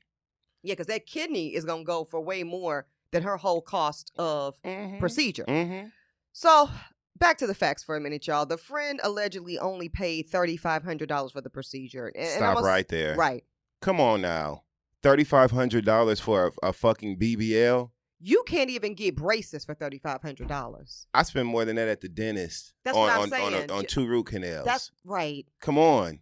Yeah, 0.63 0.73
because 0.73 0.87
that 0.87 1.05
kidney 1.07 1.55
is 1.55 1.65
gonna 1.67 1.85
go 1.85 2.05
for 2.05 2.21
way 2.21 2.43
more 2.45 2.87
than 3.15 3.23
her 3.23 3.37
whole 3.39 3.63
cost 3.63 4.11
of 4.19 4.55
procedure. 4.99 5.45
Mm-hmm. 5.49 5.87
So 6.33 6.69
back 7.17 7.39
to 7.39 7.47
the 7.47 7.55
facts 7.55 7.83
for 7.85 7.97
a 7.97 8.01
minute, 8.01 8.27
y'all. 8.27 8.45
The 8.45 8.59
friend 8.59 9.01
allegedly 9.03 9.57
only 9.59 9.89
paid 9.89 10.29
thirty 10.29 10.57
five 10.57 10.83
hundred 10.83 11.09
dollars 11.09 11.33
for 11.33 11.41
the 11.41 11.49
procedure. 11.49 12.09
And- 12.09 12.17
and 12.27 12.33
Stop 12.37 12.57
was- 12.57 12.65
right 12.67 12.87
there. 12.89 13.15
Right. 13.17 13.45
Come 13.81 14.01
on 14.01 14.21
now. 14.21 14.65
Thirty 15.03 15.25
five 15.25 15.53
hundred 15.53 15.85
dollars 15.85 16.19
for 16.21 16.53
a, 16.63 16.69
a 16.69 16.73
fucking 16.73 17.19
BBL. 17.19 17.91
You 18.21 18.43
can't 18.47 18.71
even 18.71 18.95
get 18.95 19.17
braces 19.17 19.65
for 19.65 19.75
thirty 19.75 19.99
five 19.99 20.21
hundred 20.23 20.49
dollars. 20.49 21.07
I 21.15 21.23
spend 21.23 21.47
more 21.47 21.65
than 21.65 21.77
that 21.77 21.89
at 21.89 22.01
the 22.01 22.09
dentist. 22.09 22.75
That's 22.85 22.97
on, 22.97 23.03
what 23.03 23.13
I'm 23.13 23.19
on, 23.19 23.23
on, 23.25 23.53
saying. 23.53 23.71
a- 23.71 23.75
on 23.75 23.85
two 23.87 24.07
root 24.07 24.27
canals. 24.27 24.65
That's 24.65 24.91
right. 25.05 25.47
Come 25.61 25.79
on. 25.79 26.21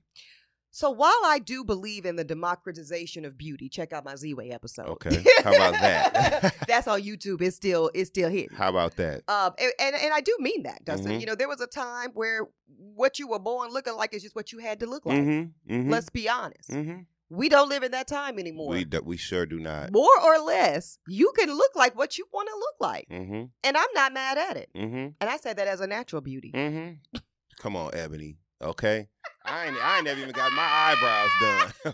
So 0.75 0.91
while 0.91 1.13
I 1.25 1.39
do 1.39 1.65
believe 1.65 2.07
in 2.07 2.17
the 2.17 2.25
democratization 2.25 3.27
of 3.27 3.37
beauty, 3.37 3.69
check 3.69 3.93
out 3.93 4.07
my 4.07 4.17
Z-Way 4.17 4.51
episode. 4.51 4.87
Okay. 4.89 5.23
How 5.45 5.55
about 5.55 5.75
that? 5.75 6.55
That's 6.67 6.89
on 6.89 7.03
YouTube. 7.03 7.43
It's 7.43 7.55
still 7.57 7.91
it's 7.95 8.09
still 8.09 8.31
hitting. 8.31 8.57
How 8.57 8.71
about 8.71 8.97
that? 8.97 9.23
Um, 9.29 9.53
and, 9.59 9.71
and 9.79 9.95
and 9.95 10.15
I 10.15 10.23
do 10.23 10.35
mean 10.41 10.63
that, 10.63 10.83
Dustin. 10.85 11.13
Mhm. 11.13 11.21
You 11.21 11.27
know, 11.27 11.35
there 11.35 11.49
was 11.49 11.61
a 11.61 11.67
time 11.67 12.11
where 12.15 12.49
what 12.95 13.19
you 13.19 13.29
were 13.29 13.39
born 13.39 13.71
looking 13.71 13.95
like 13.97 14.15
is 14.15 14.23
just 14.23 14.35
what 14.35 14.51
you 14.51 14.59
had 14.61 14.81
to 14.81 14.87
look 14.87 15.05
like. 15.05 15.19
mm-hmm. 15.19 15.73
Mm-hmm. 15.75 15.91
Let's 15.91 16.09
be 16.09 16.29
honest. 16.29 16.71
mm-hmm. 16.71 17.01
We 17.29 17.49
don't 17.49 17.69
live 17.71 17.83
in 17.83 17.93
that 17.93 18.07
time 18.09 18.39
anymore. 18.39 18.69
We 18.71 18.85
do, 18.85 19.01
we 19.03 19.17
sure 19.17 19.47
do 19.47 19.59
not. 19.59 19.91
More 19.93 20.21
or 20.23 20.39
less, 20.39 20.99
you 21.09 21.33
can 21.39 21.51
look 21.55 21.75
like 21.75 21.97
what 21.97 22.19
you 22.19 22.27
want 22.33 22.49
to 22.49 22.55
look 22.55 22.75
like, 22.81 23.09
Mm-hmm. 23.11 23.45
and 23.65 23.77
I'm 23.77 23.89
not 23.95 24.13
mad 24.13 24.37
at 24.39 24.57
it. 24.59 24.69
Mm-hmm. 24.75 24.97
And 25.21 25.31
I 25.31 25.37
said 25.39 25.57
that 25.59 25.67
as 25.69 25.81
a 25.81 25.87
natural 25.87 26.21
beauty. 26.23 26.51
Mm-hmm. 26.55 27.19
Come 27.59 27.77
on, 27.77 27.91
Ebony. 27.95 28.39
Okay. 28.61 29.09
I 29.53 29.67
ain't 29.67 29.77
I 29.85 29.97
ain't 29.97 30.05
never 30.07 30.19
even 30.21 30.33
got 30.33 30.51
my 30.53 30.63
eyebrows 30.63 31.31
done. 31.41 31.73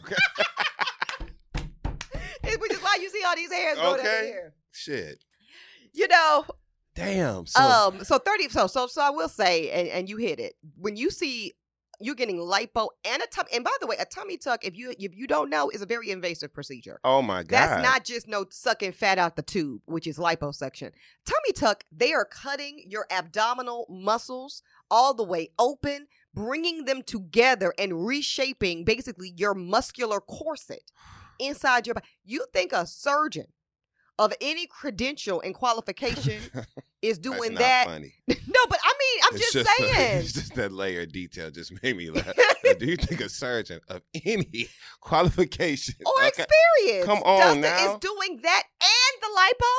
Okay. 2.45 2.57
Which 2.61 2.73
is 2.73 2.79
why 2.83 2.99
you 3.01 3.11
see 3.11 3.23
all 3.27 3.37
these 3.37 3.53
hairs 3.53 3.77
going 3.77 4.01
Okay. 4.01 4.09
over 4.09 4.25
here. 4.25 4.55
Shit. 4.73 5.23
You 5.93 6.09
know, 6.09 6.45
Damn. 6.95 7.47
So 7.47 7.63
um, 7.63 8.05
so 8.05 8.19
thirty. 8.19 8.49
So 8.49 8.67
so 8.67 8.87
so 8.87 9.03
I 9.03 9.11
will 9.11 9.29
say, 9.29 9.71
and, 9.71 9.89
and 9.89 10.09
you 10.09 10.17
hit 10.17 10.41
it 10.41 10.55
when 10.77 10.97
you 10.97 11.11
see 11.11 11.53
you're 12.01 12.15
getting 12.15 12.39
lipo 12.39 12.89
and 13.05 13.23
a 13.23 13.27
tummy. 13.27 13.51
And 13.55 13.65
by 13.65 13.73
the 13.81 13.87
way, 13.87 13.97
a 13.99 14.05
tummy 14.05 14.37
tuck, 14.37 14.65
if 14.65 14.77
you 14.77 14.95
if 14.99 15.15
you 15.15 15.27
don't 15.27 15.51
know, 15.51 15.69
is 15.71 15.83
a 15.83 15.87
very 15.87 16.11
invasive 16.11 16.53
procedure. 16.53 17.01
Oh 17.05 17.23
my 17.23 17.43
god. 17.43 17.49
That's 17.51 17.83
not 17.83 18.05
just 18.05 18.29
no 18.29 18.47
sucking 18.51 18.93
fat 18.93 19.19
out 19.19 19.37
the 19.37 19.43
tube, 19.43 19.83
which 19.87 20.07
is 20.07 20.19
liposuction. 20.19 20.93
Tummy 21.25 21.53
tuck, 21.55 21.85
they 21.93 22.13
are 22.13 22.25
cutting 22.25 22.83
your 22.87 23.07
abdominal 23.11 23.87
muscles 23.91 24.63
all 24.91 25.15
the 25.15 25.25
way 25.25 25.51
open, 25.59 26.07
bringing 26.39 26.85
them 26.85 27.03
together 27.03 27.75
and 27.79 28.07
reshaping 28.07 28.85
basically 28.85 29.33
your 29.37 29.55
muscular 29.55 30.21
corset 30.21 30.93
inside 31.41 31.87
your 31.87 31.95
body. 31.95 32.07
You 32.25 32.47
think 32.53 32.73
a 32.73 32.87
surgeon 32.87 33.47
of 34.21 34.33
any 34.41 34.67
credential 34.67 35.41
and 35.41 35.55
qualification 35.55 36.41
is 37.03 37.19
doing 37.19 37.55
that. 37.55 37.87
funny. 37.87 38.15
No, 38.51 38.61
but 38.71 38.79
I 38.83 38.93
mean, 38.99 39.21
I'm 39.25 39.37
It's 39.37 39.53
just, 39.53 39.67
the- 39.67 39.85
saying. 39.95 40.19
it's 40.21 40.33
just 40.33 40.55
that 40.55 40.73
layer 40.73 41.03
of 41.03 41.13
detail 41.13 41.51
just 41.51 41.71
made 41.83 41.97
me 41.97 42.11
laugh. 42.11 42.33
Do 42.79 42.87
you 42.87 42.97
think 42.97 43.21
a 43.21 43.29
surgeon 43.29 43.81
of 43.89 44.01
any 44.25 44.69
qualification 45.01 45.95
or 46.07 46.13
okay, 46.27 46.45
experience. 46.45 47.05
Come 47.07 47.19
on 47.25 47.61
Dustin 47.61 47.61
now. 47.61 47.95
is 47.95 47.99
doing 48.01 48.41
that 48.43 48.63
and 48.81 49.23
the 49.23 49.29
lipo 49.39 49.75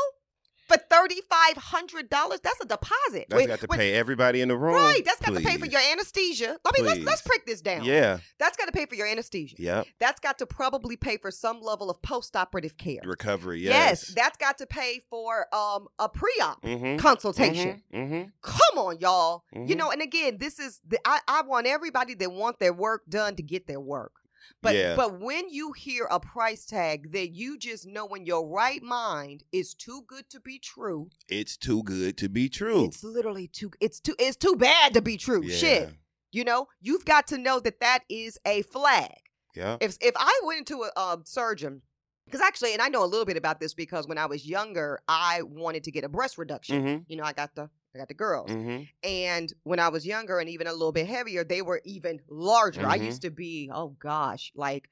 for 0.69 0.77
thirty 0.77 1.21
five 1.29 1.57
hundred 1.57 2.09
dollars. 2.09 2.39
That's 2.41 2.61
a 2.61 2.65
deposit. 2.65 3.25
that's 3.29 3.33
Wait, 3.33 3.47
got 3.47 3.59
to 3.59 3.67
wait, 3.69 3.77
pay 3.77 3.93
everybody 3.93 4.41
in 4.41 4.47
the 4.47 4.55
room? 4.55 4.75
Right, 4.75 5.03
that's 5.03 5.19
got 5.19 5.33
to 5.33 5.41
pay 5.41 5.57
for 5.57 5.65
your 5.65 5.81
anesthesia. 5.91 6.57
I 6.65 6.71
mean, 6.77 6.85
let's 6.85 6.99
let's 7.01 7.21
Please. 7.21 7.27
break 7.27 7.45
this 7.45 7.61
down. 7.61 7.83
Yeah. 7.83 8.19
That's 8.37 8.55
got 8.55 8.65
to 8.67 8.71
pay 8.71 8.85
for 8.85 8.95
your 8.95 9.07
anesthesia. 9.07 9.55
Yeah. 9.59 9.83
That's 9.99 10.19
got 10.19 10.37
to 10.37 10.45
probably 10.45 10.95
pay 10.95 11.17
for 11.17 11.31
some 11.31 11.61
level 11.61 11.89
of 11.89 12.01
post 12.01 12.35
operative 12.35 12.77
care. 12.77 13.01
Recovery. 13.03 13.61
Yes. 13.61 13.73
Yes. 14.09 14.13
that's 14.15 14.37
got 14.37 14.57
to 14.59 14.67
pay 14.67 15.01
for 15.09 15.47
um 15.53 15.87
a 15.97 16.07
pre 16.07 16.31
op 16.41 16.61
mm-hmm. 16.61 16.97
consultation. 16.97 17.81
Mm-hmm. 17.93 18.29
Come 18.41 18.77
on, 18.77 18.99
y'all. 18.99 19.43
You 19.53 19.61
Mhm. 19.61 19.77
know, 19.77 19.91
and 19.91 20.01
again, 20.01 20.37
this 20.37 20.59
is 20.59 20.79
the 20.87 20.99
I, 21.05 21.19
I 21.27 21.41
want 21.41 21.65
everybody 21.67 22.13
that 22.15 22.31
want 22.31 22.59
their 22.59 22.73
work 22.73 23.03
done 23.09 23.35
to 23.35 23.43
get 23.43 23.67
their 23.67 23.79
work. 23.79 24.13
But 24.61 24.75
Yeah. 24.75 24.95
but 24.95 25.19
when 25.19 25.49
you 25.49 25.71
hear 25.73 26.05
a 26.11 26.19
price 26.19 26.65
tag 26.65 27.11
that 27.13 27.29
you 27.29 27.57
just 27.57 27.85
know 27.87 28.07
in 28.09 28.25
your 28.25 28.47
right 28.47 28.81
mind 28.83 29.43
is 29.51 29.73
too 29.73 30.03
good 30.07 30.29
to 30.29 30.39
be 30.39 30.59
true, 30.59 31.09
It's 31.27 31.57
too 31.57 31.83
good 31.83 32.17
to 32.17 32.29
be 32.29 32.49
true. 32.49 32.85
it's 32.85 33.03
literally 33.03 33.47
too 33.47 33.71
it's 33.79 33.99
too 33.99 34.15
it's 34.19 34.37
too 34.37 34.55
bad 34.55 34.93
to 34.93 35.01
be 35.01 35.17
true. 35.17 35.43
yeah. 35.43 35.55
Shit. 35.55 35.89
You 36.31 36.43
know, 36.43 36.67
you've 36.79 37.05
got 37.05 37.25
to 37.27 37.37
know 37.37 37.59
that 37.61 37.79
that 37.79 38.03
is 38.09 38.37
a 38.45 38.61
flag. 38.63 39.17
Yeah. 39.55 39.77
If 39.81 39.97
if 40.01 40.13
I 40.15 40.39
went 40.43 40.59
into 40.59 40.83
a 40.83 40.91
um, 40.99 41.23
surgeon, 41.25 41.81
because 42.25 42.41
actually, 42.41 42.73
and 42.73 42.81
I 42.83 42.89
know 42.89 43.03
a 43.03 43.07
little 43.07 43.25
bit 43.25 43.37
about 43.37 43.59
this 43.59 43.73
because 43.73 44.07
when 44.07 44.19
I 44.19 44.27
was 44.27 44.45
younger, 44.45 44.99
I 45.07 45.41
wanted 45.41 45.83
to 45.85 45.91
get 45.91 46.03
a 46.03 46.09
breast 46.09 46.37
reduction. 46.37 46.83
Mm-hmm. 46.83 47.03
You 47.07 47.17
know, 47.17 47.23
I 47.23 47.33
got 47.33 47.55
the 47.55 47.69
I 47.99 48.01
got 48.01 48.07
the 48.07 48.13
girls, 48.13 48.49
Mm-hmm. 48.49 48.83
and 49.03 49.53
when 49.63 49.79
I 49.79 49.89
was 49.89 50.05
younger 50.05 50.39
and 50.39 50.49
even 50.49 50.67
a 50.67 50.71
little 50.73 50.91
bit 50.93 51.07
heavier, 51.07 51.43
they 51.43 51.61
were 51.61 51.81
even 51.83 52.21
larger. 52.29 52.87
I 52.87 52.97
Mhm. 52.97 53.05
used 53.05 53.21
to 53.23 53.29
be, 53.31 53.69
oh 53.73 53.89
gosh, 53.99 54.51
like 54.55 54.89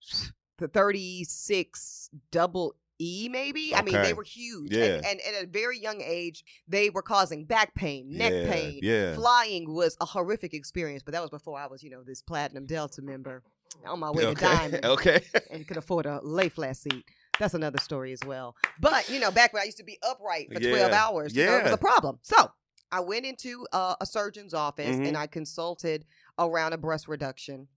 the 0.58 0.68
thirty 0.68 1.24
six 1.24 2.10
double. 2.30 2.74
E 3.00 3.28
maybe 3.30 3.72
I 3.76 3.82
mean 3.82 3.94
they 4.02 4.12
were 4.12 4.24
huge 4.24 4.72
Yeah. 4.74 4.96
and, 4.96 5.06
and 5.06 5.20
at 5.36 5.44
a 5.44 5.46
very 5.46 5.78
young 5.78 6.00
age 6.04 6.44
they 6.66 6.90
were 6.90 7.00
causing 7.00 7.44
back 7.44 7.72
pain 7.76 8.10
neck 8.10 8.32
Yeah, 8.32 8.50
pain 8.52 8.80
yeah. 8.82 9.14
flying 9.14 9.72
was 9.72 9.96
a 10.00 10.04
horrific 10.04 10.52
experience 10.52 11.04
but 11.04 11.12
that 11.12 11.20
was 11.22 11.30
before 11.30 11.56
I 11.60 11.68
was 11.68 11.80
you 11.84 11.90
know 11.90 12.02
this 12.02 12.22
platinum 12.22 12.66
delta 12.66 13.00
member 13.00 13.44
on 13.86 14.00
my 14.00 14.10
way 14.10 14.24
to 14.24 14.34
diamond 14.34 14.84
okay. 14.96 15.20
and 15.48 15.64
could 15.68 15.76
afford 15.76 16.06
a 16.06 16.18
lay 16.24 16.48
flat 16.48 16.76
seat. 16.76 17.04
That's 17.38 17.54
another 17.54 17.78
story 17.78 18.12
as 18.12 18.20
well. 18.26 18.56
But 18.80 19.08
you 19.10 19.20
know, 19.20 19.30
back 19.30 19.52
when 19.52 19.62
I 19.62 19.66
used 19.66 19.78
to 19.78 19.84
be 19.84 19.98
upright 20.02 20.48
for 20.52 20.60
twelve 20.60 20.90
Yeah. 20.90 21.04
hours, 21.06 21.34
you 21.34 21.46
know, 21.46 21.58
it 21.58 21.64
was 21.64 21.72
a 21.72 21.76
problem. 21.78 22.18
So 22.22 22.50
I 22.90 23.00
went 23.00 23.26
into 23.26 23.66
uh, 23.72 23.96
a 24.00 24.06
surgeon's 24.06 24.54
office 24.54 24.96
Mhm. 24.96 25.08
and 25.08 25.16
I 25.16 25.26
consulted 25.26 26.04
around 26.38 26.72
a 26.72 26.78
breast 26.78 27.06
reduction. 27.08 27.68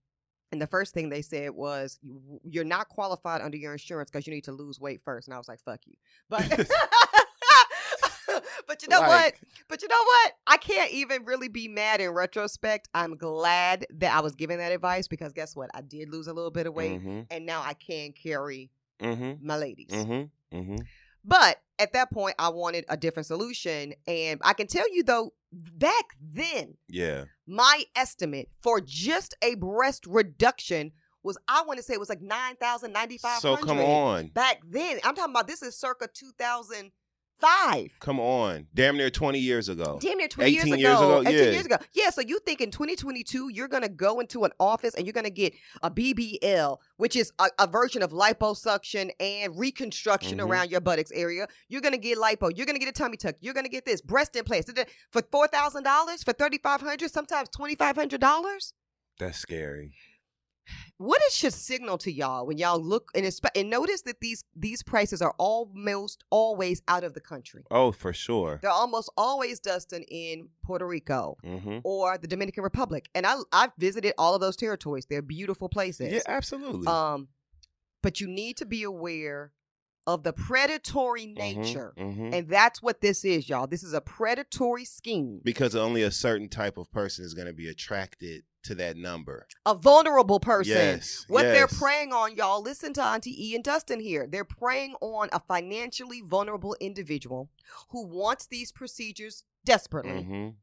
And 0.50 0.60
the 0.60 0.66
first 0.66 0.92
thing 0.94 1.08
they 1.08 1.22
said 1.22 1.50
was, 1.52 1.98
"You- 2.02 2.40
"You're 2.44 2.64
not 2.64 2.88
qualified 2.88 3.40
under 3.40 3.56
your 3.56 3.72
insurance 3.72 4.10
because 4.10 4.26
you 4.26 4.34
need 4.34 4.44
to 4.44 4.52
lose 4.52 4.80
weight 4.80 5.00
first. 5.04 5.28
And 5.28 5.34
I 5.34 5.38
was 5.38 5.48
like, 5.48 5.60
"Fuck 5.60 5.80
you." 5.86 5.94
But 6.28 6.46
but 8.66 8.82
you 8.82 8.88
know 8.88 9.00
what? 9.00 9.34
But 9.68 9.82
you 9.82 9.88
know 9.88 10.02
what? 10.02 10.32
I 10.46 10.56
can't 10.56 10.90
even 10.92 11.24
really 11.24 11.48
be 11.48 11.68
mad 11.68 12.00
in 12.00 12.10
retrospect. 12.10 12.88
I'm 12.94 13.16
glad 13.16 13.86
that 13.90 14.14
I 14.14 14.20
was 14.20 14.34
given 14.34 14.58
that 14.58 14.72
advice 14.72 15.08
because 15.08 15.32
guess 15.32 15.54
what? 15.54 15.70
I 15.74 15.82
did 15.82 16.10
lose 16.10 16.26
a 16.26 16.32
little 16.32 16.50
bit 16.50 16.66
of 16.66 16.74
weight 16.74 17.00
Mm-hmm. 17.00 17.20
and 17.30 17.46
now 17.46 17.62
I 17.62 17.74
can 17.74 18.12
carry 18.12 18.70
Mm-hmm. 19.00 19.46
my 19.46 19.56
ladies. 19.56 19.88
Mm-hmm. 19.90 20.56
Mm-hmm. 20.56 20.76
But 21.24 21.58
at 21.78 21.92
that 21.92 22.10
point, 22.10 22.34
I 22.38 22.48
wanted 22.50 22.84
a 22.88 22.96
different 22.96 23.26
solution. 23.26 23.94
And 24.06 24.40
I 24.44 24.52
can 24.52 24.66
tell 24.66 24.92
you 24.92 25.02
though, 25.02 25.32
back 25.52 26.04
then, 26.20 26.74
Yeah. 26.88 27.24
my 27.46 27.84
estimate 27.96 28.48
for 28.60 28.80
just 28.80 29.34
a 29.42 29.54
breast 29.56 30.06
reduction 30.06 30.92
was, 31.22 31.38
I 31.46 31.62
want 31.62 31.78
to 31.78 31.82
say 31.84 31.94
it 31.94 32.00
was 32.00 32.08
like 32.08 32.20
9,000, 32.20 32.92
9,500. 32.92 33.40
So 33.40 33.56
come 33.64 33.78
on. 33.78 34.28
Back 34.28 34.62
then, 34.68 34.98
I'm 35.04 35.14
talking 35.14 35.32
about 35.32 35.46
this 35.46 35.62
is 35.62 35.78
circa 35.78 36.08
2005. 37.42 37.98
Come 38.00 38.20
on. 38.20 38.66
Damn 38.74 38.96
near 38.96 39.10
20 39.10 39.38
years 39.38 39.68
ago. 39.68 39.98
Damn 40.00 40.18
near 40.18 40.28
20 40.28 40.50
years 40.50 40.64
18 40.64 40.74
ago. 40.74 40.80
years 40.80 40.98
ago, 40.98 41.20
18 41.22 41.32
yeah. 41.34 41.50
years 41.50 41.66
ago. 41.66 41.76
Yeah, 41.92 42.10
so 42.10 42.20
you 42.20 42.38
think 42.40 42.60
in 42.60 42.70
2022, 42.70 43.50
you're 43.52 43.68
going 43.68 43.82
to 43.82 43.88
go 43.88 44.20
into 44.20 44.44
an 44.44 44.52
office 44.60 44.94
and 44.94 45.06
you're 45.06 45.12
going 45.12 45.24
to 45.24 45.30
get 45.30 45.54
a 45.82 45.90
BBL, 45.90 46.78
which 46.96 47.16
is 47.16 47.32
a, 47.38 47.48
a 47.58 47.66
version 47.66 48.02
of 48.02 48.12
liposuction 48.12 49.10
and 49.20 49.58
reconstruction 49.58 50.38
Mhm. 50.38 50.48
around 50.48 50.70
your 50.70 50.80
buttocks 50.80 51.12
area. 51.12 51.46
You're 51.68 51.80
going 51.80 51.92
to 51.92 51.98
get 51.98 52.18
lipo. 52.18 52.50
You're 52.56 52.66
going 52.66 52.78
to 52.78 52.84
get 52.84 52.88
a 52.88 52.92
tummy 52.92 53.16
tuck. 53.16 53.36
You're 53.40 53.54
going 53.54 53.66
to 53.66 53.70
get 53.70 53.84
this 53.84 54.00
breast 54.00 54.36
implants 54.36 54.70
for 55.10 55.22
$4,000, 55.22 56.24
for 56.24 56.32
3,500, 56.32 57.10
sometimes 57.10 57.48
$2,500. 57.50 58.72
That's 59.18 59.38
scary. 59.38 59.92
What 61.02 61.20
it 61.26 61.32
should 61.32 61.52
signal 61.52 61.98
to 61.98 62.12
y'all 62.12 62.46
when 62.46 62.58
y'all 62.58 62.80
look 62.80 63.10
and, 63.14 63.24
and 63.56 63.70
notice 63.70 64.02
that 64.02 64.20
these 64.20 64.44
these 64.54 64.82
prices 64.82 65.20
are 65.20 65.34
almost 65.38 66.22
always 66.30 66.80
out 66.88 67.04
of 67.04 67.14
the 67.14 67.20
country. 67.20 67.64
Oh, 67.70 67.92
for 67.92 68.12
sure. 68.12 68.58
They're 68.62 68.70
almost 68.70 69.10
always 69.16 69.58
Dustin 69.60 70.02
in 70.04 70.48
Puerto 70.64 70.86
Rico. 70.86 71.36
Mm-hmm. 71.44 71.78
or 71.84 72.18
the 72.18 72.28
Dominican 72.28 72.62
Republic. 72.62 73.08
And 73.14 73.26
I 73.26 73.36
I've 73.52 73.72
visited 73.78 74.14
all 74.18 74.34
of 74.34 74.40
those 74.40 74.56
territories. 74.56 75.06
They're 75.08 75.22
beautiful 75.22 75.68
places. 75.68 76.12
Yeah, 76.12 76.20
absolutely. 76.26 76.86
Um 76.86 77.28
but 78.02 78.20
you 78.20 78.26
need 78.28 78.56
to 78.58 78.66
be 78.66 78.82
aware 78.82 79.52
of 80.06 80.24
the 80.24 80.32
predatory 80.32 81.26
Mhm, 81.26 81.34
nature. 81.38 81.94
mhm. 81.96 82.34
And 82.34 82.48
that's 82.48 82.82
what 82.82 83.00
this 83.00 83.24
is, 83.24 83.48
y'all. 83.48 83.68
This 83.68 83.84
is 83.84 83.92
a 83.92 84.00
predatory 84.00 84.84
scheme. 84.84 85.40
because 85.44 85.76
only 85.76 86.02
a 86.02 86.10
certain 86.10 86.48
type 86.48 86.76
of 86.76 86.90
person 86.90 87.24
is 87.24 87.34
going 87.34 87.46
to 87.46 87.52
be 87.52 87.68
attracted 87.68 88.42
to 88.64 88.74
that 88.76 88.96
number. 88.96 89.46
A 89.66 89.74
vulnerable 89.74 90.40
person. 90.40 90.74
Yes. 90.76 91.24
What 91.28 91.42
they're 91.42 91.68
yes. 91.70 91.78
preying 91.78 92.12
on, 92.12 92.36
y'all, 92.36 92.62
listen 92.62 92.92
to 92.94 93.02
Auntie 93.02 93.50
E 93.50 93.54
and 93.54 93.64
Dustin 93.64 94.00
here. 94.00 94.26
They're 94.26 94.44
preying 94.44 94.94
on 95.00 95.28
a 95.32 95.40
financially 95.40 96.20
vulnerable 96.20 96.76
individual 96.80 97.48
who 97.90 98.06
wants 98.06 98.46
these 98.46 98.72
procedures 98.72 99.44
desperately 99.64 100.24
Mhm, 100.24 100.54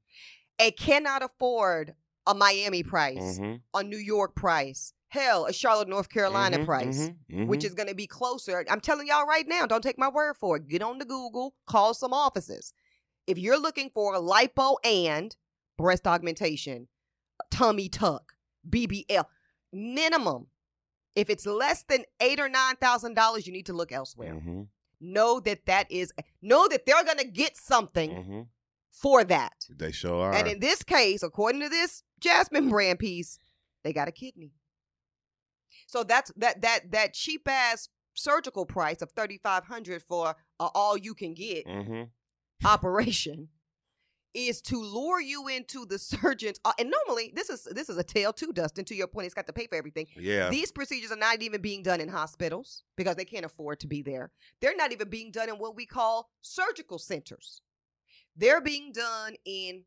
and 0.60 0.78
cannot 0.78 1.24
afford 1.24 1.96
a 2.28 2.34
Miami 2.34 2.84
price. 2.84 3.40
mhm, 3.40 3.62
a 3.74 3.84
New 3.84 3.98
York 3.98 4.36
price. 4.36 4.94
Hell, 5.08 5.46
a 5.48 5.54
Charlotte, 5.54 5.88
North 5.88 6.10
Carolina 6.10 6.60
mhm, 6.60 6.66
price, 6.66 7.10
mhm, 7.32 7.48
which 7.48 7.62
mhm. 7.62 7.66
is 7.66 7.74
going 7.74 7.90
to 7.90 7.96
be 7.96 8.06
closer. 8.06 8.64
I'm 8.70 8.80
telling 8.80 9.08
y'all 9.08 9.26
right 9.26 9.48
now, 9.48 9.66
don't 9.66 9.82
take 9.82 9.98
my 9.98 10.08
word 10.10 10.38
for 10.38 10.58
it. 10.58 10.68
Get 10.68 10.84
on 10.84 11.00
the 11.00 11.06
Google, 11.06 11.56
call 11.66 11.96
some 11.96 12.14
offices. 12.14 12.74
If 13.26 13.40
you're 13.40 13.58
looking 13.60 13.90
for 13.90 14.14
a 14.14 14.20
lipo 14.20 14.76
and 14.84 15.36
breast 15.78 16.06
augmentation, 16.06 16.88
tummy 17.52 17.90
tuck, 17.90 18.34
BBL, 18.70 19.26
minimum. 19.74 20.48
If 21.16 21.30
it's 21.30 21.46
less 21.46 21.84
than 21.84 22.04
eight 22.22 22.40
or 22.40 22.50
nine 22.50 22.76
thousand 22.78 23.16
dollars, 23.16 23.46
you 23.48 23.54
need 23.54 23.66
to 23.68 23.74
look 23.74 23.92
elsewhere. 23.92 24.34
Mhm, 24.36 24.68
Know 25.02 25.40
that 25.42 25.66
that 25.66 25.92
is 25.92 26.12
know 26.42 26.68
that 26.68 26.86
they're 26.86 27.04
going 27.04 27.18
to 27.18 27.28
get 27.28 27.58
something 27.58 28.12
mhm. 28.12 28.48
for 28.92 29.24
that. 29.24 29.66
They 29.70 29.92
sure 29.92 30.26
are. 30.26 30.34
And 30.34 30.48
in 30.48 30.60
this 30.60 30.84
case, 30.84 31.24
according 31.24 31.62
to 31.62 31.70
this 31.70 32.04
Jasmine 32.20 32.70
brand 32.70 33.00
piece, 33.00 33.38
they 33.84 33.94
got 33.94 34.08
a 34.08 34.12
kidney. 34.12 34.52
So 35.88 36.04
that's 36.04 36.32
that 36.38 36.62
that 36.62 36.92
that 36.92 37.14
cheap 37.14 37.48
ass 37.48 37.90
surgical 38.14 38.66
price 38.66 39.02
of 39.02 39.12
thirty 39.12 39.38
five 39.38 39.66
hundred 39.66 40.04
for 40.04 40.36
all 40.60 40.98
you 40.98 41.14
can 41.14 41.34
get 41.34 41.66
Mhm. 41.66 42.10
operation 42.66 43.50
is 44.34 44.62
to 44.62 44.82
lure 44.82 45.22
you 45.22 45.48
into 45.48 45.86
the 45.86 45.98
surgeon's. 46.00 46.60
Uh, 46.64 46.74
and 46.80 46.94
normally, 47.06 47.32
this 47.36 47.50
is 47.50 47.64
this 47.72 47.90
is 47.90 47.98
a 47.98 48.04
tale 48.04 48.34
too, 48.34 48.52
Dustin. 48.54 48.86
To 48.86 48.96
your 48.96 49.08
point, 49.08 49.26
it's 49.26 49.34
got 49.34 49.48
to 49.48 49.54
pay 49.54 49.68
for 49.68 49.76
everything. 49.76 50.08
Yeah. 50.18 50.50
These 50.50 50.72
procedures 50.72 51.12
are 51.12 51.18
not 51.18 51.42
even 51.42 51.62
being 51.62 51.84
done 51.84 52.02
in 52.02 52.10
hospitals 52.10 52.84
because 52.96 53.16
they 53.16 53.26
can't 53.26 53.46
afford 53.46 53.80
to 53.82 53.88
be 53.88 54.02
there. 54.02 54.32
They're 54.62 54.76
not 54.76 54.92
even 54.92 55.10
being 55.10 55.32
done 55.32 55.50
in 55.50 55.56
what 55.56 55.76
we 55.76 55.86
call 55.86 56.30
surgical 56.42 57.00
centers. 57.00 57.62
They're 58.36 58.62
being 58.62 58.92
done 58.92 59.34
in 59.46 59.84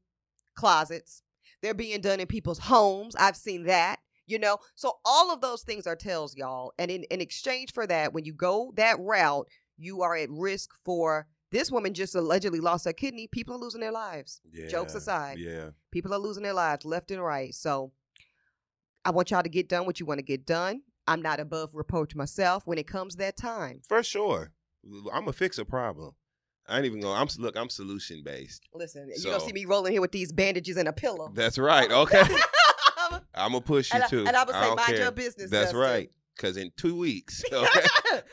closets. 0.54 1.22
They're 1.62 1.74
being 1.74 2.00
done 2.00 2.20
in 2.20 2.26
people's 2.26 2.58
homes. 2.58 3.14
I've 3.16 3.36
seen 3.36 3.64
that, 3.64 4.00
you 4.26 4.38
know. 4.38 4.58
So 4.74 4.94
all 5.04 5.32
of 5.32 5.40
those 5.40 5.62
things 5.62 5.86
are 5.86 5.96
tells, 5.96 6.36
y'all. 6.36 6.72
And 6.78 6.90
in, 6.90 7.04
in 7.04 7.20
exchange 7.20 7.72
for 7.72 7.86
that, 7.86 8.12
when 8.12 8.24
you 8.24 8.34
go 8.34 8.72
that 8.76 8.98
route, 8.98 9.46
you 9.78 10.02
are 10.02 10.16
at 10.16 10.28
risk 10.30 10.70
for 10.84 11.28
this 11.52 11.70
woman 11.70 11.94
just 11.94 12.14
allegedly 12.14 12.60
lost 12.60 12.86
her 12.86 12.92
kidney. 12.92 13.28
People 13.28 13.54
are 13.54 13.58
losing 13.58 13.80
their 13.80 13.92
lives. 13.92 14.40
Jokes 14.68 14.94
aside. 14.94 15.38
Yeah. 15.38 15.70
People 15.92 16.12
are 16.12 16.18
losing 16.18 16.42
their 16.42 16.54
lives 16.54 16.84
left 16.84 17.10
and 17.10 17.22
right. 17.22 17.54
So 17.54 17.92
I 19.04 19.10
want 19.10 19.30
y'all 19.30 19.42
to 19.42 19.48
get 19.48 19.68
done 19.68 19.86
what 19.86 20.00
you 20.00 20.06
want 20.06 20.18
to 20.18 20.24
get 20.24 20.46
done. 20.46 20.82
I'm 21.06 21.20
not 21.20 21.40
above 21.40 21.70
reproach 21.74 22.14
myself 22.14 22.66
when 22.66 22.78
it 22.78 22.86
comes 22.86 23.16
that 23.16 23.36
time. 23.36 23.82
For 23.86 24.02
sure. 24.02 24.52
I'm 25.12 25.20
gonna 25.20 25.32
fix 25.32 25.58
a 25.58 25.64
problem. 25.64 26.14
I 26.66 26.76
ain't 26.76 26.86
even 26.86 27.00
gonna. 27.00 27.20
I'm 27.20 27.28
look. 27.38 27.56
I'm 27.56 27.68
solution 27.68 28.22
based. 28.24 28.62
Listen, 28.72 29.10
you 29.16 29.24
don't 29.24 29.42
see 29.42 29.52
me 29.52 29.64
rolling 29.64 29.92
here 29.92 30.00
with 30.00 30.12
these 30.12 30.32
bandages 30.32 30.76
and 30.76 30.88
a 30.88 30.92
pillow. 30.92 31.30
That's 31.34 31.58
right. 31.58 31.90
Okay. 31.90 32.22
I'm 33.34 33.52
gonna 33.52 33.60
push 33.60 33.92
you 33.92 33.96
and, 33.96 34.04
I, 34.04 34.08
too. 34.08 34.24
and 34.26 34.36
I 34.36 34.44
would 34.44 34.54
I 34.54 34.62
say, 34.62 34.74
mind 34.74 34.86
care. 34.86 34.96
your 34.98 35.10
business. 35.10 35.50
That's 35.50 35.72
Dustin. 35.72 35.80
right. 35.80 36.10
Because 36.36 36.56
in 36.56 36.72
two 36.76 36.96
weeks, 36.96 37.42
okay, 37.52 37.80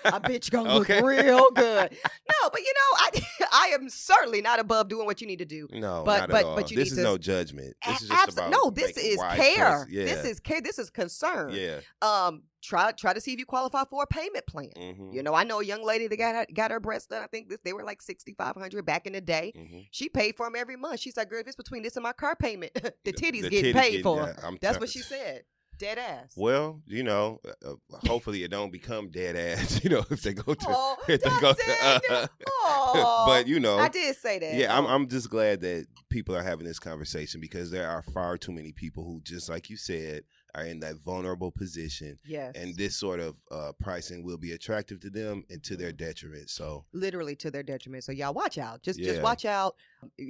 a 0.05 0.19
bitch 0.21 0.49
gonna 0.51 0.75
Okay. 0.75 1.01
look 1.01 1.09
real 1.09 1.51
good. 1.55 1.91
No, 1.91 2.49
but 2.49 2.61
you 2.61 2.73
know, 2.73 2.97
I 2.97 3.09
I 3.51 3.65
am 3.73 3.89
certainly 3.89 4.41
not 4.41 4.59
above 4.59 4.87
doing 4.89 5.05
what 5.05 5.19
you 5.21 5.27
need 5.27 5.39
to 5.39 5.45
do. 5.45 5.67
no, 5.71 6.03
But- 6.05 6.29
but- 6.29 6.45
all. 6.45 6.55
but 6.55 6.71
you 6.71 6.77
this 6.77 6.87
need 6.91 6.91
is 6.93 6.97
to- 6.99 7.03
no 7.03 7.17
judgment. 7.17 7.75
This 7.85 8.01
is 8.03 8.09
just 8.09 8.33
about 8.33 8.51
no, 8.51 8.69
this 8.69 8.97
is 8.97 9.19
care. 9.33 9.85
Yeah, 9.89 10.05
This 10.05 10.25
is 10.25 10.39
care. 10.39 10.61
This 10.61 10.79
is 10.79 10.89
concern. 10.89 11.51
yeah. 11.53 11.79
Um, 12.01 12.43
try 12.61 12.91
try 12.93 13.13
to 13.13 13.21
see 13.21 13.33
if 13.33 13.39
you 13.39 13.45
qualify 13.45 13.83
for 13.89 14.03
a 14.03 14.07
payment 14.07 14.45
plan. 14.47 14.69
Mm-hmm. 14.77 15.11
You 15.13 15.23
know, 15.23 15.33
I 15.33 15.43
know 15.43 15.59
a 15.59 15.65
young 15.65 15.83
lady 15.85 16.07
that 16.07 16.17
got 16.17 16.35
her, 16.35 16.45
got 16.53 16.71
her 16.71 16.79
breasts 16.79 17.07
done. 17.07 17.21
I 17.23 17.27
think 17.27 17.49
this, 17.49 17.59
they 17.63 17.73
were 17.73 17.83
like 17.83 18.01
sixty 18.01 18.33
five 18.37 18.55
hundred 18.55 18.85
back 18.85 19.07
in 19.07 19.13
the 19.13 19.21
day. 19.21 19.51
hmm 19.55 19.79
She 19.91 20.09
paid 20.09 20.35
for 20.37 20.45
them 20.45 20.55
every 20.57 20.75
month. 20.77 20.99
She's 21.01 21.17
like, 21.17 21.29
"Girl, 21.29 21.39
if 21.41 21.47
it's 21.47 21.55
between 21.55 21.83
this 21.83 21.95
and 21.97 22.03
my 22.03 22.13
car 22.13 22.35
payment, 22.35 22.73
the 22.73 23.13
titties 23.13 23.41
The 23.43 23.49
getting 23.49 23.73
titties 23.73 23.81
paid 23.81 24.03
for." 24.03 24.17
yeah, 24.21 24.33
That's 24.61 24.73
tell- 24.75 24.79
what 24.79 24.89
she 24.89 24.99
said. 24.99 25.43
Dead 25.79 25.97
ass. 25.97 26.33
Well, 26.35 26.81
you 26.85 27.03
know, 27.03 27.39
uh, 27.65 27.71
uh, 27.71 27.97
hopefully 28.05 28.43
it 28.43 28.51
don't 28.51 28.69
become 28.71 29.09
dead 29.09 29.35
ass. 29.35 29.79
You 29.83 29.89
know, 29.91 30.05
if 30.11 30.21
they 30.21 30.33
go 30.33 30.53
to, 30.53 30.65
Oh, 30.69 30.97
if 31.07 31.21
they 31.21 31.29
go 31.39 31.53
to. 31.53 32.29
Aw. 32.47 33.25
but 33.25 33.47
you 33.47 33.59
know, 33.59 33.77
I 33.79 33.87
did 33.87 34.15
say 34.17 34.39
that. 34.39 34.53
yeah, 34.55 34.77
I'm. 34.77 34.85
I'm 34.85 35.07
just 35.07 35.29
glad 35.29 35.61
that 35.61 35.87
people 36.09 36.35
are 36.35 36.43
having 36.43 36.65
this 36.67 36.79
conversation 36.79 37.39
because 37.39 37.71
there 37.71 37.87
are 37.89 38.01
far 38.01 38.37
too 38.37 38.51
many 38.51 38.71
people 38.73 39.03
who, 39.05 39.21
just 39.21 39.47
like 39.49 39.69
you 39.69 39.77
said, 39.77 40.23
are 40.55 40.65
in 40.65 40.79
that 40.81 40.95
vulnerable 40.97 41.51
position, 41.51 42.19
yes, 42.25 42.53
and 42.55 42.75
this 42.75 42.95
sort 42.97 43.19
of 43.21 43.37
uh, 43.51 43.71
pricing 43.79 44.23
will 44.23 44.37
be 44.37 44.51
attractive 44.51 44.99
to 44.99 45.09
them 45.09 45.43
and 45.49 45.63
to 45.63 45.77
their 45.77 45.91
detriment. 45.93 46.49
So, 46.49 46.85
literally 46.91 47.35
to 47.37 47.49
their 47.51 47.63
detriment. 47.63 48.03
So 48.03 48.11
y'all 48.11 48.33
watch 48.33 48.57
out. 48.57 48.81
Just 48.81 48.99
Yeah. 48.99 49.11
just 49.11 49.21
watch 49.21 49.45
out. 49.45 49.75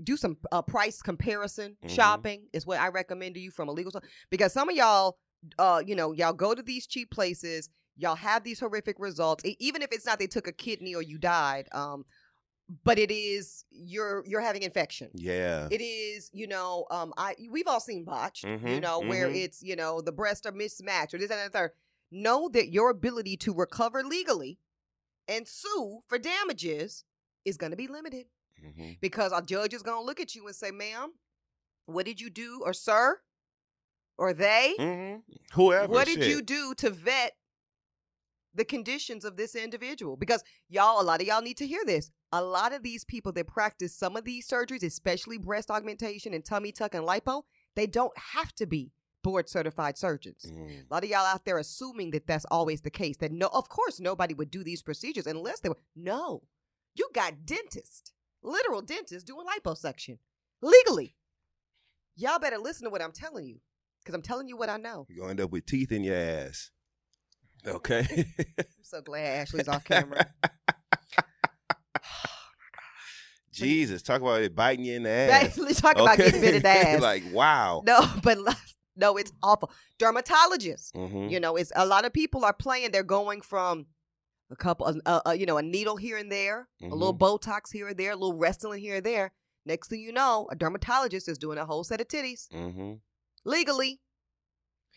Do 0.04 0.16
some 0.16 0.38
uh, 0.52 0.62
price 0.62 1.02
comparison 1.02 1.76
Mhm. 1.84 1.90
shopping 1.90 2.44
is 2.54 2.66
what 2.68 2.80
I 2.80 2.90
recommend 2.90 3.34
to 3.36 3.42
you 3.42 3.50
from 3.52 3.68
a 3.68 3.72
legal 3.72 3.92
because 4.30 4.54
some 4.54 4.70
of 4.70 4.76
y'all, 4.76 5.18
uh, 5.58 5.82
you 5.86 5.96
know, 5.96 6.12
y'all 6.12 6.34
go 6.34 6.54
to 6.56 6.62
these 6.62 6.88
cheap 6.88 7.12
places. 7.12 7.70
Y'all 7.98 8.16
have 8.16 8.44
these 8.44 8.60
horrific 8.60 8.98
results, 9.00 9.44
even 9.60 9.82
if 9.82 9.92
it's 9.92 10.06
not 10.06 10.20
they 10.20 10.28
took 10.28 10.48
a 10.48 10.54
kidney 10.54 10.96
or 10.96 11.02
you 11.02 11.18
died. 11.18 11.68
Um, 11.74 12.06
but 12.84 13.00
it 13.00 13.12
is 13.12 13.66
you're 13.72 14.24
you're 14.26 14.42
having 14.42 14.64
infection. 14.64 15.12
yeah, 15.14 15.68
It 15.70 15.82
is, 15.82 16.30
you 16.34 16.48
know, 16.48 16.86
um, 16.92 17.14
I 17.18 17.36
we've 17.52 17.68
all 17.68 17.80
seen 17.80 18.04
botched, 18.06 18.48
you 18.66 18.80
Mhm, 18.80 18.82
know, 18.82 19.02
where 19.02 19.30
mhm. 19.30 19.36
it's, 19.36 19.62
you 19.64 19.76
know, 19.76 20.02
the 20.02 20.12
breasts 20.12 20.46
are 20.46 20.52
mismatched 20.52 21.14
or 21.14 21.18
this 21.18 21.30
and 21.32 21.40
that 21.40 21.46
and 21.46 21.54
third. 21.54 21.72
Know 22.12 22.50
that 22.50 22.72
your 22.72 22.90
ability 22.90 23.38
to 23.38 23.54
recover 23.54 24.04
legally 24.04 24.60
and 25.28 25.48
sue 25.48 26.02
for 26.08 26.18
damages 26.18 27.06
is 27.46 27.58
going 27.58 27.72
to 27.72 27.78
be 27.78 27.88
limited 27.88 28.28
hmm 28.60 28.92
because 29.02 29.32
a 29.32 29.42
judge 29.42 29.74
is 29.74 29.84
going 29.84 30.02
to 30.02 30.06
look 30.06 30.20
at 30.20 30.36
you 30.36 30.46
and 30.48 30.56
say, 30.56 30.72
"Ma'am, 30.72 31.14
what 31.86 32.06
did 32.06 32.22
you 32.22 32.30
do, 32.30 32.62
or 32.66 32.74
sir, 32.74 33.22
or 34.20 34.34
they? 34.34 34.76
hmm 34.78 35.16
whoever. 35.54 35.92
what 35.92 36.06
did 36.08 36.22
shit. 36.22 36.30
you 36.30 36.42
do 36.42 36.74
to 36.76 36.90
vet 36.92 37.34
the 38.54 38.66
conditions 38.66 39.24
of 39.26 39.38
this 39.38 39.56
individual 39.56 40.16
because 40.18 40.44
y'all 40.70 41.02
a 41.02 41.04
lot 41.04 41.22
of 41.22 41.28
y'all 41.28 41.42
need 41.42 41.58
to 41.58 41.68
hear 41.68 41.84
this 41.86 42.12
a 42.32 42.44
lot 42.44 42.74
of 42.74 42.84
these 42.84 43.04
people 43.06 43.32
that 43.32 43.48
practice 43.48 43.96
some 43.96 44.16
of 44.18 44.26
these 44.26 44.48
surgeries 44.48 44.84
especially 44.84 45.38
breast 45.38 45.70
augmentation 45.72 46.34
and 46.34 46.44
tummy 46.44 46.72
tuck 46.72 46.94
and 46.96 47.08
lipo 47.08 47.44
they 47.76 47.86
don't 47.88 48.12
have 48.34 48.54
to 48.54 48.66
be 48.66 48.92
board 49.24 49.48
certified 49.48 49.98
surgeons 49.98 50.46
Mhm. 50.48 50.82
a 50.90 50.94
lot 50.94 51.04
of 51.04 51.10
y'all 51.10 51.26
out 51.26 51.46
there 51.46 51.58
assuming 51.60 52.12
that 52.12 52.26
that's 52.26 52.46
always 52.50 52.82
the 52.82 52.90
case 52.90 53.18
that 53.18 53.32
no 53.32 53.48
of 53.54 53.70
course 53.70 54.00
nobody 54.00 54.34
would 54.34 54.50
do 54.52 54.64
these 54.64 54.82
procedures 54.82 55.28
unless 55.28 55.60
they 55.60 55.70
were 55.70 55.78
no 55.96 56.42
you 56.96 57.08
got 57.14 57.46
dentists 57.46 58.12
literal 58.42 58.82
dentists 58.82 59.24
doing 59.24 59.46
liposuction 59.46 60.18
legally 60.62 61.16
y'all 62.16 62.40
better 62.40 62.58
listen 62.58 62.86
to 62.86 62.90
what 62.90 63.02
i'm 63.02 63.12
telling 63.12 63.46
you 63.46 63.60
because 64.10 64.18
i'm 64.18 64.24
telling 64.24 64.48
you 64.48 64.58
what 64.58 64.70
i 64.70 64.78
know 64.78 65.06
You're 65.08 65.20
gonna 65.20 65.30
end 65.32 65.42
up 65.42 65.52
with 65.52 65.68
teeth 65.68 65.92
in 65.92 66.04
your 66.04 66.16
ass. 66.16 66.72
Okay. 67.68 68.26
i'm 68.58 68.66
so 68.82 69.02
glad 69.02 69.42
ashley's 69.42 69.68
off 69.68 69.84
camera 69.92 70.26
Jesus, 73.52 74.02
talk 74.02 74.22
about 74.22 74.42
it 74.42 74.56
biting 74.56 74.86
you 74.86 74.96
in 74.96 75.04
the 75.04 75.10
ass. 75.10 75.58
Let's 75.58 75.82
talk 75.82 75.98
about 75.98 76.18
getting 76.18 76.40
bit 76.40 76.56
in 76.56 76.62
the 76.62 76.70
ass. 76.88 77.02
like 77.02 77.24
wow. 77.34 77.84
no, 77.86 78.00
but 78.24 78.38
no, 78.96 79.18
it's 79.18 79.32
awful. 79.44 79.70
Dermatologists, 80.00 80.94
Mhm. 80.94 81.30
you 81.30 81.40
know, 81.42 81.56
it's 81.58 81.72
a 81.76 81.86
lot 81.86 82.06
of 82.06 82.14
people 82.14 82.46
are 82.46 82.54
playing. 82.54 82.92
They're 82.92 83.04
going 83.04 83.42
from 83.42 83.88
a 84.50 84.56
couple, 84.56 84.96
uh, 85.06 85.20
uh, 85.28 85.32
you 85.32 85.46
know, 85.46 85.58
a 85.58 85.62
needle 85.62 85.98
here 85.98 86.16
and 86.18 86.32
there, 86.32 86.70
a 86.82 86.86
little 86.88 87.14
Mm-hmm. 87.14 87.24
Botox 87.24 87.72
here 87.74 87.90
and 87.90 87.98
there, 87.98 88.12
a 88.12 88.16
little 88.16 88.40
Restylane 88.40 88.80
here 88.80 88.96
and 88.98 89.06
there. 89.06 89.34
Next 89.66 89.90
thing 89.90 90.00
you 90.00 90.14
know, 90.14 90.48
a 90.52 90.56
dermatologist 90.56 91.28
is 91.28 91.38
doing 91.38 91.58
a 91.58 91.66
whole 91.66 91.84
set 91.84 92.00
of 92.00 92.08
titties 92.08 92.48
hmm 92.52 92.94
legally. 93.46 94.00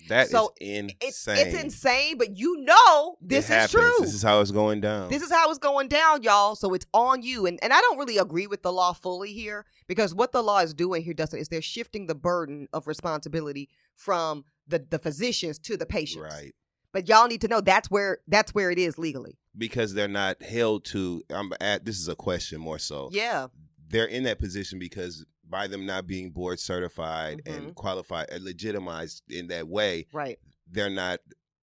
That 0.08 0.24
is 0.26 0.30
So, 0.32 0.52
insane. 0.60 0.96
It's 1.00 1.28
it's 1.28 1.62
insane, 1.62 2.18
but 2.18 2.36
you 2.36 2.56
know 2.64 3.16
this 3.20 3.48
is 3.48 3.70
true. 3.70 3.92
This 4.00 4.14
is 4.14 4.22
how 4.22 4.40
it's 4.40 4.50
going 4.50 4.80
down. 4.80 5.10
This 5.10 5.22
is 5.22 5.30
how 5.30 5.48
it's 5.50 5.60
going 5.60 5.88
down, 5.88 6.22
y'all. 6.24 6.56
So 6.56 6.74
it's 6.74 6.86
on 6.92 7.22
you. 7.22 7.46
And 7.46 7.58
and 7.62 7.72
I 7.72 7.80
don't 7.80 7.98
really 7.98 8.18
agree 8.18 8.46
with 8.48 8.62
the 8.62 8.72
law 8.72 8.94
fully 8.94 9.32
here 9.32 9.64
because 9.86 10.14
what 10.14 10.32
the 10.32 10.42
law 10.42 10.58
is 10.58 10.74
doing 10.74 11.04
here, 11.04 11.14
Dustin, 11.14 11.38
is 11.38 11.48
they're 11.48 11.62
shifting 11.62 12.06
the 12.06 12.14
burden 12.16 12.66
of 12.72 12.88
responsibility 12.88 13.68
from 13.94 14.44
the, 14.66 14.84
the 14.90 14.98
physicians 14.98 15.58
to 15.60 15.76
the 15.76 15.86
patients. 15.86 16.22
right. 16.22 16.52
But 16.92 17.08
y'all 17.08 17.26
need 17.26 17.40
to 17.42 17.48
know 17.48 17.60
that's 17.60 17.90
where 17.90 18.18
that's 18.26 18.54
where 18.54 18.70
it 18.70 18.78
is 18.78 18.98
legally. 18.98 19.38
Because 19.56 19.94
they're 19.94 20.08
not 20.08 20.42
held 20.42 20.84
to 20.86 21.22
I'm 21.30 21.52
at 21.60 21.84
this 21.84 21.98
is 21.98 22.08
a 22.08 22.16
question 22.16 22.60
more 22.60 22.78
so. 22.78 23.08
Yeah. 23.12 23.46
They're 23.88 24.06
in 24.06 24.24
that 24.24 24.38
position 24.38 24.78
because 24.78 25.24
by 25.48 25.66
them 25.66 25.84
not 25.86 26.06
being 26.06 26.30
board 26.30 26.58
certified 26.60 27.42
Mhm. 27.44 27.56
and 27.56 27.74
qualified 27.74 28.30
and 28.30 28.44
legitimized 28.44 29.22
in 29.28 29.48
that 29.48 29.68
way, 29.68 30.06
Right. 30.12 30.38
they're 30.70 30.90
not 30.90 31.20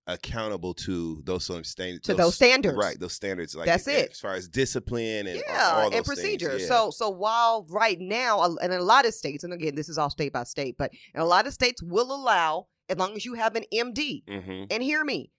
accountable 0.07 0.73
to 0.73 1.21
those 1.25 1.45
standards. 1.67 2.05
To 2.07 2.15
those 2.15 2.33
standards. 2.35 2.75
Right, 2.75 2.99
those 2.99 3.13
standards 3.13 3.55
like 3.55 3.67
That's 3.67 3.87
it. 3.87 4.11
as 4.11 4.19
far 4.19 4.33
as 4.33 4.47
discipline 4.49 5.27
and 5.27 5.39
yeah, 5.47 5.71
all 5.71 5.89
those 5.91 5.97
and 5.97 6.05
procedure. 6.05 6.49
Things. 6.49 6.61
Yeah. 6.63 6.67
So 6.67 6.91
so 6.91 7.09
while 7.11 7.65
right 7.69 7.99
now, 7.99 8.41
and 8.43 8.73
in 8.73 8.79
a 8.79 8.83
lot 8.83 9.05
of 9.05 9.13
states, 9.13 9.43
and 9.43 9.53
again, 9.53 9.75
this 9.75 9.87
is 9.87 9.97
all 9.99 10.09
state 10.09 10.33
by 10.33 10.45
state, 10.45 10.77
but 10.79 10.91
in 11.13 11.21
a 11.21 11.25
lot 11.25 11.45
of 11.45 11.53
states 11.53 11.83
will 11.83 12.11
allow, 12.11 12.67
as 12.89 12.97
long 12.97 13.15
as 13.15 13.23
you 13.23 13.35
have 13.35 13.55
an 13.55 13.65
MD, 13.71 14.23
Mhm. 14.27 14.67
and 14.71 14.81
hear 14.81 15.05
me, 15.05 15.31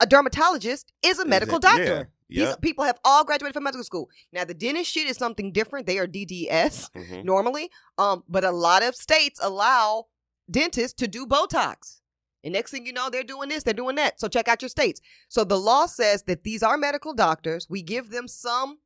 a 0.00 0.06
dermatologist 0.06 0.92
is 1.02 1.18
a 1.18 1.24
medical 1.24 1.56
it- 1.56 1.62
doctor. 1.62 2.10
Yeah. 2.28 2.46
These 2.46 2.56
people 2.56 2.84
have 2.84 2.98
all 3.04 3.24
graduated 3.24 3.54
from 3.54 3.64
medical 3.64 3.84
school. 3.84 4.08
Now 4.32 4.44
the 4.44 4.54
dentist 4.54 4.90
shit 4.90 5.06
is 5.06 5.16
something 5.16 5.52
different. 5.52 5.86
They 5.86 5.98
are 5.98 6.06
DDS 6.06 6.90
Mhm. 6.94 7.24
normally, 7.24 7.70
um, 7.98 8.24
but 8.28 8.44
a 8.44 8.50
lot 8.50 8.82
of 8.82 8.96
states 8.96 9.38
allow 9.42 10.06
dentists 10.50 10.94
to 11.00 11.08
do 11.08 11.26
Botox. 11.26 12.00
And 12.42 12.52
next 12.52 12.70
thing 12.70 12.86
you 12.86 12.92
know, 12.92 13.08
they're 13.10 13.22
doing 13.24 13.48
this, 13.48 13.62
they're 13.62 13.72
doing 13.74 13.96
that. 13.96 14.20
So 14.20 14.28
check 14.28 14.48
out 14.48 14.60
your 14.62 14.68
states. 14.68 15.00
So 15.28 15.44
the 15.44 15.58
law 15.58 15.86
says 15.86 16.24
that 16.24 16.44
these 16.44 16.62
are 16.62 16.76
medical 16.76 17.14
doctors. 17.14 17.68
We 17.70 17.82
give 17.82 18.10
them 18.10 18.28
some 18.28 18.78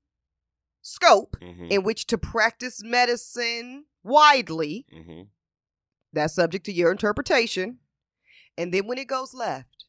scope 0.81 1.37
Mhm. 1.41 1.71
in 1.71 1.83
which 1.83 2.07
to 2.07 2.19
practice 2.19 2.83
medicine 2.83 3.87
widely. 4.05 4.87
Mhm. 4.93 5.29
That's 6.13 6.35
subject 6.35 6.65
to 6.67 6.73
your 6.73 6.91
interpretation. 6.93 7.81
And 8.57 8.73
then 8.73 8.87
when 8.87 8.99
it 8.99 9.07
goes 9.09 9.35
left, 9.35 9.85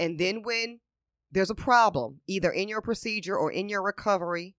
and 0.00 0.18
then 0.18 0.42
when 0.42 0.80
there's 1.32 1.50
a 1.50 1.54
problem, 1.54 2.20
either 2.26 2.50
in 2.50 2.68
your 2.68 2.80
procedure 2.82 3.36
or 3.36 3.50
in 3.50 3.68
your 3.68 3.82
recovery, 3.82 4.54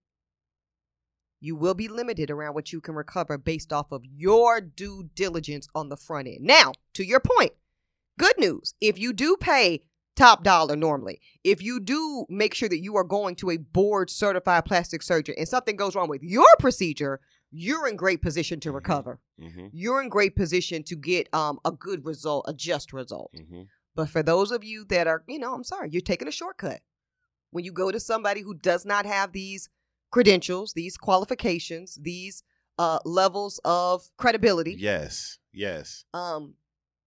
you 1.40 1.56
will 1.56 1.74
be 1.74 1.88
limited 1.88 2.30
around 2.30 2.54
what 2.54 2.72
you 2.72 2.80
can 2.80 2.94
recover 2.94 3.36
based 3.38 3.72
off 3.72 3.92
of 3.92 4.02
your 4.04 4.60
due 4.60 5.10
diligence 5.14 5.68
on 5.74 5.88
the 5.88 5.96
front 5.96 6.26
end. 6.28 6.38
Now, 6.40 6.72
to 6.94 7.04
your 7.04 7.20
point, 7.20 7.52
good 8.18 8.38
news. 8.38 8.74
If 8.80 8.98
you 8.98 9.12
do 9.12 9.36
pay 9.38 9.84
top 10.16 10.42
dollar 10.44 10.76
normally, 10.76 11.20
if 11.42 11.62
you 11.62 11.80
do 11.80 12.24
make 12.28 12.54
sure 12.54 12.68
that 12.68 12.78
you 12.82 12.96
are 12.96 13.04
going 13.04 13.34
to 13.36 13.50
a 13.50 13.56
board 13.58 14.10
certified 14.10 14.64
plastic 14.64 15.02
surgeon 15.02 15.34
and 15.36 15.48
something 15.48 15.76
goes 15.76 15.94
wrong 15.94 16.08
with 16.08 16.22
your 16.22 16.46
procedure, 16.58 17.20
you're 17.50 17.86
in 17.86 17.96
great 17.96 18.22
position 18.22 18.58
to 18.60 18.70
Mhm. 18.70 18.74
recover 18.74 19.20
Mhm. 19.40 19.70
you're 19.72 20.02
in 20.02 20.08
great 20.08 20.34
position 20.34 20.82
to 20.82 20.96
get 20.96 21.32
um 21.34 21.60
a 21.64 21.70
good 21.70 22.04
result, 22.04 22.44
a 22.48 22.52
just 22.54 22.92
result. 22.92 23.32
Mhm. 23.34 23.68
But 23.96 24.08
for 24.10 24.22
those 24.22 24.50
of 24.50 24.64
you 24.64 24.84
that 24.86 25.06
are, 25.06 25.22
you 25.28 25.38
know, 25.38 25.54
I'm 25.54 25.64
sorry, 25.64 25.88
you're 25.90 26.02
taking 26.02 26.28
a 26.28 26.32
shortcut. 26.32 26.80
When 27.50 27.64
you 27.64 27.72
go 27.72 27.92
to 27.92 28.00
somebody 28.00 28.40
who 28.40 28.54
does 28.54 28.84
not 28.84 29.06
have 29.06 29.32
these 29.32 29.68
credentials, 30.10 30.72
these 30.72 30.96
qualifications, 30.96 31.98
these 32.00 32.42
uh 32.78 32.98
levels 33.04 33.60
of 33.64 34.02
credibility, 34.16 34.74
Yes. 34.78 35.38
Yes. 35.52 36.04
um, 36.12 36.54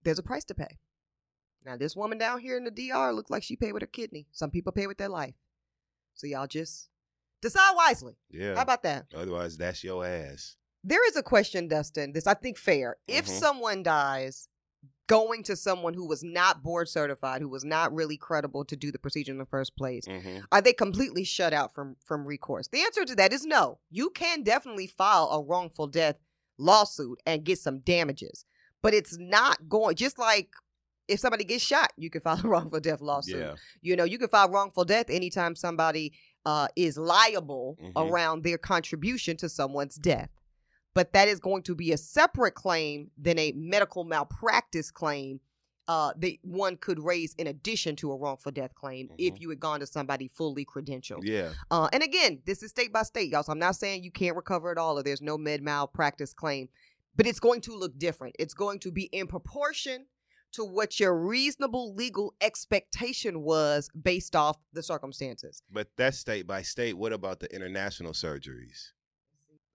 there's 0.03 0.19
a 0.19 0.23
price 0.23 0.45
to 0.45 0.53
pay. 0.55 0.77
Now, 1.65 1.75
this 1.75 1.95
woman 1.97 2.17
down 2.17 2.39
here 2.39 2.55
in 2.55 2.63
the 2.63 2.71
DR 2.71 3.11
looks 3.13 3.29
like 3.29 3.43
she 3.43 3.57
paid 3.57 3.73
with 3.73 3.81
her 3.83 3.87
kidney. 3.87 4.27
Some 4.31 4.49
people 4.51 4.71
pay 4.71 4.87
with 4.87 4.97
their 4.97 5.09
life. 5.09 5.33
So 6.13 6.25
y'all 6.25 6.47
just 6.47 6.87
decide 7.41 7.73
wisely. 7.75 8.15
Yeah. 8.29 8.55
How 8.55 8.61
about 8.61 8.83
that? 8.83 9.07
Otherwise, 9.13 9.57
that's 9.57 9.83
your 9.83 10.05
ass. 10.05 10.55
There 10.85 11.05
is 11.09 11.17
a 11.17 11.23
question, 11.23 11.67
Dustin. 11.67 12.13
This 12.13 12.25
I 12.27 12.33
think 12.35 12.57
fair. 12.57 12.95
If 13.07 13.25
Mhm. 13.25 13.39
someone 13.39 13.83
dies 13.83 14.47
going 15.07 15.41
to 15.43 15.55
someone 15.55 15.93
who 15.93 16.05
was 16.07 16.23
not 16.23 16.61
board 16.63 16.87
certified, 16.89 17.41
who 17.41 17.49
was 17.49 17.63
not 17.63 17.93
really 17.93 18.17
credible 18.17 18.63
to 18.65 18.75
do 18.75 18.91
the 18.91 18.99
procedure 18.99 19.31
in 19.31 19.37
the 19.37 19.45
first 19.45 19.75
place, 19.75 20.05
Mhm. 20.05 20.43
are 20.51 20.61
they 20.61 20.73
completely 20.73 21.23
shut 21.23 21.53
out 21.53 21.73
from 21.73 21.95
from 22.05 22.25
recourse? 22.25 22.67
The 22.67 22.81
answer 22.81 23.05
to 23.05 23.15
that 23.15 23.33
is 23.33 23.45
no. 23.45 23.79
You 23.89 24.09
can 24.09 24.43
definitely 24.43 24.87
file 24.87 25.29
a 25.31 25.41
wrongful 25.41 25.87
death 25.87 26.17
lawsuit 26.57 27.19
and 27.25 27.43
get 27.43 27.59
some 27.59 27.79
damages, 27.79 28.45
but 28.81 28.93
it's 28.93 29.17
not 29.17 29.69
going 29.69 29.95
just 29.95 30.17
like 30.19 30.49
if 31.07 31.21
somebody 31.21 31.45
gets 31.45 31.63
shot, 31.63 31.93
you 31.95 32.09
can 32.09 32.19
file 32.27 32.41
a 32.43 32.47
wrongful 32.47 32.81
death 32.81 32.99
lawsuit. 32.99 33.39
Yeah. 33.39 33.55
You 33.81 33.95
know, 33.95 34.03
you 34.03 34.17
can 34.17 34.27
file 34.27 34.49
wrongful 34.49 34.83
death 34.83 35.09
anytime 35.09 35.55
somebody 35.55 36.13
uh, 36.45 36.67
is 36.77 36.97
liable 36.97 37.77
Mhm. 37.81 37.91
around 38.09 38.43
their 38.43 38.57
contribution 38.57 39.35
to 39.37 39.49
someone's 39.49 39.95
death. 39.95 40.29
But 40.97 41.13
that 41.13 41.27
is 41.27 41.39
going 41.39 41.61
to 41.63 41.75
be 41.75 41.91
a 41.91 41.97
separate 41.97 42.55
claim 42.55 43.11
than 43.19 43.37
a 43.37 43.51
medical 43.55 44.03
malpractice 44.03 44.89
claim 44.89 45.41
uh, 45.87 46.11
that 46.17 46.37
one 46.41 46.75
could 46.75 46.99
raise 46.99 47.35
in 47.35 47.45
addition 47.45 47.95
to 47.97 48.11
a 48.11 48.17
wrongful 48.17 48.51
death 48.51 48.73
claim 48.73 49.09
if 49.19 49.35
Mhm. 49.35 49.39
you 49.41 49.49
had 49.51 49.59
gone 49.59 49.79
to 49.79 49.85
somebody 49.85 50.27
fully 50.27 50.65
credentialed. 50.65 51.21
Yeah. 51.23 51.53
Uh, 51.69 51.87
and 51.93 52.01
again, 52.01 52.41
this 52.45 52.63
is 52.63 52.71
state 52.71 52.91
by 52.91 53.03
state, 53.03 53.29
y'all. 53.29 53.43
So 53.43 53.51
I'm 53.51 53.59
not 53.59 53.75
saying 53.75 54.03
you 54.03 54.11
can't 54.11 54.35
recover 54.35 54.71
at 54.71 54.79
all 54.79 54.97
or 54.97 55.03
there's 55.03 55.21
no 55.21 55.37
med 55.37 55.61
malpractice 55.61 56.33
claim, 56.33 56.67
but 57.15 57.27
it's 57.27 57.39
going 57.39 57.61
to 57.61 57.75
look 57.75 57.97
different. 57.99 58.35
It's 58.39 58.55
going 58.55 58.79
to 58.79 58.91
be 58.91 59.03
in 59.03 59.27
proportion 59.27 60.07
to 60.53 60.65
what 60.65 60.99
your 60.99 61.15
reasonable 61.15 61.93
legal 61.93 62.33
expectation 62.41 63.43
was 63.43 63.89
based 63.89 64.35
off 64.35 64.57
the 64.73 64.81
circumstances. 64.81 65.61
But 65.71 65.89
that's 65.95 66.17
state 66.17 66.47
by 66.47 66.63
state. 66.63 66.97
What 66.97 67.13
about 67.13 67.39
the 67.39 67.53
international 67.55 68.13
surgeries? 68.13 68.93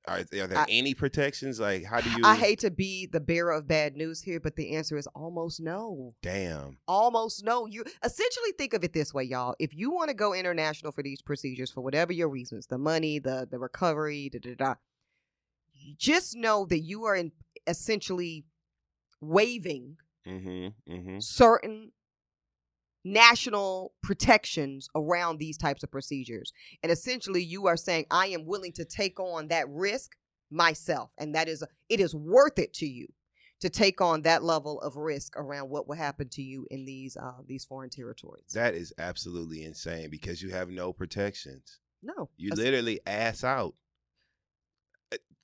Are, 0.08 0.18
are 0.18 0.24
there 0.24 0.58
I- 0.58 0.66
any 0.68 0.94
protections? 0.94 1.60
Like, 1.60 1.84
how 1.84 2.00
do 2.00 2.10
you? 2.16 2.22
I 2.24 2.34
hate 2.36 2.58
to 2.60 2.70
be 2.70 3.06
the 3.06 3.20
bearer 3.20 3.52
of 3.52 3.68
bad 3.68 3.96
news 3.96 4.20
here, 4.22 4.40
but 4.40 4.56
the 4.56 4.74
answer 4.76 4.96
is 4.96 5.06
almost 5.08 5.60
no. 5.60 6.12
Damn. 6.22 6.78
Almost 6.88 7.44
no. 7.44 7.66
You 7.66 7.84
essentially 8.04 8.52
think 8.58 8.74
of 8.74 8.82
it 8.84 8.92
this 8.92 9.14
way, 9.14 9.24
y'all. 9.24 9.54
If 9.58 9.74
you 9.74 9.90
want 9.92 10.08
to 10.08 10.14
go 10.14 10.34
international 10.34 10.92
for 10.92 11.02
these 11.02 11.22
procedures 11.22 11.70
for 11.70 11.80
whatever 11.82 12.12
your 12.12 12.28
reasons, 12.28 12.66
the 12.66 12.78
money, 12.78 13.18
the 13.18 13.46
the 13.50 13.58
recovery, 13.58 14.28
da 14.32 14.40
da 14.40 14.54
da, 14.56 14.74
just 15.96 16.36
know 16.36 16.66
that 16.66 16.80
you 16.80 17.04
are 17.04 17.16
in 17.16 17.32
essentially 17.66 18.44
waiving 19.20 19.96
Mm-hmm. 20.26 20.92
Mm-hmm. 20.92 21.18
certain 21.18 21.90
national 23.04 23.92
protections 24.02 24.88
around 24.94 25.38
these 25.38 25.56
types 25.56 25.82
of 25.82 25.90
procedures. 25.90 26.52
And 26.82 26.92
essentially 26.92 27.42
you 27.42 27.66
are 27.66 27.76
saying 27.76 28.06
I 28.10 28.28
am 28.28 28.46
willing 28.46 28.72
to 28.72 28.84
take 28.84 29.18
on 29.18 29.48
that 29.48 29.68
risk 29.68 30.12
myself 30.50 31.10
and 31.18 31.34
that 31.34 31.48
is 31.48 31.64
it 31.88 31.98
is 31.98 32.14
worth 32.14 32.58
it 32.58 32.74
to 32.74 32.86
you 32.86 33.08
to 33.60 33.70
take 33.70 34.00
on 34.00 34.22
that 34.22 34.42
level 34.42 34.80
of 34.80 34.96
risk 34.96 35.36
around 35.36 35.70
what 35.70 35.88
will 35.88 35.96
happen 35.96 36.28
to 36.28 36.42
you 36.42 36.66
in 36.70 36.84
these 36.84 37.16
uh 37.16 37.40
these 37.46 37.64
foreign 37.64 37.90
territories. 37.90 38.52
That 38.54 38.74
is 38.74 38.92
absolutely 38.98 39.64
insane 39.64 40.10
because 40.10 40.42
you 40.42 40.50
have 40.50 40.68
no 40.68 40.92
protections. 40.92 41.78
no. 42.02 42.28
You 42.36 42.50
literally 42.54 43.00
ass 43.06 43.44
out. 43.44 43.74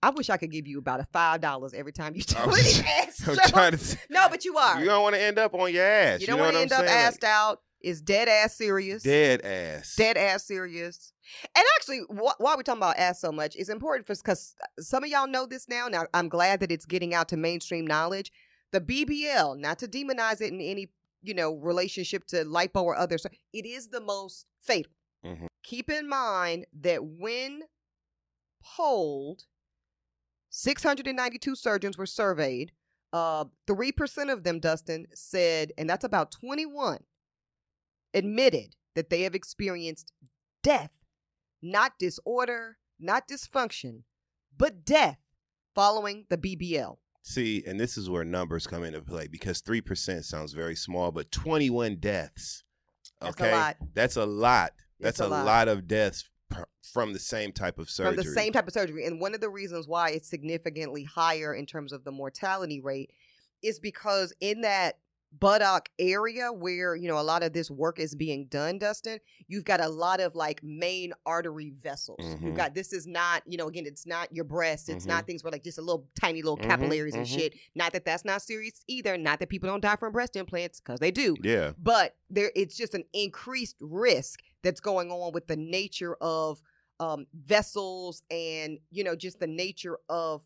I 0.02 0.10
wish 0.10 0.30
I 0.30 0.36
could 0.36 0.50
give 0.52 0.66
you 0.68 0.78
about 0.78 1.00
a 1.00 1.06
five 1.12 1.40
dollars 1.40 1.74
every 1.74 1.92
time 1.92 2.14
you 2.14 2.22
do 2.24 2.36
any 2.36 2.84
ass 3.00 3.26
I'm 3.28 3.36
trying 3.50 3.76
to. 3.76 3.98
No, 4.10 4.28
but 4.28 4.44
you 4.44 4.56
are. 4.56 4.78
You 4.80 4.86
don't 4.86 5.02
want 5.02 5.14
to 5.16 5.20
end 5.22 5.38
up 5.38 5.54
on 5.54 5.72
your 5.72 5.84
ass. 5.84 6.20
You 6.20 6.22
You, 6.22 6.26
don't 6.28 6.38
know 6.38 6.44
want 6.44 6.54
to 6.54 6.58
I'm 6.58 6.62
end 6.62 6.72
up 6.72 6.86
saying? 6.86 7.12
assed 7.12 7.24
out. 7.24 7.60
It's 7.80 8.00
dead 8.00 8.28
ass 8.28 8.56
serious. 8.56 9.04
Dead 9.04 9.40
ass. 9.42 9.94
dead 9.96 10.16
ass 10.16 10.44
serious. 10.46 11.12
And 11.56 11.64
actually, 11.76 12.00
wh- 12.10 12.40
why 12.40 12.54
we're 12.56 12.62
talking 12.64 12.80
about 12.80 12.96
ass 12.98 13.20
so 13.20 13.30
much 13.30 13.54
it's 13.56 13.68
important 13.68 14.06
for 14.06 14.14
because 14.16 14.54
some 14.80 15.04
of 15.04 15.10
y'all 15.10 15.28
know 15.28 15.46
this 15.46 15.68
now. 15.68 15.86
Now, 15.88 16.06
I'm 16.12 16.28
glad 16.28 16.58
that 16.60 16.72
it's 16.72 16.86
getting 16.86 17.14
out 17.14 17.28
to 17.28 17.36
mainstream 17.36 17.86
knowledge. 17.86 18.32
The 18.72 18.80
BBL, 18.80 19.58
not 19.60 19.78
to 19.78 19.86
demonize 19.86 20.40
it 20.40 20.52
in 20.52 20.60
any 20.60 20.90
you 21.22 21.34
know 21.34 21.54
relationship 21.54 22.24
to 22.28 22.44
lipo 22.44 22.82
or 22.82 22.96
others, 22.96 23.24
it 23.52 23.64
is 23.66 23.88
the 23.88 24.00
most 24.00 24.46
fatal. 24.62 24.92
Mm-hmm. 25.24 25.46
Keep 25.62 25.90
in 25.90 26.08
mind 26.08 26.66
that 26.80 27.04
when 27.04 27.62
polled, 28.76 29.44
692 30.50 31.54
surgeons 31.54 31.98
were 31.98 32.06
surveyed. 32.06 32.72
Uh, 33.12 33.46
three 33.66 33.92
percent 33.92 34.30
of 34.30 34.44
them, 34.44 34.60
Dustin 34.60 35.06
said, 35.14 35.72
and 35.78 35.88
that's 35.88 36.04
about 36.04 36.30
21 36.30 36.98
admitted 38.14 38.74
that 38.94 39.10
they 39.10 39.22
have 39.22 39.34
experienced 39.34 40.12
death, 40.62 40.90
not 41.62 41.98
disorder, 41.98 42.78
not 42.98 43.28
dysfunction, 43.28 44.02
but 44.56 44.84
death 44.84 45.18
following 45.74 46.24
the 46.28 46.36
BBL. 46.36 46.96
See, 47.22 47.62
and 47.66 47.78
this 47.78 47.96
is 47.96 48.08
where 48.08 48.24
numbers 48.24 48.66
come 48.66 48.84
into 48.84 49.00
play 49.00 49.28
because 49.28 49.60
three 49.60 49.80
percent 49.80 50.24
sounds 50.24 50.52
very 50.52 50.74
small, 50.74 51.12
but 51.12 51.30
twenty-one 51.30 51.96
deaths. 51.96 52.64
Okay. 53.22 53.50
That's 53.50 53.50
a 53.50 53.56
lot. 53.56 53.76
that's 53.94 54.16
a 54.16 54.26
lot. 54.26 54.72
That's 55.00 55.20
a 55.20 55.26
a 55.26 55.28
lot. 55.28 55.46
lot. 55.46 55.68
of 55.68 55.86
deaths 55.86 56.24
from 56.82 57.12
the 57.12 57.18
same 57.18 57.52
type 57.52 57.78
of 57.78 57.90
surgery. 57.90 58.16
From 58.16 58.24
the 58.24 58.30
same 58.30 58.52
type 58.52 58.66
of 58.66 58.72
surgery. 58.72 59.04
And 59.06 59.20
one 59.20 59.34
of 59.34 59.40
the 59.40 59.50
reasons 59.50 59.86
why 59.86 60.10
it's 60.10 60.28
significantly 60.28 61.04
higher 61.04 61.54
in 61.54 61.66
terms 61.66 61.92
of 61.92 62.04
the 62.04 62.12
mortality 62.12 62.80
rate 62.80 63.10
is 63.62 63.80
because 63.80 64.32
in 64.40 64.62
that 64.62 64.98
buttock 65.38 65.90
area 65.98 66.50
where, 66.50 66.96
you 66.96 67.06
know, 67.06 67.18
a 67.18 67.22
lot 67.22 67.42
of 67.42 67.52
this 67.52 67.70
work 67.70 67.98
is 67.98 68.14
being 68.14 68.46
done, 68.46 68.78
Dustin, 68.78 69.18
you've 69.46 69.64
got 69.64 69.80
a 69.80 69.88
lot 69.88 70.20
of 70.20 70.34
like 70.34 70.62
main 70.62 71.12
artery 71.26 71.74
vessels. 71.82 72.34
You've 72.40 72.54
Mhm. 72.54 72.56
got 72.56 72.74
this 72.74 72.94
is 72.94 73.06
not, 73.06 73.42
you 73.46 73.58
know, 73.58 73.68
again, 73.68 73.84
it's 73.86 74.06
not 74.06 74.32
your 74.34 74.44
breast. 74.44 74.88
It's 74.88 75.04
not 75.06 75.26
things 75.26 75.44
where 75.44 75.50
like 75.50 75.64
just 75.64 75.78
a 75.78 75.82
little 75.82 76.08
tiny 76.18 76.40
little 76.40 76.56
Mhm, 76.56 76.62
capillaries 76.62 77.14
and 77.14 77.26
mhm. 77.26 77.34
shit. 77.34 77.54
Not 77.74 77.92
that 77.92 78.06
that's 78.06 78.24
not 78.24 78.40
serious 78.40 78.82
either. 78.86 79.18
Not 79.18 79.38
that 79.40 79.50
people 79.50 79.68
don't 79.68 79.82
die 79.82 79.96
from 79.96 80.12
breast 80.12 80.34
implants 80.34 80.80
because 80.80 80.98
they 81.00 81.10
do 81.10 81.36
Yeah, 81.42 81.72
but 81.78 82.16
there 82.30 82.50
it's 82.56 82.76
just 82.76 82.94
an 82.94 83.04
increased 83.12 83.76
risk 83.80 84.40
that's 84.68 84.80
going 84.80 85.10
on 85.10 85.32
with 85.32 85.46
the 85.46 85.56
nature 85.56 86.14
of 86.20 86.60
um, 87.00 87.26
vessels 87.34 88.22
and 88.30 88.78
you 88.90 89.02
know 89.04 89.16
just 89.16 89.40
the 89.40 89.46
nature 89.46 89.98
of 90.08 90.42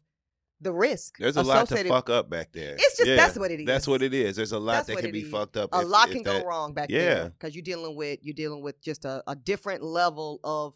the 0.61 0.73
risk 0.73 1.17
there's 1.19 1.37
a 1.37 1.43
lot 1.43 1.67
to 1.69 1.83
fuck 1.89 2.09
up 2.09 2.31
back 2.31 2.53
there. 2.53 2.77
It's 2.79 2.97
just- 2.99 3.09
Yeah, 3.09 3.17
that's 3.17 3.37
what 3.37 3.51
it 3.51 3.67
That's 3.67 3.89
what 3.89 4.01
it 4.01 4.15
is. 4.15 4.37
There's 4.37 4.53
a 4.53 4.61
lot 4.61 4.75
That's 4.75 4.87
that 4.89 4.99
can 4.99 5.11
be 5.11 5.23
is. 5.23 5.31
fucked 5.31 5.57
up. 5.57 5.71
a 5.75 5.81
if- 5.81 5.89
lot 5.89 6.09
if 6.09 6.15
can 6.15 6.23
that- 6.23 6.43
go 6.43 6.47
wrong 6.47 6.73
back 6.73 6.89
yeah. 6.89 6.99
there 7.01 7.31
because 7.31 7.57
you're 7.57 7.65
dealing 7.65 7.97
with 7.97 8.21
you're 8.23 8.35
dealing 8.35 8.63
with 8.63 8.81
just 8.81 9.05
a, 9.05 9.25
a 9.27 9.35
different 9.35 9.83
level 9.83 10.39
of 10.45 10.75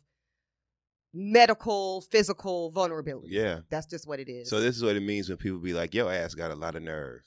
medical 1.14 2.00
physical 2.02 2.70
vulnerability 2.70 3.28
Yeah. 3.30 3.60
that's 3.70 3.86
just 3.86 4.06
what 4.06 4.18
it 4.20 4.28
is 4.28 4.48
So 4.50 4.60
this 4.60 4.76
is 4.76 4.82
what 4.82 4.96
it 4.96 5.02
means 5.02 5.28
when 5.28 5.38
people 5.38 5.58
be 5.58 5.72
like, 5.72 5.94
"Yo, 5.94 6.08
ass 6.08 6.34
got 6.34 6.50
a 6.50 6.54
lot 6.56 6.74
of 6.74 6.82
nerve." 6.82 7.22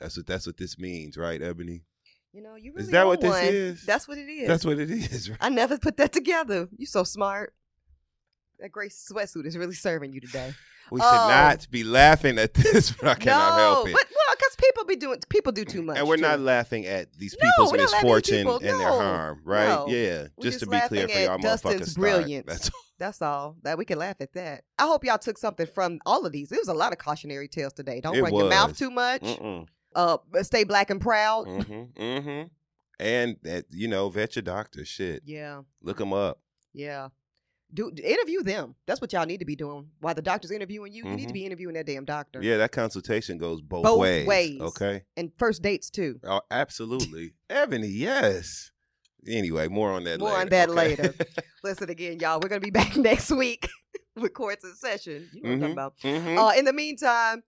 That's 0.00 0.16
what 0.16 0.26
that's 0.26 0.46
what 0.46 0.58
this 0.58 0.78
means, 0.78 1.16
right, 1.16 1.40
Ebony? 1.40 1.84
You 2.36 2.42
know 2.42 2.54
you 2.54 2.74
Is 2.76 2.90
that 2.90 3.06
what 3.06 3.20
this 3.22 3.30
one. 3.30 3.44
is? 3.44 3.82
that's 3.86 4.06
what 4.06 4.18
it 4.18 4.28
is 4.28 4.46
That's 4.46 4.64
what 4.64 4.78
it 4.78 4.90
is. 4.90 5.30
Right? 5.30 5.38
i 5.40 5.48
never 5.48 5.78
put 5.78 5.96
that 5.96 6.12
together 6.12 6.68
you 6.76 6.84
so 6.84 7.02
smart 7.02 7.54
that 8.60 8.70
gray 8.70 8.88
sweatsuit 8.90 9.46
is 9.46 9.56
really 9.56 9.74
serving 9.74 10.12
you 10.12 10.20
today 10.20 10.52
We 10.88 11.00
should 11.00 11.06
Oh. 11.06 11.28
not 11.28 11.66
be 11.68 11.82
laughing 11.82 12.38
at 12.38 12.54
this, 12.62 12.92
but 12.92 13.08
I 13.08 13.14
cannot 13.16 13.56
no, 13.56 13.62
help 13.74 13.88
it. 13.88 13.92
but 13.94 14.06
well, 14.08 14.36
because 14.38 14.54
people 14.54 14.84
be 14.84 14.94
doing 14.94 15.18
people 15.28 15.50
do 15.50 15.64
too 15.64 15.82
much, 15.82 15.98
and 15.98 16.06
we're 16.06 16.16
not 16.16 16.38
laughing 16.38 16.86
at 16.86 17.12
these 17.14 17.34
people's 17.34 17.72
we're 17.72 17.78
not 17.78 17.90
laughing 17.90 18.08
at 18.08 18.14
misfortune 18.14 18.36
people. 18.38 18.54
and 18.58 18.80
their 18.80 18.88
harm, 18.88 19.40
right? 19.44 19.66
no. 19.66 19.88
Yeah, 19.88 20.22
just 20.40 20.60
just 20.60 20.60
to 20.60 20.66
be 20.68 20.78
clear 20.86 21.08
for 21.08 21.18
y'all 21.18 21.38
Dustin's 21.38 21.94
brilliance. 21.96 22.46
That's 22.46 22.70
That's 23.00 23.20
all 23.20 23.56
that 23.64 23.78
we 23.78 23.84
can 23.84 23.98
laugh 23.98 24.18
at 24.20 24.32
that. 24.34 24.62
I 24.78 24.86
hope 24.86 25.04
y'all 25.04 25.18
took 25.18 25.38
something 25.38 25.66
from 25.66 25.98
all 26.06 26.24
of 26.24 26.30
these. 26.30 26.52
It 26.52 26.58
was 26.60 26.68
a 26.68 26.72
lot 26.74 26.92
of 26.92 26.98
cautionary 26.98 27.48
tales 27.48 27.72
today. 27.72 28.00
Don't 28.00 28.14
It 28.14 28.22
run 28.22 28.32
your 28.32 28.48
mouth 28.48 28.78
too 28.78 28.92
much. 28.92 29.22
Mm-mm. 29.22 29.66
Uh, 29.96 30.18
stay 30.42 30.62
black 30.64 30.90
and 30.90 31.00
proud. 31.00 31.46
Mm-hmm. 31.48 32.00
Mm-hmm. 32.02 32.46
And 33.00 33.36
that 33.42 33.64
you 33.70 33.88
know, 33.88 34.08
vet 34.10 34.36
your 34.36 34.42
doctor. 34.42 34.84
Shit, 34.84 35.22
Yeah, 35.24 35.62
look 35.82 35.98
them 35.98 36.12
up. 36.12 36.40
yeah. 36.72 37.08
Do 37.74 37.90
interview 37.90 38.44
them. 38.44 38.76
That's 38.86 39.00
what 39.00 39.12
y'all 39.12 39.26
need 39.26 39.40
to 39.40 39.44
be 39.44 39.56
doing. 39.56 39.88
While 40.00 40.14
the 40.14 40.22
doctor's 40.22 40.52
interviewing 40.52 40.92
you, 40.92 41.04
you 41.04 41.16
need 41.16 41.24
to 41.26 41.30
Mhm. 41.30 41.34
be 41.34 41.44
interviewing 41.46 41.74
that 41.74 41.84
damn 41.84 42.04
doctor. 42.04 42.40
Yeah, 42.40 42.58
that 42.58 42.70
consultation 42.70 43.38
goes 43.38 43.60
both, 43.60 43.82
Both 43.82 43.98
ways. 43.98 44.24
ways. 44.26 44.60
Okay. 44.60 45.02
And 45.16 45.32
first 45.36 45.62
dates 45.62 45.90
too. 45.90 46.20
Oh, 46.22 46.42
absolutely, 46.50 47.34
Ebony. 47.50 47.88
Yes. 47.88 48.70
Anyway, 49.26 49.66
more 49.66 49.90
on 49.90 50.04
that. 50.04 50.20
More 50.20 50.28
later, 50.28 50.40
on 50.42 50.48
that 50.50 50.68
okay? 50.68 50.76
later. 50.76 51.14
Listen 51.64 51.90
again, 51.90 52.20
y'all. 52.20 52.38
We're 52.40 52.48
gonna 52.48 52.60
be 52.60 52.70
back 52.82 52.96
next 52.96 53.32
week 53.32 53.68
with 54.16 54.32
courts 54.32 54.64
in 54.64 54.72
session. 54.76 55.28
You 55.32 55.42
know 55.42 55.48
what 55.48 55.54
I'm 55.54 55.58
talking 55.60 55.70
Mhm. 55.70 55.72
about. 55.72 55.96
Mhm. 55.98 56.38
Uh, 56.54 56.58
in 56.58 56.64
the 56.66 56.72
meantime, 56.72 57.42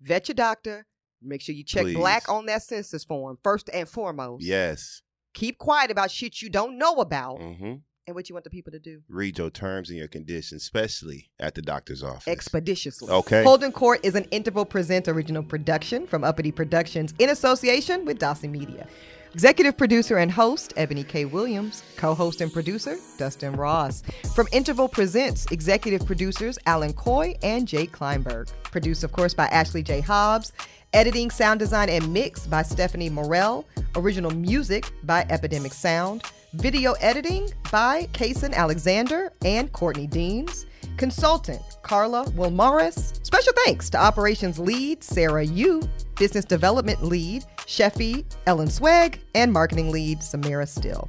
vet 0.00 0.28
your 0.28 0.36
doctor. 0.36 0.86
Make 1.24 1.40
sure 1.42 1.54
you 1.54 1.64
check 1.64 1.86
black 1.94 2.28
on 2.28 2.46
that 2.46 2.62
census 2.62 3.04
form 3.04 3.38
first 3.42 3.70
and 3.72 3.88
foremost. 3.88 4.44
yes. 4.44 5.02
Keep 5.34 5.58
quiet 5.58 5.90
about 5.90 6.10
shit 6.12 6.40
you 6.42 6.48
don't 6.48 6.78
know 6.78 6.94
about 6.96 7.40
Mm-hmm. 7.40 7.74
and 8.06 8.14
what 8.14 8.28
you 8.28 8.34
want 8.36 8.44
the 8.44 8.50
people 8.50 8.70
to 8.70 8.78
do 8.78 9.00
Read 9.08 9.36
your 9.38 9.50
terms 9.50 9.88
and 9.90 9.98
your 9.98 10.06
conditions, 10.06 10.62
especially 10.62 11.30
at 11.40 11.54
the 11.56 11.62
doctor's 11.62 12.04
office. 12.04 12.28
expeditiously. 12.28 13.10
Okay. 13.10 13.42
Holdin' 13.42 13.72
Court 13.72 13.98
is 14.04 14.14
an 14.14 14.24
Interval 14.30 14.64
Presents 14.64 15.08
original 15.08 15.42
production 15.42 16.06
from 16.06 16.22
Uppity 16.22 16.52
Productions 16.54 17.12
in 17.18 17.30
association 17.30 18.04
with 18.04 18.18
Dawson 18.20 18.52
Media. 18.52 18.86
Executive 19.32 19.76
producer 19.76 20.18
and 20.18 20.30
host, 20.30 20.72
Ebony 20.76 21.02
K. 21.02 21.24
Williams. 21.24 21.82
Co 21.96 22.14
host 22.14 22.40
and 22.40 22.52
producer, 22.52 22.96
Dustin 23.18 23.54
Ross. 23.56 24.04
From 24.36 24.46
Interval 24.52 24.86
Presents, 24.88 25.46
executive 25.50 26.06
producers 26.06 26.56
Alan 26.66 26.92
Coy 26.92 27.34
and 27.42 27.66
Jake 27.66 27.90
Kleinberg. 27.90 28.52
Produced, 28.62 29.02
of 29.02 29.10
course, 29.10 29.34
by 29.34 29.46
Ashley 29.46 29.82
J. 29.82 30.00
Hobbs. 30.00 30.52
Editing, 30.94 31.28
sound 31.28 31.58
design, 31.58 31.88
and 31.88 32.12
mix 32.12 32.46
by 32.46 32.62
Stephanie 32.62 33.10
Morell. 33.10 33.66
Original 33.96 34.30
music 34.30 34.92
by 35.02 35.26
Epidemic 35.28 35.72
Sound. 35.72 36.22
Video 36.52 36.92
editing 37.00 37.50
by 37.72 38.08
Kason 38.12 38.54
Alexander 38.54 39.32
and 39.44 39.72
Courtney 39.72 40.06
Deans. 40.06 40.66
Consultant 40.96 41.60
Carla 41.82 42.26
Wilmaris. 42.36 43.24
Special 43.26 43.52
thanks 43.64 43.90
to 43.90 43.98
Operations 43.98 44.60
Lead 44.60 45.02
Sarah 45.02 45.44
Yu, 45.44 45.82
Business 46.14 46.44
Development 46.44 47.02
Lead 47.02 47.44
Sheffy, 47.66 48.24
Ellen 48.46 48.70
Swag, 48.70 49.18
and 49.34 49.52
marketing 49.52 49.90
lead 49.90 50.20
Samira 50.20 50.68
Still. 50.68 51.08